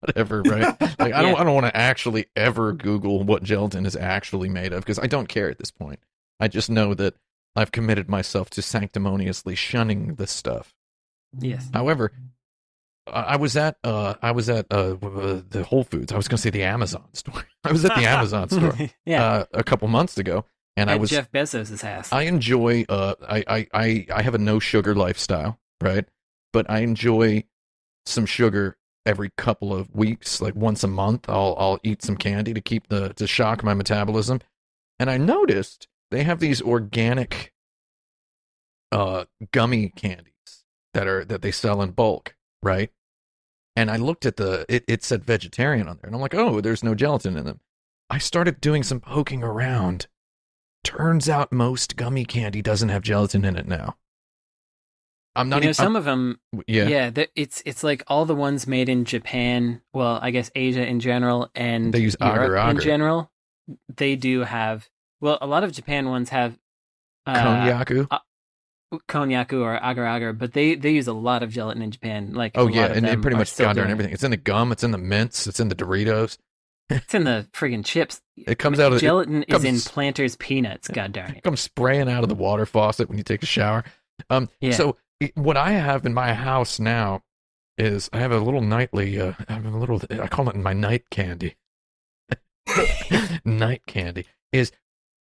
[0.01, 0.77] whatever, right?
[0.99, 1.41] Like I don't Yeah.
[1.41, 5.07] I don't want to actually ever Google what gelatin is actually made of because I
[5.07, 6.01] don't care at this point.
[6.41, 7.15] I just know that
[7.55, 10.75] I've committed myself to sanctimoniously shunning this stuff.
[11.39, 11.69] Yes.
[11.73, 12.13] However,
[13.13, 16.13] I was at uh I was at uh the Whole Foods.
[16.13, 17.45] I was going to say the Amazon store.
[17.65, 18.75] I was at the Amazon store
[19.05, 19.25] yeah.
[19.25, 20.45] uh, a couple months ago,
[20.77, 22.13] and I was Jeff Bezos' house.
[22.13, 26.05] I enjoy uh I, I I I have a no sugar lifestyle, right?
[26.53, 27.45] But I enjoy
[28.07, 31.29] some sugar every couple of weeks, like once a month.
[31.29, 34.41] I'll I'll eat some candy to keep the to shock my metabolism.
[34.99, 37.53] And I noticed they have these organic
[38.93, 40.65] uh gummy candies
[40.95, 42.91] that are that they sell in bulk, right?
[43.79, 46.61] And I looked at the it, it said vegetarian on there, and I'm like, oh,
[46.61, 47.61] there's no gelatin in them.
[48.11, 50.07] I started doing some poking around
[50.85, 53.97] Turns out most gummy candy doesn't have gelatin in it now.
[55.35, 55.75] I'm not you know, even.
[55.75, 59.83] some of them, yeah, yeah, the- it's it's like all the ones made in Japan.
[59.93, 63.31] Well, I guess Asia in general, and They use Europe agar in general.
[63.95, 64.89] They do have.
[65.21, 66.59] Well, a lot of Japan ones have.
[67.27, 68.21] Uh, konnyaku.
[69.09, 72.33] Konyaku or agar agar, but they they use a lot of gelatin in Japan.
[72.35, 73.93] Like Oh yeah, and it pretty much gone down doing it.
[73.93, 74.13] everything.
[74.13, 76.39] It's in the gum, it's in the mints, it's in the Doritos.
[76.91, 78.23] It's in the friggin' chips.
[78.35, 80.89] It comes out of it Gelatin is in Planters peanuts.
[80.89, 81.43] God darn it.
[81.43, 83.85] comes spraying out of the water faucet when you take a shower.
[84.31, 84.73] Um, Yeah.
[84.73, 87.23] so it- what I have in my house now
[87.77, 89.21] is I have a little nightly.
[89.21, 90.01] Uh, I have a little.
[90.11, 91.57] I call it my night candy.
[93.45, 94.73] night candy is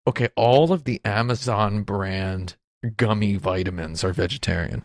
[0.06, 0.28] okay.
[0.36, 2.56] All of the Amazon brand
[2.96, 4.84] gummy vitamins are vegetarian.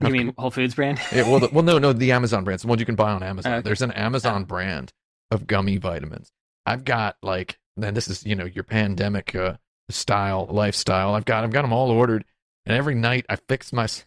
[0.00, 1.00] You mean Whole Foods brand?
[1.12, 3.22] Yeah, well, the, well, no, no, the Amazon brands, the ones you can buy on
[3.22, 3.52] Amazon.
[3.52, 3.64] Oh, okay.
[3.64, 4.92] There's an Amazon brand
[5.30, 6.30] of gummy vitamins.
[6.66, 9.56] I've got like, and this is you know your pandemic uh,
[9.88, 11.14] style lifestyle.
[11.14, 12.24] I've got I've got them all ordered,
[12.66, 14.06] and every night I fix myself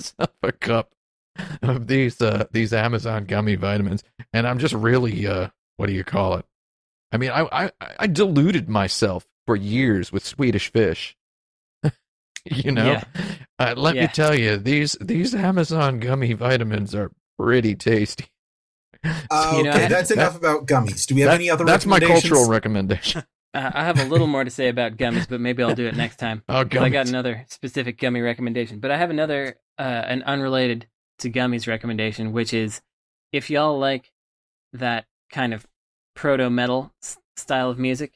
[0.42, 0.92] a cup
[1.62, 4.02] of these uh, these Amazon gummy vitamins,
[4.32, 6.46] and I'm just really uh, what do you call it?
[7.10, 11.16] I mean, I I, I deluded myself for years with Swedish fish.
[12.64, 13.04] you know, Yeah.
[13.58, 18.26] uh, let me tell you, these these Amazon gummy vitamins are pretty tasty.
[19.04, 21.06] Uh, You know, okay, I- that's enough about gummies.
[21.06, 23.24] Do we have That- any other that's my cultural recommendation.
[23.54, 25.94] Uh, I have a little more to say about gummies, but maybe I'll do it
[25.94, 26.42] next time.
[26.48, 30.86] Oh, 'Cause I got another specific gummy recommendation, but I have another, uh, an unrelated
[31.18, 32.80] to gummies recommendation, which is
[33.30, 34.10] if y'all like
[34.72, 35.66] that kind of
[36.16, 38.14] proto metal s- style of music,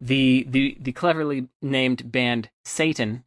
[0.00, 3.24] the, the the cleverly named band Satan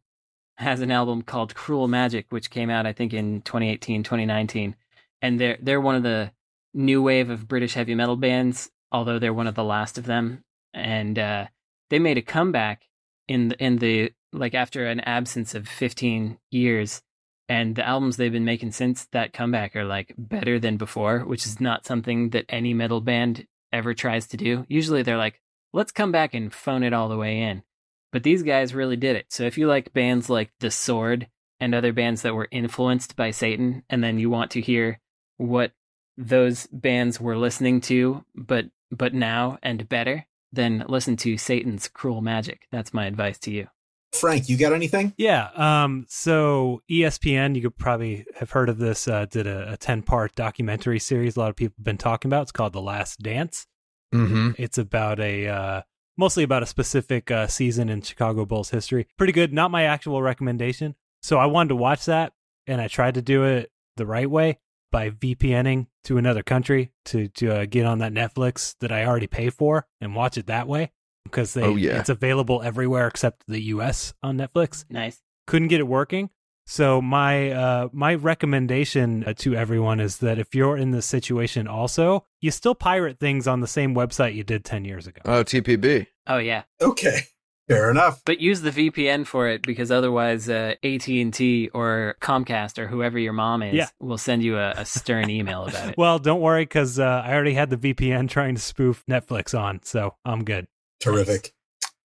[0.60, 4.76] has an album called Cruel Magic, which came out I think in 2018, 2019,
[5.22, 6.32] and they're they're one of the
[6.74, 10.44] new wave of British heavy metal bands, although they're one of the last of them,
[10.72, 11.46] and uh,
[11.88, 12.86] they made a comeback
[13.26, 17.02] in the, in the like after an absence of 15 years.
[17.48, 21.46] And the albums they've been making since that comeback are like better than before which
[21.46, 24.64] is not something that any metal band ever tries to do.
[24.68, 25.40] Usually they're like
[25.72, 27.64] let's come back and phone it all the way in
[28.12, 31.28] but these guys really did it so if you like bands like the sword
[31.58, 35.00] and other bands that were influenced by satan and then you want to hear
[35.36, 35.72] what
[36.16, 42.20] those bands were listening to but but now and better then listen to satan's cruel
[42.20, 43.66] magic that's my advice to you
[44.12, 45.14] Frank, you got anything?
[45.16, 45.50] Yeah.
[45.54, 46.06] Um.
[46.08, 49.06] So ESPN, you could probably have heard of this.
[49.06, 51.36] Uh, did a, a ten part documentary series.
[51.36, 52.42] A lot of people have been talking about.
[52.42, 53.66] It's called The Last Dance.
[54.12, 54.50] Mm-hmm.
[54.58, 55.82] It's about a uh,
[56.20, 59.08] mostly about a specific uh, season in Chicago Bulls history.
[59.18, 59.52] Pretty good.
[59.52, 60.94] Not my actual recommendation.
[61.22, 62.32] So I wanted to watch that,
[62.68, 64.58] and I tried to do it the right way
[64.92, 69.26] by VPNing to another country to to uh, get on that Netflix that I already
[69.26, 70.92] pay for and watch it that way
[71.24, 71.98] because they Oh, yeah.
[71.98, 74.14] it's available everywhere except the U.S.
[74.22, 76.30] on Netflix nice couldn't get it working.
[76.66, 81.68] So my uh my recommendation uh, to everyone is that if you're in this situation
[81.68, 85.20] also, you still pirate things on the same website you did 10 years ago.
[85.24, 86.06] Oh, TPB.
[86.30, 87.20] Oh yeah Okay,
[87.68, 88.22] fair enough.
[88.24, 92.86] But use the VPN for it because otherwise, uh, AT and T or Comcast or
[92.86, 93.88] whoever your mom is Yeah.
[94.00, 95.94] will send you a, a stern email about it.
[95.98, 99.80] Well, don't worry cuz uh, I already had the VPN trying to spoof Netflix on,
[99.84, 100.66] so I'm good.
[101.00, 101.52] Terrific.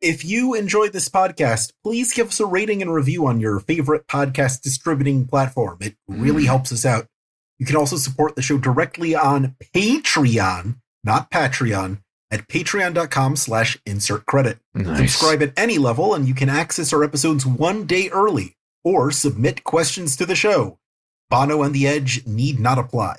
[0.01, 4.07] If you enjoyed this podcast, please give us a rating and review on your favorite
[4.07, 5.77] podcast distributing platform.
[5.81, 6.47] It really Mm.
[6.47, 7.07] helps us out.
[7.57, 11.99] You can also support the show directly on Patreon, not Patreon,
[12.31, 14.59] at patreon.com slash insert credit.
[14.73, 14.97] Nice.
[14.97, 19.63] Subscribe at any level and you can access our episodes one day early or submit
[19.63, 20.79] questions to the show.
[21.29, 23.17] Bono and the Edge need not apply.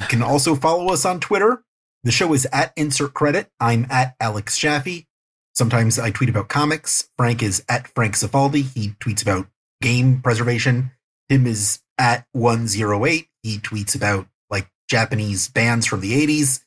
[0.00, 1.62] You can also follow us on Twitter.
[2.04, 3.50] The show is at insert credit.
[3.58, 5.06] I'm at Alex Jaffe.
[5.54, 7.08] Sometimes I tweet about comics.
[7.16, 8.72] Frank is at Frank Cifaldi.
[8.74, 9.48] He tweets about
[9.82, 10.92] game preservation.
[11.28, 13.28] Tim is at 108.
[13.42, 16.62] He tweets about like Japanese bands from the 80s.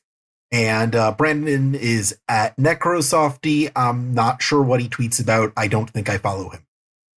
[0.52, 3.72] And uh, Brandon is at Necrosofty.
[3.74, 5.52] I'm not sure what he tweets about.
[5.56, 6.66] I don't think I follow him.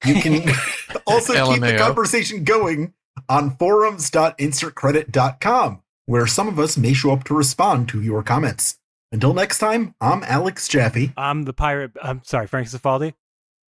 [0.05, 0.49] You can
[1.05, 2.93] also keep the conversation going
[3.27, 8.79] on forums.insertcredit.com, where some of us may show up to respond to your comments.
[9.11, 11.13] Until next time, I'm Alex Jaffe.
[11.17, 13.13] I'm the pirate I'm sorry, Frank Cifaldi.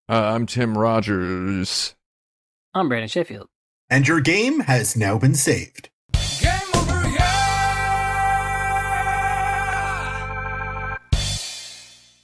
[0.09, 1.95] Uh, I'm Tim Rogers.
[2.73, 3.49] I'm Brandon Sheffield.
[3.89, 5.89] and your game has now been saved.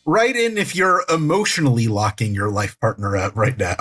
[0.05, 3.77] Write in if you're emotionally locking your life partner up right now.